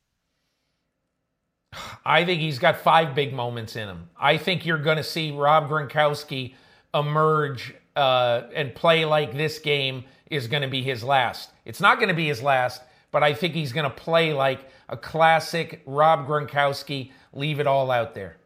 I 2.05 2.23
think 2.23 2.39
he's 2.39 2.59
got 2.59 2.77
five 2.77 3.15
big 3.15 3.33
moments 3.33 3.75
in 3.75 3.87
him. 3.87 4.11
I 4.15 4.37
think 4.37 4.63
you're 4.63 4.77
going 4.77 4.97
to 4.97 5.03
see 5.03 5.31
Rob 5.31 5.67
Gronkowski 5.67 6.53
emerge 6.93 7.73
uh, 7.95 8.43
and 8.53 8.73
play 8.73 9.05
like 9.05 9.33
this 9.33 9.59
game 9.59 10.05
is 10.29 10.47
going 10.47 10.63
to 10.63 10.69
be 10.69 10.81
his 10.81 11.03
last. 11.03 11.51
It's 11.65 11.81
not 11.81 11.97
going 11.97 12.09
to 12.09 12.15
be 12.15 12.27
his 12.27 12.41
last, 12.41 12.81
but 13.11 13.23
I 13.23 13.33
think 13.33 13.53
he's 13.53 13.73
going 13.73 13.83
to 13.83 13.95
play 13.95 14.33
like 14.33 14.69
a 14.89 14.97
classic 14.97 15.81
Rob 15.85 16.27
Gronkowski, 16.27 17.11
leave 17.33 17.59
it 17.59 17.67
all 17.67 17.91
out 17.91 18.15
there. 18.15 18.37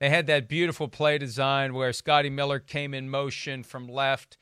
They 0.00 0.10
had 0.10 0.26
that 0.28 0.48
beautiful 0.48 0.88
play 0.88 1.18
design 1.18 1.74
where 1.74 1.92
Scotty 1.92 2.30
Miller 2.30 2.60
came 2.60 2.94
in 2.94 3.08
motion 3.08 3.64
from 3.64 3.88
left 3.88 4.36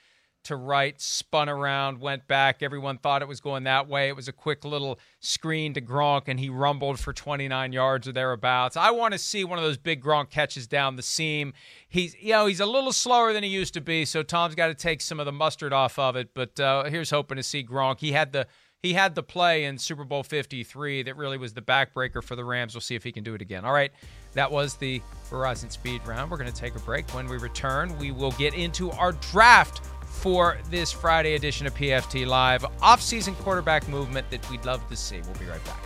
to 0.47 0.57
right, 0.57 1.01
spun 1.01 1.49
around, 1.49 2.01
went 2.01 2.27
back. 2.27 2.63
Everyone 2.63 2.99
thought 2.99 3.23
it 3.23 3.29
was 3.29 3.41
going 3.41 3.65
that 3.65 3.89
way. 3.89 4.09
It 4.09 4.17
was 4.17 4.29
a 4.29 4.33
quick 4.33 4.65
little 4.65 4.99
screen 5.21 5.75
to 5.75 5.81
Gronk, 5.81 6.23
and 6.27 6.41
he 6.41 6.49
rumbled 6.49 6.99
for 6.99 7.13
29 7.13 7.73
yards 7.73 8.09
or 8.09 8.13
thereabouts. 8.13 8.77
I 8.77 8.91
want 8.91 9.13
to 9.13 9.19
see 9.19 9.45
one 9.45 9.59
of 9.59 9.65
those 9.65 9.77
big 9.77 10.03
Gronk 10.03 10.31
catches 10.31 10.67
down 10.67 10.97
the 10.97 11.03
seam. 11.03 11.53
He's, 11.89 12.15
you 12.21 12.33
know, 12.33 12.47
he's 12.47 12.61
a 12.61 12.67
little 12.67 12.93
slower 12.93 13.33
than 13.33 13.43
he 13.43 13.51
used 13.51 13.75
to 13.75 13.81
be, 13.81 14.05
so 14.05 14.23
Tom's 14.23 14.55
got 14.55 14.69
to 14.69 14.75
take 14.75 15.01
some 15.01 15.21
of 15.21 15.27
the 15.27 15.33
mustard 15.33 15.73
off 15.73 15.99
of 15.99 16.17
it. 16.17 16.31
But 16.35 16.59
uh, 16.59 16.85
here's 16.85 17.11
hoping 17.11 17.37
to 17.37 17.43
see 17.43 17.65
Gronk. 17.65 18.01
He 18.01 18.13
had 18.13 18.33
the 18.33 18.47
he 18.83 18.93
had 18.93 19.15
the 19.15 19.23
play 19.23 19.65
in 19.65 19.79
Super 19.79 20.05
Bowl 20.05 20.23
53 20.23 21.03
that 21.05 21.17
really 21.17 21.39
was 21.39 21.53
the 21.53 21.63
backbreaker 21.63 22.23
for 22.23 22.37
the 22.37 22.45
Rams. 22.45 22.75
We'll 22.75 22.81
see 22.81 22.95
if 22.95 23.03
he 23.03 23.11
can 23.11 23.25
do 23.25 23.35
it 23.35 23.43
again. 23.43 23.65
All 23.65 23.73
right, 23.73 23.91
that 24.35 24.51
was 24.51 24.75
the 24.75 25.03
Verizon 25.31 25.73
Speed 25.73 26.07
Round. 26.07 26.31
We're 26.31 26.37
going 26.37 26.53
to 26.53 26.57
take 26.57 26.77
a 26.77 26.81
break. 26.81 27.13
When 27.15 27.27
we 27.27 27.37
return, 27.39 27.97
we 27.99 28.13
will 28.13 28.33
get 28.33 28.55
into 28.55 28.91
our 28.93 29.13
draft 29.13 29.81
for 30.27 30.59
this 30.71 30.91
Friday 30.91 31.37
edition 31.37 31.69
of 31.69 31.75
PFT 31.77 32.27
Live. 32.27 32.65
Off-season 32.83 33.37
quarterback 33.37 33.87
movement 33.87 34.29
that 34.33 34.51
we'd 34.51 34.65
love 34.65 34.85
to 34.89 34.97
see. 34.97 35.21
We'll 35.21 35.39
be 35.39 35.45
right 35.45 35.65
back. 35.65 35.81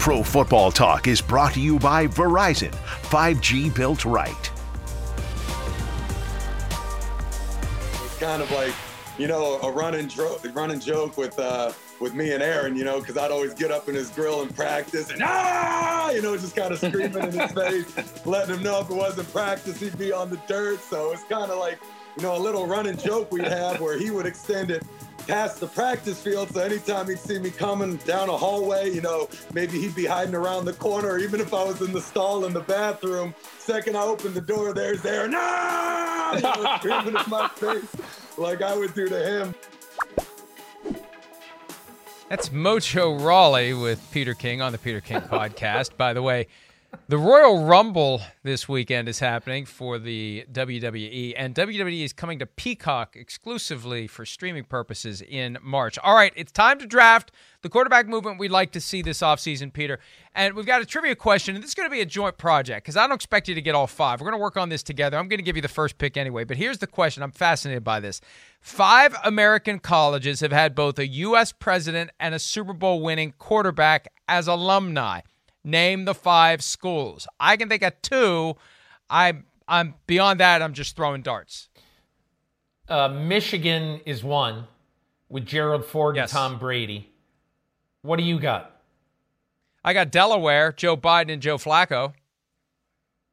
Pro 0.00 0.24
Football 0.24 0.72
Talk 0.72 1.06
is 1.06 1.20
brought 1.20 1.54
to 1.54 1.60
you 1.60 1.78
by 1.78 2.08
Verizon, 2.08 2.72
5G 3.02 3.72
built 3.76 4.04
right. 4.04 4.50
It's 8.04 8.18
kind 8.18 8.42
of 8.42 8.50
like, 8.50 8.74
you 9.18 9.28
know, 9.28 9.60
a 9.60 9.70
running, 9.70 10.08
dro- 10.08 10.38
running 10.52 10.80
joke 10.80 11.16
with 11.16 11.38
uh, 11.38 11.70
with 12.00 12.12
me 12.12 12.32
and 12.32 12.42
Aaron, 12.42 12.74
you 12.76 12.82
know, 12.82 12.98
because 12.98 13.16
I'd 13.16 13.30
always 13.30 13.54
get 13.54 13.70
up 13.70 13.88
in 13.88 13.94
his 13.94 14.10
grill 14.10 14.42
and 14.42 14.52
practice 14.52 15.12
and 15.12 15.22
ah, 15.22 16.10
you 16.10 16.20
know, 16.20 16.36
just 16.36 16.56
kind 16.56 16.72
of 16.72 16.78
screaming 16.78 17.22
in 17.22 17.38
his 17.38 17.52
face, 17.52 18.26
letting 18.26 18.56
him 18.56 18.64
know 18.64 18.80
if 18.80 18.90
it 18.90 18.96
wasn't 18.96 19.32
practice, 19.32 19.78
he'd 19.78 19.96
be 19.96 20.12
on 20.12 20.28
the 20.28 20.38
dirt. 20.48 20.80
So 20.80 21.12
it's 21.12 21.22
kind 21.22 21.52
of 21.52 21.58
like 21.60 21.78
you 22.16 22.22
know, 22.22 22.36
a 22.36 22.38
little 22.38 22.66
running 22.66 22.96
joke 22.96 23.30
we'd 23.32 23.44
have 23.44 23.80
where 23.80 23.98
he 23.98 24.10
would 24.10 24.26
extend 24.26 24.70
it 24.70 24.82
past 25.26 25.60
the 25.60 25.66
practice 25.66 26.22
field. 26.22 26.50
So 26.52 26.60
anytime 26.60 27.08
he'd 27.08 27.18
see 27.18 27.38
me 27.38 27.50
coming 27.50 27.96
down 27.98 28.28
a 28.28 28.36
hallway, 28.36 28.90
you 28.90 29.00
know, 29.00 29.28
maybe 29.52 29.80
he'd 29.80 29.94
be 29.94 30.04
hiding 30.04 30.34
around 30.34 30.66
the 30.66 30.74
corner, 30.74 31.08
or 31.08 31.18
even 31.18 31.40
if 31.40 31.52
I 31.54 31.64
was 31.64 31.80
in 31.80 31.92
the 31.92 32.00
stall 32.00 32.44
in 32.44 32.52
the 32.52 32.60
bathroom. 32.60 33.34
Second 33.58 33.96
I 33.96 34.02
opened 34.02 34.34
the 34.34 34.40
door, 34.40 34.74
there's 34.74 35.04
Aaron, 35.04 35.32
no! 35.32 36.32
You 36.36 36.42
know, 36.42 36.76
screaming 36.78 37.16
in 37.16 37.30
my 37.30 37.48
face 37.48 37.96
like 38.36 38.62
I 38.62 38.76
would 38.76 38.94
do 38.94 39.08
to 39.08 39.18
him. 39.18 39.54
That's 42.28 42.50
Mocho 42.50 43.18
Raleigh 43.18 43.74
with 43.74 44.00
Peter 44.10 44.34
King 44.34 44.60
on 44.60 44.72
the 44.72 44.78
Peter 44.78 45.00
King 45.00 45.20
podcast. 45.32 45.96
By 45.96 46.12
the 46.12 46.22
way, 46.22 46.48
the 47.08 47.18
Royal 47.18 47.64
Rumble 47.64 48.20
this 48.42 48.68
weekend 48.68 49.08
is 49.08 49.18
happening 49.18 49.66
for 49.66 49.98
the 49.98 50.44
WWE, 50.52 51.34
and 51.36 51.54
WWE 51.54 52.04
is 52.04 52.12
coming 52.12 52.38
to 52.38 52.46
Peacock 52.46 53.16
exclusively 53.16 54.06
for 54.06 54.24
streaming 54.24 54.64
purposes 54.64 55.22
in 55.22 55.58
March. 55.62 55.98
All 55.98 56.14
right, 56.14 56.32
it's 56.36 56.52
time 56.52 56.78
to 56.78 56.86
draft 56.86 57.32
the 57.62 57.68
quarterback 57.68 58.06
movement 58.06 58.38
we'd 58.38 58.50
like 58.50 58.72
to 58.72 58.80
see 58.80 59.02
this 59.02 59.20
offseason, 59.20 59.72
Peter. 59.72 59.98
And 60.34 60.54
we've 60.54 60.66
got 60.66 60.82
a 60.82 60.86
trivia 60.86 61.14
question, 61.14 61.54
and 61.54 61.62
this 61.62 61.70
is 61.70 61.74
going 61.74 61.88
to 61.88 61.92
be 61.92 62.00
a 62.00 62.06
joint 62.06 62.38
project 62.38 62.84
because 62.84 62.96
I 62.96 63.06
don't 63.06 63.16
expect 63.16 63.48
you 63.48 63.54
to 63.54 63.62
get 63.62 63.74
all 63.74 63.86
five. 63.86 64.20
We're 64.20 64.30
going 64.30 64.38
to 64.38 64.42
work 64.42 64.56
on 64.56 64.68
this 64.68 64.82
together. 64.82 65.18
I'm 65.18 65.28
going 65.28 65.38
to 65.38 65.44
give 65.44 65.56
you 65.56 65.62
the 65.62 65.68
first 65.68 65.98
pick 65.98 66.16
anyway, 66.16 66.44
but 66.44 66.56
here's 66.56 66.78
the 66.78 66.86
question. 66.86 67.22
I'm 67.22 67.32
fascinated 67.32 67.84
by 67.84 68.00
this. 68.00 68.20
Five 68.60 69.16
American 69.24 69.78
colleges 69.78 70.40
have 70.40 70.52
had 70.52 70.74
both 70.74 70.98
a 70.98 71.06
U.S. 71.06 71.52
president 71.52 72.10
and 72.18 72.34
a 72.34 72.38
Super 72.38 72.72
Bowl 72.72 73.02
winning 73.02 73.32
quarterback 73.38 74.08
as 74.28 74.48
alumni. 74.48 75.20
Name 75.64 76.04
the 76.04 76.14
five 76.14 76.62
schools. 76.62 77.26
I 77.40 77.56
can 77.56 77.68
think 77.68 77.82
of 77.82 77.94
two. 78.02 78.54
I 79.08 79.32
I'm 79.66 79.94
beyond 80.06 80.40
that. 80.40 80.60
I'm 80.60 80.74
just 80.74 80.94
throwing 80.94 81.22
darts. 81.22 81.68
Uh, 82.88 83.08
Michigan 83.08 84.00
is 84.04 84.22
one 84.22 84.66
with 85.30 85.46
Gerald 85.46 85.86
Ford 85.86 86.16
Yes. 86.16 86.30
and 86.30 86.36
Tom 86.36 86.58
Brady. 86.58 87.10
What 88.02 88.18
do 88.18 88.24
you 88.24 88.38
got? 88.38 88.78
I 89.82 89.94
got 89.94 90.10
Delaware, 90.10 90.72
Joe 90.72 90.96
Biden, 90.96 91.32
and 91.32 91.40
Joe 91.40 91.56
Flacco. 91.56 92.12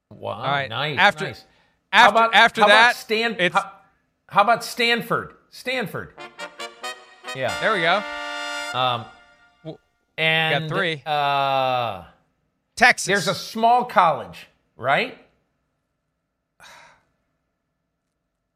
Wow, 0.10 0.32
All 0.32 0.44
right. 0.44 0.70
nice. 0.70 0.98
After 0.98 1.26
nice. 1.26 1.46
after 1.92 2.04
how 2.20 2.26
about, 2.26 2.36
after 2.36 2.62
how 2.62 2.68
that, 2.68 2.82
about 2.92 2.96
Stan, 2.96 3.52
how, 3.52 3.72
how 4.28 4.42
about 4.42 4.64
Stanford? 4.64 5.34
Stanford. 5.50 6.14
Yeah. 7.36 7.58
there 7.60 7.74
we 7.74 7.82
go. 7.82 8.04
Um, 8.78 9.06
and 10.18 10.70
got 10.70 10.78
three. 10.78 11.02
Uh, 11.06 12.04
Texas. 12.82 13.06
there's 13.08 13.28
a 13.28 13.36
small 13.36 13.86
college, 13.86 14.48
right? 14.76 15.18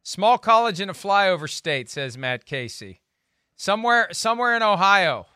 Small 0.02 0.38
college 0.38 0.80
in 0.82 0.90
a 0.90 0.94
flyover 0.94 1.50
state, 1.50 1.90
says 1.90 2.18
Matt 2.18 2.46
Casey. 2.46 3.02
Somewhere 3.56 4.08
somewhere 4.12 4.56
in 4.56 4.64
Ohio. 4.64 5.28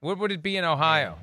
What 0.00 0.18
would 0.18 0.32
it 0.32 0.42
be 0.42 0.56
in 0.56 0.64
Ohio? 0.64 1.18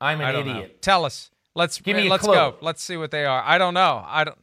I'm 0.00 0.20
an 0.20 0.26
I 0.26 0.32
don't 0.32 0.46
know. 0.46 0.52
idiot. 0.58 0.82
Tell 0.82 1.04
us. 1.04 1.30
Let's 1.54 1.80
Give 1.80 1.96
me 1.96 2.08
a 2.08 2.10
let's 2.10 2.24
clue. 2.24 2.34
go. 2.34 2.56
Let's 2.60 2.82
see 2.82 2.96
what 2.96 3.10
they 3.10 3.24
are. 3.24 3.42
I 3.44 3.58
don't 3.58 3.74
know. 3.74 4.04
I 4.06 4.24
don't. 4.24 4.38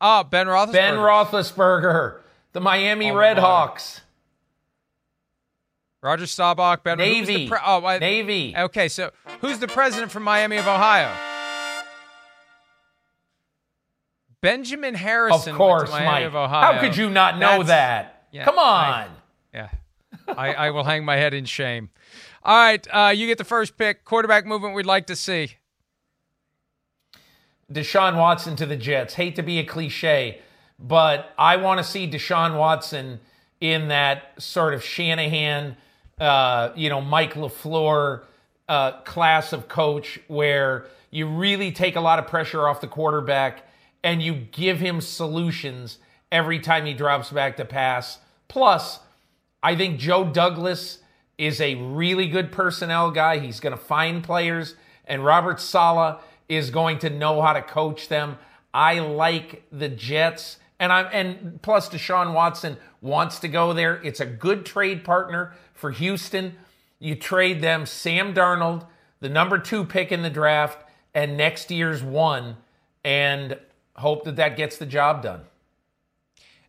Oh, 0.00 0.24
Ben 0.24 0.46
Roethlisberger. 0.46 0.72
Ben 0.72 0.94
Roethlisberger, 0.94 2.20
the 2.52 2.60
Miami 2.60 3.08
Alma 3.10 3.18
Red 3.20 3.36
mater. 3.36 3.46
Hawks. 3.46 4.00
Roger 6.04 6.26
Staubach. 6.26 6.82
Ben 6.84 6.98
Navy. 6.98 7.48
pre- 7.48 7.58
oh, 7.64 7.82
I- 7.86 7.98
Navy. 7.98 8.54
Okay, 8.54 8.88
so 8.88 9.10
who's 9.40 9.58
the 9.58 9.66
president 9.66 10.12
from 10.12 10.22
Miami 10.22 10.58
of 10.58 10.66
Ohio? 10.68 11.10
Benjamin 14.42 14.94
Harrison. 14.94 15.52
Of 15.52 15.56
course, 15.56 15.90
Miami 15.90 16.06
Mike. 16.06 16.24
of 16.26 16.36
Ohio. 16.36 16.72
How 16.74 16.80
could 16.80 16.94
you 16.96 17.08
not 17.08 17.38
know 17.38 17.62
That's- 17.62 17.68
that? 17.68 18.26
Yeah, 18.32 18.44
Come 18.44 18.58
I- 18.58 19.04
on. 19.04 19.10
Yeah. 19.54 19.68
I, 20.36 20.52
I 20.54 20.70
will 20.70 20.84
hang 20.84 21.04
my 21.04 21.16
head 21.16 21.32
in 21.32 21.46
shame. 21.46 21.88
All 22.42 22.56
right, 22.56 22.86
uh, 22.92 23.12
you 23.14 23.26
get 23.26 23.38
the 23.38 23.44
first 23.44 23.78
pick. 23.78 24.04
Quarterback 24.04 24.44
movement 24.44 24.74
we'd 24.74 24.84
like 24.86 25.06
to 25.06 25.16
see. 25.16 25.54
Deshaun 27.72 28.16
Watson 28.18 28.56
to 28.56 28.66
the 28.66 28.76
Jets. 28.76 29.14
Hate 29.14 29.36
to 29.36 29.42
be 29.42 29.58
a 29.58 29.64
cliche, 29.64 30.40
but 30.78 31.32
I 31.38 31.56
want 31.56 31.78
to 31.78 31.84
see 31.84 32.06
Deshaun 32.10 32.58
Watson 32.58 33.20
in 33.60 33.88
that 33.88 34.32
sort 34.38 34.74
of 34.74 34.84
Shanahan, 34.84 35.76
uh, 36.18 36.70
you 36.74 36.88
know, 36.88 37.00
Mike 37.00 37.34
LaFleur 37.34 38.22
uh, 38.68 38.92
class 39.02 39.52
of 39.52 39.68
coach 39.68 40.18
where 40.28 40.86
you 41.10 41.26
really 41.26 41.72
take 41.72 41.96
a 41.96 42.00
lot 42.00 42.18
of 42.18 42.26
pressure 42.26 42.66
off 42.66 42.80
the 42.80 42.86
quarterback 42.86 43.62
and 44.02 44.22
you 44.22 44.34
give 44.34 44.80
him 44.80 45.00
solutions 45.00 45.98
every 46.30 46.58
time 46.58 46.84
he 46.86 46.94
drops 46.94 47.30
back 47.30 47.56
to 47.56 47.64
pass. 47.64 48.18
Plus, 48.48 49.00
I 49.62 49.76
think 49.76 49.98
Joe 49.98 50.24
Douglas 50.24 50.98
is 51.38 51.60
a 51.60 51.74
really 51.76 52.28
good 52.28 52.52
personnel 52.52 53.10
guy. 53.10 53.38
He's 53.38 53.60
going 53.60 53.76
to 53.76 53.82
find 53.82 54.22
players, 54.22 54.76
and 55.06 55.24
Robert 55.24 55.60
Saleh 55.60 56.20
is 56.48 56.70
going 56.70 56.98
to 56.98 57.10
know 57.10 57.40
how 57.40 57.54
to 57.54 57.62
coach 57.62 58.08
them. 58.08 58.38
I 58.72 58.98
like 58.98 59.64
the 59.72 59.88
Jets, 59.88 60.58
and 60.78 60.92
I'm 60.92 61.06
and 61.12 61.62
plus 61.62 61.88
Deshaun 61.88 62.34
Watson 62.34 62.76
wants 63.00 63.38
to 63.40 63.48
go 63.48 63.72
there. 63.72 64.00
It's 64.02 64.20
a 64.20 64.26
good 64.26 64.66
trade 64.66 65.04
partner 65.04 65.52
for 65.72 65.90
Houston. 65.90 66.56
You 66.98 67.14
trade 67.14 67.60
them 67.60 67.86
Sam 67.86 68.34
Darnold, 68.34 68.86
the 69.20 69.28
number 69.28 69.58
two 69.58 69.84
pick 69.84 70.10
in 70.12 70.22
the 70.22 70.30
draft, 70.30 70.78
and 71.14 71.36
next 71.36 71.70
year's 71.70 72.02
one, 72.02 72.56
and 73.04 73.58
hope 73.96 74.24
that 74.24 74.36
that 74.36 74.56
gets 74.56 74.78
the 74.78 74.86
job 74.86 75.22
done. 75.22 75.42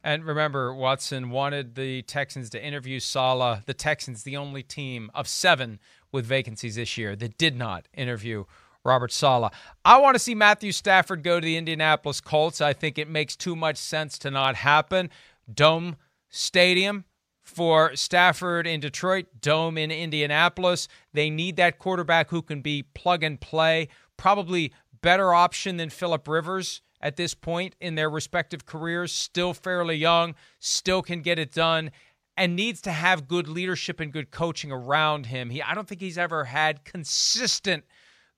And 0.04 0.24
remember, 0.24 0.72
Watson 0.72 1.32
wanted 1.32 1.74
the 1.74 2.04
Texans 2.04 2.52
to 2.52 2.64
interview 2.64 3.00
Saleh. 3.00 3.66
The 3.66 3.74
Texans, 3.74 4.22
the 4.22 4.38
only 4.38 4.62
team 4.62 5.10
of 5.16 5.28
seven 5.28 5.80
with 6.12 6.28
vacancies 6.28 6.76
this 6.76 6.96
year 6.96 7.16
that 7.16 7.40
did 7.40 7.56
not 7.56 7.88
interview 7.94 8.46
Robert 8.86 9.12
Saleh. 9.12 9.52
I 9.84 9.98
want 10.00 10.16
to 10.16 10.20
see 10.20 10.36
Matthew 10.36 10.72
Stafford 10.72 11.24
go 11.24 11.40
to 11.40 11.46
the 11.46 11.58
Indianapolis 11.58 12.22
Colts. 12.22 12.62
I 12.62 12.72
think 12.72 12.98
it 12.98 13.10
makes 13.10 13.36
too 13.36 13.56
much 13.56 13.78
sense 13.78 14.18
to 14.20 14.32
not 14.32 14.56
happen. 14.56 15.10
Dome 15.52 15.96
Stadium 16.30 17.06
for 17.42 17.96
Stafford 17.96 18.68
in 18.68 18.80
Detroit, 18.80 19.28
Dome 19.42 19.78
in 19.78 19.92
Indianapolis. 19.92 20.88
They 21.14 21.30
need 21.30 21.56
that 21.58 21.80
quarterback 21.80 22.30
who 22.30 22.42
can 22.42 22.62
be 22.62 22.84
plug 22.84 23.24
and 23.24 23.42
play. 23.42 23.88
Probably 24.18 24.72
better 25.02 25.34
option 25.34 25.78
than 25.78 25.90
Philip 25.90 26.28
Rivers 26.28 26.82
at 27.02 27.16
this 27.16 27.34
point 27.36 27.76
in 27.80 27.96
their 27.96 28.10
respective 28.10 28.66
careers. 28.66 29.12
Still 29.12 29.54
fairly 29.54 29.96
young, 29.96 30.34
still 30.60 31.02
can 31.02 31.22
get 31.22 31.38
it 31.38 31.52
done. 31.52 31.92
and 32.38 32.56
needs 32.56 32.82
to 32.82 32.92
have 32.92 33.28
good 33.28 33.48
leadership 33.48 34.00
and 34.00 34.12
good 34.12 34.32
coaching 34.32 34.72
around 34.72 35.28
him. 35.28 35.50
He 35.50 35.62
I 35.62 35.74
don't 35.74 35.88
think 35.88 36.02
he's 36.02 36.18
ever 36.18 36.46
had 36.46 36.84
consistent 36.84 37.86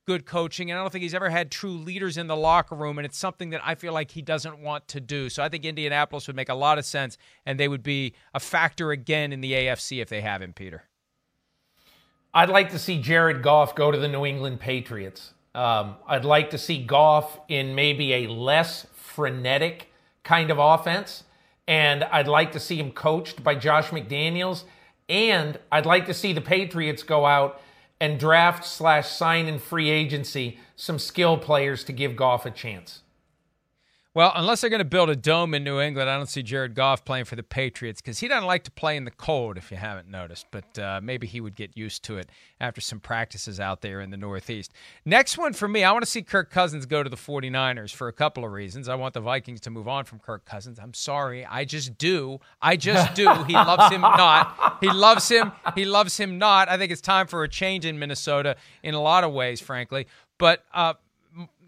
good 0.07 0.25
coaching 0.25 0.71
and 0.71 0.79
I 0.79 0.81
don't 0.81 0.89
think 0.89 1.03
he's 1.03 1.13
ever 1.13 1.29
had 1.29 1.51
true 1.51 1.77
leaders 1.77 2.17
in 2.17 2.27
the 2.27 2.35
locker 2.35 2.75
room 2.75 2.97
and 2.97 3.05
it's 3.05 3.17
something 3.17 3.49
that 3.49 3.61
I 3.63 3.75
feel 3.75 3.91
like 3.91 4.11
he 4.11 4.21
doesn't 4.21 4.57
want 4.57 4.87
to 4.87 5.01
do. 5.01 5.27
So 5.29 5.43
I 5.43 5.49
think 5.49 5.65
Indianapolis 5.65 6.27
would 6.27 6.35
make 6.35 6.47
a 6.47 6.55
lot 6.55 6.77
of 6.77 6.85
sense 6.85 7.17
and 7.45 7.59
they 7.59 7.67
would 7.67 7.83
be 7.83 8.13
a 8.33 8.39
factor 8.39 8.91
again 8.91 9.33
in 9.33 9.41
the 9.41 9.51
AFC 9.51 10.01
if 10.01 10.07
they 10.07 10.21
have 10.21 10.41
him, 10.41 10.53
Peter. 10.53 10.85
I'd 12.33 12.49
like 12.49 12.71
to 12.71 12.79
see 12.79 13.01
Jared 13.01 13.43
Goff 13.43 13.75
go 13.75 13.91
to 13.91 13.97
the 13.97 14.07
New 14.07 14.25
England 14.25 14.61
Patriots. 14.61 15.33
Um, 15.53 15.95
I'd 16.07 16.23
like 16.23 16.51
to 16.51 16.57
see 16.57 16.81
Goff 16.83 17.39
in 17.49 17.75
maybe 17.75 18.13
a 18.13 18.27
less 18.27 18.87
frenetic 18.93 19.91
kind 20.23 20.51
of 20.51 20.57
offense. 20.57 21.25
And 21.67 22.05
I'd 22.05 22.29
like 22.29 22.53
to 22.53 22.61
see 22.61 22.77
him 22.77 22.91
coached 22.91 23.43
by 23.43 23.55
Josh 23.55 23.89
McDaniels. 23.89 24.63
And 25.09 25.59
I'd 25.69 25.85
like 25.85 26.05
to 26.05 26.13
see 26.13 26.31
the 26.31 26.41
Patriots 26.41 27.03
go 27.03 27.25
out 27.25 27.59
and 27.99 28.19
draft 28.19 28.65
slash 28.65 29.09
sign 29.09 29.47
in 29.47 29.59
free 29.59 29.89
agency 29.89 30.59
some 30.75 30.99
skill 30.99 31.37
players 31.37 31.83
to 31.85 31.93
give 31.93 32.15
Goff 32.15 32.45
a 32.45 32.51
chance. 32.51 33.01
Well, 34.17 34.31
unless 34.33 34.61
they're 34.61 34.71
going 34.71 34.79
to 34.79 34.83
build 34.83 35.11
a 35.11 35.15
dome 35.15 35.53
in 35.53 35.63
New 35.63 35.79
England, 35.79 36.09
I 36.09 36.17
don't 36.17 36.27
see 36.27 36.41
Jared 36.41 36.73
Goff 36.73 37.05
playing 37.05 37.25
for 37.25 37.35
the 37.35 37.43
Patriots 37.43 38.01
because 38.01 38.17
he 38.17 38.27
doesn't 38.27 38.47
like 38.47 38.63
to 38.63 38.71
play 38.71 38.97
in 38.97 39.05
the 39.05 39.11
cold, 39.11 39.57
if 39.57 39.69
you 39.69 39.77
haven't 39.77 40.09
noticed. 40.09 40.47
But 40.49 40.79
uh, 40.79 40.99
maybe 41.03 41.27
he 41.27 41.39
would 41.39 41.53
get 41.53 41.77
used 41.77 42.03
to 42.05 42.17
it 42.17 42.27
after 42.59 42.81
some 42.81 42.99
practices 42.99 43.59
out 43.59 43.81
there 43.81 44.01
in 44.01 44.09
the 44.09 44.17
Northeast. 44.17 44.73
Next 45.05 45.37
one 45.37 45.53
for 45.53 45.67
me, 45.67 45.83
I 45.83 45.91
want 45.91 46.03
to 46.03 46.09
see 46.09 46.23
Kirk 46.23 46.49
Cousins 46.49 46.87
go 46.87 47.03
to 47.03 47.11
the 47.11 47.15
49ers 47.15 47.93
for 47.93 48.07
a 48.07 48.11
couple 48.11 48.43
of 48.43 48.51
reasons. 48.51 48.89
I 48.89 48.95
want 48.95 49.13
the 49.13 49.21
Vikings 49.21 49.59
to 49.61 49.69
move 49.69 49.87
on 49.87 50.03
from 50.03 50.17
Kirk 50.17 50.45
Cousins. 50.45 50.79
I'm 50.79 50.95
sorry. 50.95 51.45
I 51.45 51.63
just 51.63 51.99
do. 51.99 52.39
I 52.59 52.75
just 52.75 53.13
do. 53.13 53.31
he 53.43 53.53
loves 53.53 53.93
him 53.93 54.01
not. 54.01 54.77
He 54.81 54.89
loves 54.89 55.29
him. 55.29 55.51
He 55.75 55.85
loves 55.85 56.17
him 56.17 56.39
not. 56.39 56.69
I 56.69 56.79
think 56.79 56.91
it's 56.91 57.01
time 57.01 57.27
for 57.27 57.43
a 57.43 57.47
change 57.47 57.85
in 57.85 57.99
Minnesota 57.99 58.55
in 58.81 58.95
a 58.95 58.99
lot 58.99 59.23
of 59.23 59.31
ways, 59.31 59.61
frankly. 59.61 60.07
But, 60.39 60.63
uh, 60.73 60.95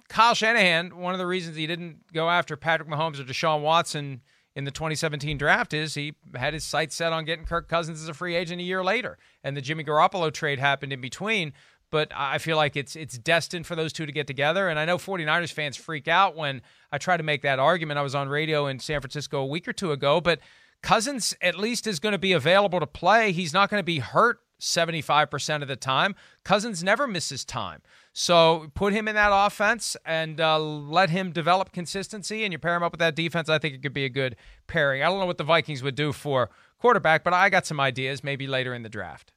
Kyle 0.10 0.34
Shanahan, 0.34 0.97
one 0.97 1.14
of 1.14 1.20
the 1.20 1.28
reasons 1.28 1.55
he 1.55 1.68
didn't 1.68 2.12
go 2.14 2.30
after 2.30 2.57
Patrick 2.57 2.89
Mahomes 2.89 3.20
or 3.20 3.24
Deshaun 3.24 3.62
Watson 3.62 4.22
in 4.55 4.66
the 4.66 4.72
2017 4.72 5.38
draft 5.38 5.74
is 5.74 5.93
he 5.93 6.16
had 6.36 6.53
his 6.53 6.64
sights 6.64 6.95
set 6.95 7.14
on 7.14 7.24
getting 7.24 7.45
Kirk 7.45 7.70
Cousins 7.70 8.01
as 8.01 8.10
a 8.10 8.14
free 8.14 8.36
agent 8.36 8.60
a 8.60 8.64
year 8.64 8.84
later. 8.84 9.18
And 9.43 9.55
the 9.55 9.62
Jimmy 9.62 9.84
Garoppolo 9.84 10.34
trade 10.34 10.60
happened 10.60 10.91
in 10.91 10.99
between. 10.99 11.53
But 11.91 12.12
I 12.16 12.38
feel 12.38 12.55
like 12.55 12.76
it's 12.76 12.95
it's 12.95 13.18
destined 13.18 13.66
for 13.66 13.76
those 13.76 13.93
two 13.93 14.05
to 14.05 14.12
get 14.12 14.28
together. 14.28 14.68
And 14.68 14.78
I 14.78 14.86
know 14.86 14.97
49ers 14.97 15.51
fans 15.51 15.76
freak 15.76 16.07
out 16.07 16.36
when 16.36 16.62
I 16.91 16.99
try 16.99 17.18
to 17.18 17.24
make 17.24 17.41
that 17.41 17.57
argument. 17.57 17.97
I 17.97 18.03
was 18.03 18.14
on 18.14 18.30
radio 18.30 18.68
in 18.68 18.80
San 18.80 19.01
Francisco 19.01 19.39
a 19.39 19.45
week 19.45 19.68
or 19.68 19.74
two 19.74 19.91
ago, 19.91 20.22
but 20.22 20.39
Cousins 20.84 21.36
at 21.41 21.57
least 21.57 21.88
is 21.88 21.99
going 21.99 22.12
to 22.12 22.20
be 22.20 22.32
available 22.32 22.80
to 22.80 22.86
play. 22.86 23.32
He's 23.32 23.53
not 23.53 23.72
going 23.72 23.80
to 23.80 23.86
be 23.86 23.99
hurt 23.99 24.39
75% 24.60 25.62
of 25.62 25.68
the 25.68 25.76
time. 25.76 26.16
Cousins 26.43 26.84
never 26.84 27.07
misses 27.07 27.45
time. 27.45 27.82
So 28.14 28.72
put 28.74 28.93
him 28.93 29.07
in 29.07 29.16
that 29.16 29.32
offense 29.32 29.95
and 30.05 30.41
uh, 30.41 30.60
let 30.60 31.10
him 31.10 31.32
develop 31.32 31.72
consistency, 31.72 32.43
and 32.43 32.51
you 32.51 32.60
pair 32.60 32.76
him 32.76 32.84
up 32.84 32.91
with 32.91 32.99
that 32.99 33.16
defense. 33.16 33.49
I 33.49 33.60
think 33.60 33.76
it 33.76 33.82
could 33.82 33.93
be 33.93 34.05
a 34.05 34.10
good 34.10 34.36
pairing. 34.68 35.01
I 35.01 35.05
don't 35.05 35.20
know 35.20 35.26
what 35.26 35.38
the 35.38 35.43
Vikings 35.43 35.84
would 35.84 35.95
do 35.95 36.12
for 36.12 36.49
quarterback, 36.80 37.24
but 37.24 37.34
I 37.34 37.49
got 37.49 37.66
some 37.66 37.80
ideas 37.80 38.24
maybe 38.24 38.47
later 38.47 38.74
in 38.74 38.84
the 38.84 38.89
draft. 38.89 39.32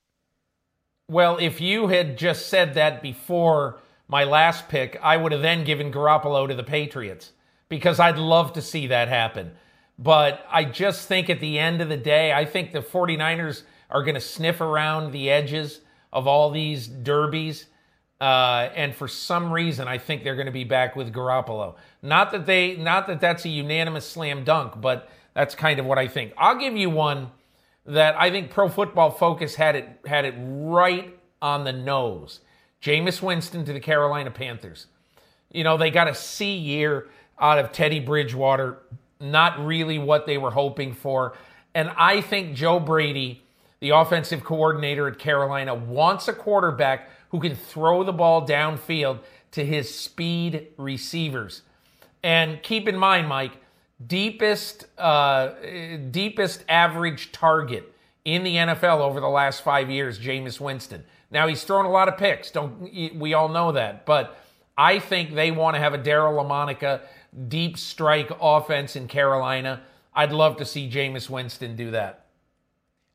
Well, 1.09 1.37
if 1.39 1.61
you 1.61 1.89
had 1.89 2.17
just 2.17 2.49
said 2.49 2.75
that 2.75 3.03
before 3.03 3.81
my 4.09 4.25
last 4.25 4.69
pick, 4.69 4.99
I 5.03 5.17
would 5.17 5.33
have 5.33 5.43
then 5.43 5.65
given 5.65 5.93
Garoppolo 5.93 6.49
to 6.49 6.55
the 6.55 6.65
Patriots 6.65 7.33
because 7.69 8.01
I'd 8.01 8.19
love 8.19 8.53
to 8.55 8.63
see 8.63 8.87
that 8.89 9.09
happen. 9.09 9.53
But 9.99 10.45
I 10.51 10.65
just 10.65 11.07
think 11.07 11.31
at 11.31 11.41
the 11.41 11.59
end 11.59 11.81
of 11.81 11.89
the 11.89 11.97
day, 11.97 12.33
I 12.33 12.45
think 12.45 12.73
the 12.73 12.81
49ers 12.81 13.63
are 13.93 14.03
going 14.03 14.17
to 14.17 14.21
sniff 14.21 14.61
around 14.61 15.13
the 15.13 15.31
edges 15.31 15.81
of 16.13 16.27
all 16.27 16.51
these 16.51 16.89
derbies. 16.89 17.67
Uh, 18.21 18.71
and 18.75 18.95
for 18.95 19.07
some 19.07 19.53
reason, 19.53 19.87
I 19.87 19.99
think 19.99 20.25
they're 20.25 20.37
going 20.37 20.47
to 20.47 20.53
be 20.53 20.65
back 20.65 20.97
with 20.97 21.13
Garoppolo. 21.13 21.77
Not 22.03 22.33
that 22.33 22.47
they, 22.47 22.77
not 22.77 23.07
that 23.07 23.21
that's 23.21 23.45
a 23.45 23.49
unanimous 23.49 24.09
slam 24.09 24.45
dunk, 24.45 24.81
but 24.81 25.09
that's 25.35 25.55
kind 25.55 25.79
of 25.79 25.87
what 25.87 25.99
I 25.99 26.09
think. 26.09 26.33
I'll 26.37 26.59
give 26.59 26.77
you 26.77 26.91
one 26.91 27.31
that 27.87 28.15
I 28.17 28.31
think 28.31 28.51
Pro 28.51 28.69
Football 28.69 29.11
Focus 29.11 29.57
had 29.57 29.77
it 29.77 29.89
had 30.07 30.25
it 30.25 30.35
right 30.39 31.17
on 31.41 31.65
the 31.65 31.73
nose. 31.73 32.41
Jameis 32.81 33.23
Winston 33.23 33.65
to 33.65 33.73
the 33.73 33.81
Carolina 33.81 34.31
Panthers. 34.31 34.87
You 35.51 35.65
know 35.65 35.77
they 35.77 35.91
got 35.91 36.09
a 36.09 36.15
C 36.15 36.55
year 36.55 37.09
out 37.41 37.59
of 37.59 37.73
Teddy 37.73 38.01
Bridgewater. 38.01 38.79
Not 39.21 39.65
really 39.65 39.99
what 39.99 40.27
they 40.27 40.39
were 40.39 40.51
hoping 40.51 40.95
for, 40.95 41.37
and 41.75 41.91
I 41.97 42.21
think 42.21 42.55
Joe 42.55 42.81
Brady 42.81 43.43
the 43.83 43.91
offensive 43.91 44.45
coordinator 44.45 45.09
at 45.09 45.19
Carolina, 45.19 45.75
wants 45.75 46.29
a 46.29 46.33
quarterback 46.33 47.11
who 47.31 47.41
can 47.41 47.57
throw 47.57 48.05
the 48.05 48.13
ball 48.13 48.47
downfield 48.47 49.19
to 49.51 49.65
his 49.65 49.93
speed 49.93 50.69
receivers. 50.77 51.63
And 52.23 52.63
keep 52.63 52.87
in 52.87 52.97
mind, 52.97 53.27
Mike, 53.27 53.51
deepest 54.07 54.87
uh, 54.99 55.49
deepest 56.13 56.65
average 56.69 57.33
target 57.33 57.93
in 58.25 58.45
the 58.45 58.55
NFL 58.55 59.01
over 59.01 59.19
the 59.19 59.29
last 59.29 59.65
five 59.65 59.91
years, 59.91 60.17
Jameis 60.17 60.61
Winston. 60.61 61.03
Now 61.33 61.49
he's 61.49 61.65
thrown 61.65 61.85
a 61.85 61.91
lot 61.91 62.07
of 62.07 62.17
picks. 62.17 62.53
Don't 62.53 62.83
we 63.19 63.35
all 63.35 63.49
know 63.49 63.73
that? 63.73 64.07
But 64.07 64.39
I 64.79 65.01
think 65.01 65.35
they 65.35 65.51
want 65.51 65.75
to 65.75 65.81
have 65.81 65.93
a 65.93 65.99
Daryle 65.99 66.41
Lamonica 66.41 67.01
deep 67.49 67.77
strike 67.77 68.31
offense 68.41 68.95
in 68.95 69.09
Carolina. 69.09 69.83
I'd 70.15 70.31
love 70.31 70.59
to 70.59 70.65
see 70.65 70.89
Jameis 70.89 71.29
Winston 71.29 71.75
do 71.75 71.91
that. 71.91 72.22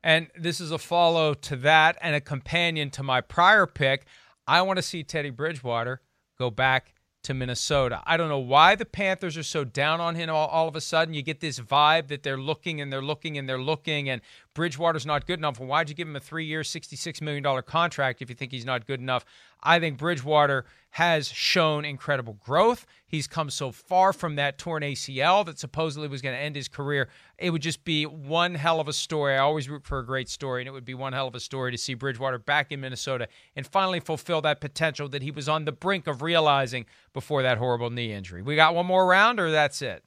And 0.02 0.28
this 0.38 0.60
is 0.60 0.70
a 0.70 0.78
follow 0.78 1.34
to 1.34 1.56
that 1.56 1.98
and 2.00 2.14
a 2.14 2.20
companion 2.20 2.90
to 2.90 3.02
my 3.02 3.20
prior 3.20 3.66
pick. 3.66 4.06
I 4.46 4.62
want 4.62 4.78
to 4.78 4.82
see 4.82 5.02
Teddy 5.02 5.30
Bridgewater 5.30 6.00
go 6.38 6.50
back 6.50 6.94
to 7.24 7.34
Minnesota. 7.34 8.00
I 8.06 8.16
don't 8.16 8.28
know 8.28 8.38
why 8.38 8.74
the 8.74 8.84
Panthers 8.84 9.36
are 9.36 9.42
so 9.42 9.64
down 9.64 10.00
on 10.00 10.14
him 10.14 10.30
all, 10.30 10.48
all, 10.48 10.68
of 10.68 10.76
a 10.76 10.80
sudden. 10.80 11.14
You 11.14 11.22
get 11.22 11.40
this 11.40 11.58
vibe 11.58 12.08
that 12.08 12.22
they're 12.22 12.38
looking 12.38 12.80
and 12.80 12.92
they're 12.92 13.02
looking 13.02 13.36
and 13.36 13.48
they're 13.48 13.60
looking, 13.60 14.08
and 14.08 14.22
Bridgewater's 14.54 15.04
not 15.04 15.26
good 15.26 15.38
enough. 15.38 15.58
Well, 15.58 15.68
why'd 15.68 15.88
you 15.88 15.94
give 15.94 16.08
him 16.08 16.16
a 16.16 16.20
three 16.20 16.46
year, 16.46 16.62
$66 16.62 17.20
million 17.20 17.62
contract 17.62 18.22
if 18.22 18.30
you 18.30 18.36
think 18.36 18.52
he's 18.52 18.64
not 18.64 18.86
good 18.86 19.00
enough? 19.00 19.24
I 19.62 19.80
think 19.80 19.98
Bridgewater 19.98 20.64
has 20.90 21.28
shown 21.28 21.84
incredible 21.84 22.34
growth. 22.34 22.86
He's 23.06 23.26
come 23.26 23.50
so 23.50 23.72
far 23.72 24.12
from 24.12 24.36
that 24.36 24.58
torn 24.58 24.82
ACL 24.82 25.44
that 25.46 25.58
supposedly 25.58 26.08
was 26.08 26.22
going 26.22 26.34
to 26.34 26.40
end 26.40 26.56
his 26.56 26.68
career. 26.68 27.08
It 27.38 27.50
would 27.50 27.62
just 27.62 27.84
be 27.84 28.04
one 28.04 28.54
hell 28.54 28.80
of 28.80 28.88
a 28.88 28.92
story. 28.92 29.34
I 29.34 29.38
always 29.38 29.68
root 29.68 29.84
for 29.84 29.98
a 29.98 30.06
great 30.06 30.28
story, 30.28 30.62
and 30.62 30.68
it 30.68 30.72
would 30.72 30.84
be 30.84 30.94
one 30.94 31.12
hell 31.12 31.28
of 31.28 31.34
a 31.34 31.40
story 31.40 31.70
to 31.72 31.78
see 31.78 31.94
Bridgewater 31.94 32.38
back 32.38 32.72
in 32.72 32.80
Minnesota 32.80 33.28
and 33.54 33.66
finally 33.66 34.00
fulfill 34.00 34.40
that 34.42 34.60
potential 34.60 35.08
that 35.10 35.22
he 35.22 35.30
was 35.30 35.48
on 35.48 35.64
the 35.64 35.72
brink 35.72 36.06
of 36.06 36.22
realizing 36.22 36.86
before 37.12 37.42
that 37.42 37.58
horrible 37.58 37.90
knee 37.90 38.12
injury. 38.12 38.42
We 38.42 38.56
got 38.56 38.74
one 38.74 38.86
more 38.86 39.06
round, 39.06 39.40
or 39.40 39.50
that's 39.50 39.82
it? 39.82 40.02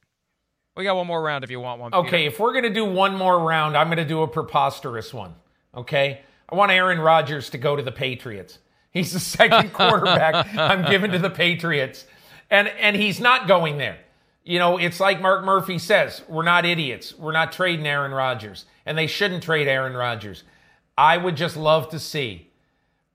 We 0.76 0.84
got 0.84 0.96
one 0.96 1.06
more 1.06 1.22
round 1.22 1.44
if 1.44 1.50
you 1.50 1.60
want 1.60 1.80
one. 1.80 1.94
Okay, 1.94 2.24
Peter. 2.24 2.28
if 2.28 2.40
we're 2.40 2.52
going 2.52 2.64
to 2.64 2.70
do 2.70 2.84
one 2.84 3.14
more 3.14 3.38
round, 3.38 3.76
I'm 3.76 3.88
going 3.88 3.98
to 3.98 4.04
do 4.04 4.22
a 4.22 4.28
preposterous 4.28 5.12
one. 5.12 5.34
Okay? 5.74 6.22
I 6.48 6.54
want 6.54 6.72
Aaron 6.72 6.98
Rodgers 6.98 7.50
to 7.50 7.58
go 7.58 7.76
to 7.76 7.82
the 7.82 7.92
Patriots. 7.92 8.58
He's 8.92 9.12
the 9.12 9.20
second 9.20 9.72
quarterback 9.72 10.46
I'm 10.56 10.88
giving 10.90 11.12
to 11.12 11.18
the 11.18 11.30
Patriots. 11.30 12.06
And 12.50 12.68
and 12.68 12.94
he's 12.96 13.20
not 13.20 13.48
going 13.48 13.78
there. 13.78 13.98
You 14.44 14.58
know, 14.58 14.76
it's 14.76 15.00
like 15.00 15.20
Mark 15.20 15.44
Murphy 15.44 15.78
says, 15.78 16.22
we're 16.28 16.42
not 16.42 16.64
idiots. 16.66 17.16
We're 17.16 17.32
not 17.32 17.52
trading 17.52 17.86
Aaron 17.86 18.12
Rodgers. 18.12 18.64
And 18.84 18.98
they 18.98 19.06
shouldn't 19.06 19.44
trade 19.44 19.68
Aaron 19.68 19.94
Rodgers. 19.94 20.42
I 20.98 21.16
would 21.16 21.36
just 21.36 21.56
love 21.56 21.88
to 21.90 21.98
see 21.98 22.52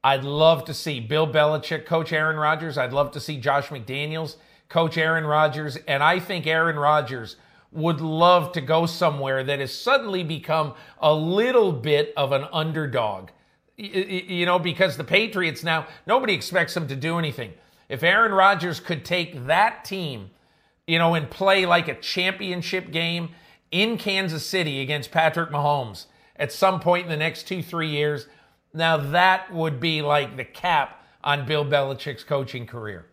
I'd 0.07 0.23
love 0.23 0.63
to 0.65 0.73
see 0.73 1.01
Bill 1.01 1.27
Belichick 1.27 1.85
coach 1.85 2.13
Aaron 2.13 2.37
Rodgers. 2.37 2.77
I'd 2.77 2.93
love 2.93 3.11
to 3.11 3.19
see 3.19 3.37
Josh 3.37 3.67
McDaniels 3.67 4.37
coach 4.69 4.97
Aaron 4.97 5.25
Rodgers. 5.25 5.77
And 5.87 6.01
I 6.01 6.19
think 6.19 6.47
Aaron 6.47 6.77
Rodgers 6.77 7.35
would 7.73 7.99
love 7.99 8.53
to 8.53 8.61
go 8.61 8.85
somewhere 8.85 9.43
that 9.43 9.59
has 9.59 9.73
suddenly 9.73 10.23
become 10.23 10.75
a 10.99 11.13
little 11.13 11.73
bit 11.73 12.13
of 12.15 12.31
an 12.31 12.45
underdog 12.53 13.31
you 13.77 14.45
know, 14.45 14.59
because 14.59 14.97
the 14.97 15.03
Patriots 15.03 15.63
now, 15.63 15.87
nobody 16.05 16.33
expects 16.33 16.73
them 16.73 16.87
to 16.87 16.95
do 16.95 17.19
anything. 17.19 17.53
If 17.89 18.03
Aaron 18.03 18.33
Rodgers 18.33 18.79
could 18.79 19.05
take 19.05 19.45
that 19.45 19.85
team, 19.85 20.31
you 20.87 20.97
know, 20.97 21.13
and 21.13 21.29
play 21.29 21.65
like 21.65 21.87
a 21.87 21.95
championship 21.95 22.91
game 22.91 23.29
in 23.71 23.97
Kansas 23.97 24.45
City 24.45 24.81
against 24.81 25.11
Patrick 25.11 25.51
Mahomes 25.51 26.05
at 26.35 26.51
some 26.51 26.79
point 26.79 27.05
in 27.05 27.09
the 27.09 27.17
next 27.17 27.47
two, 27.47 27.61
three 27.61 27.89
years, 27.89 28.27
now 28.73 28.97
that 28.97 29.53
would 29.53 29.79
be 29.79 30.01
like 30.01 30.37
the 30.37 30.45
cap 30.45 31.03
on 31.23 31.45
Bill 31.45 31.65
Belichick's 31.65 32.23
coaching 32.23 32.65
career. 32.65 33.05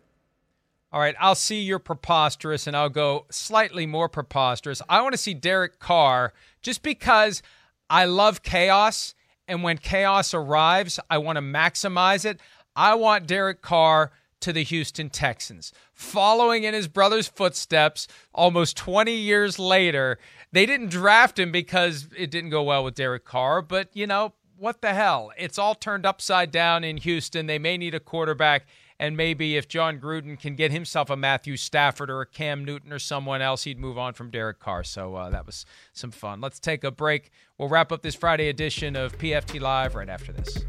All 0.92 1.00
right, 1.00 1.16
I'll 1.18 1.34
see 1.34 1.60
your 1.60 1.80
preposterous 1.80 2.66
and 2.66 2.76
I'll 2.76 2.88
go 2.88 3.26
slightly 3.30 3.84
more 3.84 4.08
preposterous. 4.08 4.80
I 4.88 5.02
want 5.02 5.12
to 5.12 5.18
see 5.18 5.34
Derek 5.34 5.80
Carr 5.80 6.32
just 6.62 6.82
because 6.82 7.42
I 7.90 8.04
love 8.04 8.42
chaos 8.42 9.14
and 9.46 9.62
when 9.62 9.78
chaos 9.78 10.34
arrives, 10.34 10.98
I 11.10 11.18
want 11.18 11.36
to 11.36 11.42
maximize 11.42 12.24
it. 12.24 12.40
I 12.76 12.94
want 12.94 13.26
Derek 13.26 13.62
Carr 13.62 14.10
to 14.40 14.52
the 14.52 14.62
Houston 14.62 15.08
Texans. 15.10 15.72
Following 15.92 16.64
in 16.64 16.74
his 16.74 16.88
brother's 16.88 17.28
footsteps 17.28 18.06
almost 18.34 18.76
20 18.76 19.14
years 19.14 19.58
later, 19.58 20.18
they 20.52 20.66
didn't 20.66 20.90
draft 20.90 21.38
him 21.38 21.50
because 21.50 22.08
it 22.16 22.30
didn't 22.30 22.50
go 22.50 22.62
well 22.62 22.84
with 22.84 22.94
Derek 22.94 23.24
Carr, 23.24 23.62
but 23.62 23.88
you 23.94 24.06
know, 24.06 24.34
what 24.56 24.82
the 24.82 24.94
hell? 24.94 25.32
It's 25.36 25.58
all 25.58 25.74
turned 25.74 26.06
upside 26.06 26.50
down 26.50 26.84
in 26.84 26.98
Houston. 26.98 27.46
They 27.46 27.58
may 27.58 27.76
need 27.76 27.94
a 27.94 28.00
quarterback. 28.00 28.66
And 28.98 29.16
maybe 29.16 29.56
if 29.56 29.66
Jon 29.66 29.98
Gruden 29.98 30.38
can 30.38 30.54
get 30.54 30.70
himself 30.70 31.10
a 31.10 31.16
Matthew 31.16 31.56
Stafford 31.56 32.10
or 32.10 32.20
a 32.20 32.26
Cam 32.26 32.64
Newton 32.64 32.92
or 32.92 32.98
someone 32.98 33.42
else, 33.42 33.64
he'd 33.64 33.78
move 33.78 33.98
on 33.98 34.14
from 34.14 34.30
Derek 34.30 34.60
Carr. 34.60 34.84
So 34.84 35.16
uh, 35.16 35.30
that 35.30 35.46
was 35.46 35.66
some 35.92 36.10
fun. 36.10 36.40
Let's 36.40 36.60
take 36.60 36.84
a 36.84 36.90
break. 36.90 37.30
We'll 37.58 37.68
wrap 37.68 37.90
up 37.90 38.02
this 38.02 38.14
Friday 38.14 38.48
edition 38.48 38.94
of 38.94 39.18
PFT 39.18 39.60
Live 39.60 39.94
right 39.94 40.08
after 40.08 40.32
this. 40.32 40.64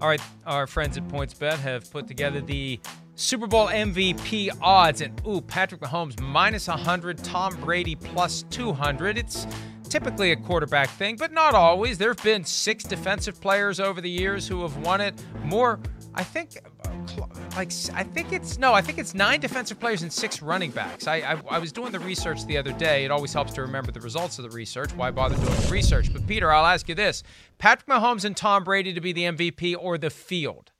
All 0.00 0.08
right, 0.08 0.20
our 0.46 0.68
friends 0.68 0.96
at 0.96 1.08
PointsBet 1.08 1.58
have 1.58 1.90
put 1.90 2.06
together 2.06 2.40
the 2.40 2.78
Super 3.16 3.48
Bowl 3.48 3.66
MVP 3.66 4.56
odds, 4.62 5.00
and 5.00 5.20
ooh, 5.26 5.40
Patrick 5.40 5.80
Mahomes 5.80 6.20
minus 6.20 6.68
100, 6.68 7.18
Tom 7.18 7.56
Brady 7.62 7.96
plus 7.96 8.44
200. 8.50 9.18
It's 9.18 9.44
typically 9.88 10.32
a 10.32 10.36
quarterback 10.36 10.88
thing, 10.90 11.16
but 11.16 11.32
not 11.32 11.54
always. 11.54 11.98
There 11.98 12.10
have 12.10 12.22
been 12.22 12.44
six 12.44 12.84
defensive 12.84 13.40
players 13.40 13.80
over 13.80 14.00
the 14.00 14.10
years 14.10 14.46
who 14.46 14.62
have 14.62 14.76
won 14.78 15.00
it. 15.00 15.14
More, 15.42 15.80
I 16.14 16.22
think, 16.22 16.58
uh, 16.84 17.26
like 17.56 17.72
I 17.94 18.04
think 18.04 18.32
it's 18.32 18.58
no, 18.58 18.74
I 18.74 18.82
think 18.82 18.98
it's 18.98 19.14
nine 19.14 19.40
defensive 19.40 19.80
players 19.80 20.02
and 20.02 20.12
six 20.12 20.42
running 20.42 20.70
backs. 20.70 21.06
I, 21.06 21.16
I, 21.16 21.40
I 21.50 21.58
was 21.58 21.72
doing 21.72 21.92
the 21.92 22.00
research 22.00 22.44
the 22.46 22.56
other 22.56 22.72
day. 22.72 23.04
It 23.04 23.10
always 23.10 23.32
helps 23.32 23.52
to 23.54 23.62
remember 23.62 23.90
the 23.90 24.00
results 24.00 24.38
of 24.38 24.44
the 24.44 24.50
research. 24.50 24.94
Why 24.94 25.10
bother 25.10 25.36
doing 25.36 25.46
the 25.46 25.72
research? 25.72 26.12
But 26.12 26.26
Peter, 26.26 26.52
I'll 26.52 26.66
ask 26.66 26.88
you 26.88 26.94
this: 26.94 27.22
Patrick 27.58 27.88
Mahomes 27.88 28.24
and 28.24 28.36
Tom 28.36 28.64
Brady 28.64 28.92
to 28.92 29.00
be 29.00 29.12
the 29.12 29.22
MVP 29.22 29.74
or 29.78 29.98
the 29.98 30.10
field? 30.10 30.70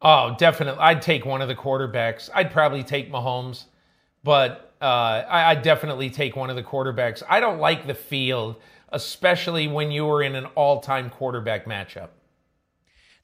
Oh, 0.00 0.34
definitely. 0.38 0.80
I'd 0.80 1.02
take 1.02 1.24
one 1.24 1.42
of 1.42 1.48
the 1.48 1.56
quarterbacks. 1.56 2.30
I'd 2.34 2.52
probably 2.52 2.84
take 2.84 3.10
Mahomes, 3.10 3.64
but 4.22 4.67
uh, 4.80 4.84
I, 4.84 5.50
I'd 5.50 5.62
definitely 5.62 6.10
take 6.10 6.36
one 6.36 6.50
of 6.50 6.56
the 6.56 6.62
quarterbacks. 6.62 7.22
I 7.28 7.40
don't 7.40 7.58
like 7.58 7.86
the 7.86 7.94
field, 7.94 8.56
especially 8.90 9.68
when 9.68 9.90
you 9.90 10.08
are 10.10 10.22
in 10.22 10.34
an 10.34 10.46
all-time 10.54 11.10
quarterback 11.10 11.66
matchup. 11.66 12.10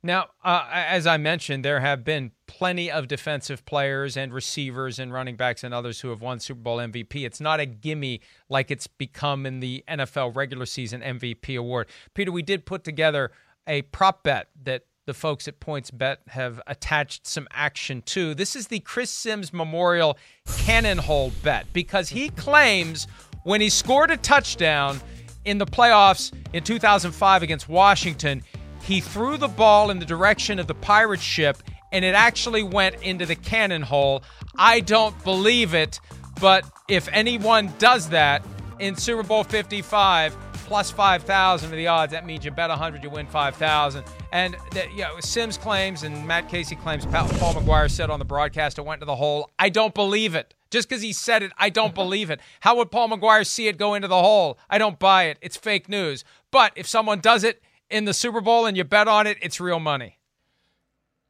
Now, 0.04 0.26
uh, 0.44 0.66
as 0.70 1.06
I 1.06 1.16
mentioned, 1.16 1.64
there 1.64 1.80
have 1.80 2.04
been 2.04 2.32
plenty 2.46 2.90
of 2.90 3.08
defensive 3.08 3.64
players 3.64 4.18
and 4.18 4.34
receivers 4.34 4.98
and 4.98 5.10
running 5.10 5.34
backs 5.34 5.64
and 5.64 5.72
others 5.72 6.00
who 6.00 6.10
have 6.10 6.20
won 6.20 6.40
Super 6.40 6.60
Bowl 6.60 6.76
MVP. 6.76 7.24
It's 7.24 7.40
not 7.40 7.58
a 7.58 7.64
gimme 7.64 8.20
like 8.50 8.70
it's 8.70 8.86
become 8.86 9.46
in 9.46 9.60
the 9.60 9.82
NFL 9.88 10.36
regular 10.36 10.66
season 10.66 11.00
MVP 11.00 11.58
award. 11.58 11.88
Peter, 12.12 12.30
we 12.30 12.42
did 12.42 12.66
put 12.66 12.84
together 12.84 13.30
a 13.66 13.80
prop 13.80 14.22
bet 14.22 14.48
that 14.62 14.82
the 15.06 15.14
folks 15.14 15.46
at 15.48 15.60
PointsBet 15.60 16.16
have 16.28 16.60
attached 16.66 17.26
some 17.26 17.46
action 17.50 18.02
to. 18.02 18.34
This 18.34 18.56
is 18.56 18.68
the 18.68 18.80
Chris 18.80 19.10
Sims 19.10 19.52
Memorial 19.52 20.16
Cannon 20.58 20.98
Hole 20.98 21.32
bet 21.42 21.66
because 21.72 22.08
he 22.08 22.30
claims 22.30 23.06
when 23.42 23.60
he 23.60 23.68
scored 23.68 24.10
a 24.10 24.16
touchdown 24.16 25.00
in 25.44 25.58
the 25.58 25.66
playoffs 25.66 26.32
in 26.52 26.64
2005 26.64 27.42
against 27.42 27.68
Washington, 27.68 28.42
he 28.82 29.00
threw 29.00 29.36
the 29.36 29.48
ball 29.48 29.90
in 29.90 29.98
the 29.98 30.06
direction 30.06 30.58
of 30.58 30.66
the 30.66 30.74
pirate 30.74 31.20
ship 31.20 31.62
and 31.92 32.04
it 32.04 32.14
actually 32.14 32.62
went 32.62 32.96
into 33.02 33.26
the 33.26 33.36
cannon 33.36 33.82
hole. 33.82 34.22
I 34.56 34.80
don't 34.80 35.22
believe 35.22 35.74
it, 35.74 36.00
but 36.40 36.64
if 36.88 37.08
anyone 37.12 37.72
does 37.78 38.08
that 38.08 38.44
in 38.78 38.96
Super 38.96 39.22
Bowl 39.22 39.44
55, 39.44 40.36
plus 40.64 40.90
5,000 40.90 41.68
for 41.68 41.76
the 41.76 41.86
odds. 41.86 42.12
That 42.12 42.26
means 42.26 42.44
you 42.44 42.50
bet 42.50 42.70
100, 42.70 43.02
you 43.02 43.10
win 43.10 43.26
5,000. 43.26 44.04
And 44.32 44.56
that, 44.72 44.90
you 44.92 45.02
know, 45.02 45.20
Sims 45.20 45.56
claims 45.56 46.02
and 46.02 46.26
Matt 46.26 46.48
Casey 46.48 46.76
claims 46.76 47.06
Paul 47.06 47.28
McGuire 47.54 47.90
said 47.90 48.10
on 48.10 48.18
the 48.18 48.24
broadcast 48.24 48.78
it 48.78 48.84
went 48.84 49.00
to 49.00 49.06
the 49.06 49.16
hole. 49.16 49.50
I 49.58 49.68
don't 49.68 49.94
believe 49.94 50.34
it. 50.34 50.54
Just 50.70 50.88
because 50.88 51.02
he 51.02 51.12
said 51.12 51.44
it, 51.44 51.52
I 51.56 51.70
don't 51.70 51.94
believe 51.94 52.30
it. 52.30 52.40
How 52.60 52.76
would 52.76 52.90
Paul 52.90 53.10
McGuire 53.10 53.46
see 53.46 53.68
it 53.68 53.78
go 53.78 53.94
into 53.94 54.08
the 54.08 54.20
hole? 54.20 54.58
I 54.68 54.78
don't 54.78 54.98
buy 54.98 55.24
it. 55.24 55.38
It's 55.40 55.56
fake 55.56 55.88
news. 55.88 56.24
But 56.50 56.72
if 56.74 56.88
someone 56.88 57.20
does 57.20 57.44
it 57.44 57.62
in 57.88 58.06
the 58.06 58.14
Super 58.14 58.40
Bowl 58.40 58.66
and 58.66 58.76
you 58.76 58.82
bet 58.82 59.06
on 59.06 59.28
it, 59.28 59.38
it's 59.40 59.60
real 59.60 59.78
money. 59.78 60.18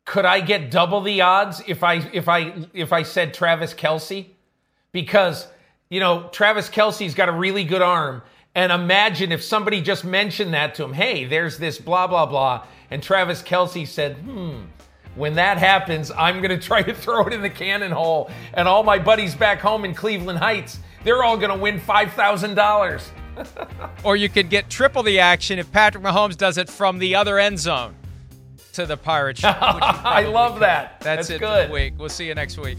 Could 0.06 0.24
I 0.24 0.40
get 0.40 0.70
double 0.70 1.00
the 1.00 1.20
odds 1.22 1.62
if 1.66 1.82
I 1.82 1.94
if 2.12 2.28
I 2.28 2.66
if 2.74 2.92
I 2.92 3.02
said 3.02 3.32
Travis 3.32 3.72
Kelce? 3.72 4.26
Because 4.92 5.46
you 5.88 5.98
know 5.98 6.28
Travis 6.30 6.68
Kelce's 6.68 7.14
got 7.14 7.28
a 7.28 7.32
really 7.32 7.64
good 7.64 7.82
arm, 7.82 8.22
and 8.54 8.70
imagine 8.72 9.32
if 9.32 9.42
somebody 9.42 9.80
just 9.80 10.04
mentioned 10.04 10.54
that 10.54 10.74
to 10.76 10.84
him 10.84 10.92
hey, 10.92 11.24
there's 11.24 11.58
this 11.58 11.78
blah, 11.78 12.06
blah, 12.06 12.26
blah. 12.26 12.66
And 12.90 13.02
Travis 13.02 13.42
Kelce 13.42 13.86
said, 13.86 14.16
hmm, 14.16 14.62
when 15.16 15.34
that 15.34 15.58
happens, 15.58 16.10
I'm 16.10 16.36
going 16.36 16.50
to 16.50 16.64
try 16.64 16.82
to 16.82 16.94
throw 17.04 17.26
it 17.26 17.32
in 17.32 17.42
the 17.42 17.50
cannon 17.50 17.92
hole. 17.92 18.30
And 18.52 18.68
all 18.68 18.82
my 18.82 18.98
buddies 18.98 19.34
back 19.34 19.60
home 19.60 19.84
in 19.84 19.94
Cleveland 19.94 20.38
Heights, 20.38 20.78
they're 21.02 21.22
all 21.22 21.36
going 21.36 21.50
to 21.50 21.58
win 21.60 21.80
$5,000. 21.80 23.02
or 24.04 24.16
you 24.16 24.28
could 24.28 24.48
get 24.48 24.70
triple 24.70 25.02
the 25.02 25.18
action 25.18 25.58
if 25.58 25.70
Patrick 25.72 26.04
Mahomes 26.04 26.36
does 26.36 26.58
it 26.58 26.68
from 26.68 26.98
the 26.98 27.16
other 27.16 27.38
end 27.38 27.58
zone 27.58 27.94
to 28.74 28.86
the 28.86 28.96
Pirates. 28.96 29.42
I 29.44 30.24
love 30.24 30.60
that. 30.60 31.00
That's, 31.00 31.28
That's 31.28 31.30
it 31.30 31.40
good. 31.40 31.62
for 31.62 31.68
the 31.68 31.72
week. 31.72 31.94
We'll 31.98 32.08
see 32.08 32.26
you 32.26 32.34
next 32.34 32.58
week. 32.58 32.78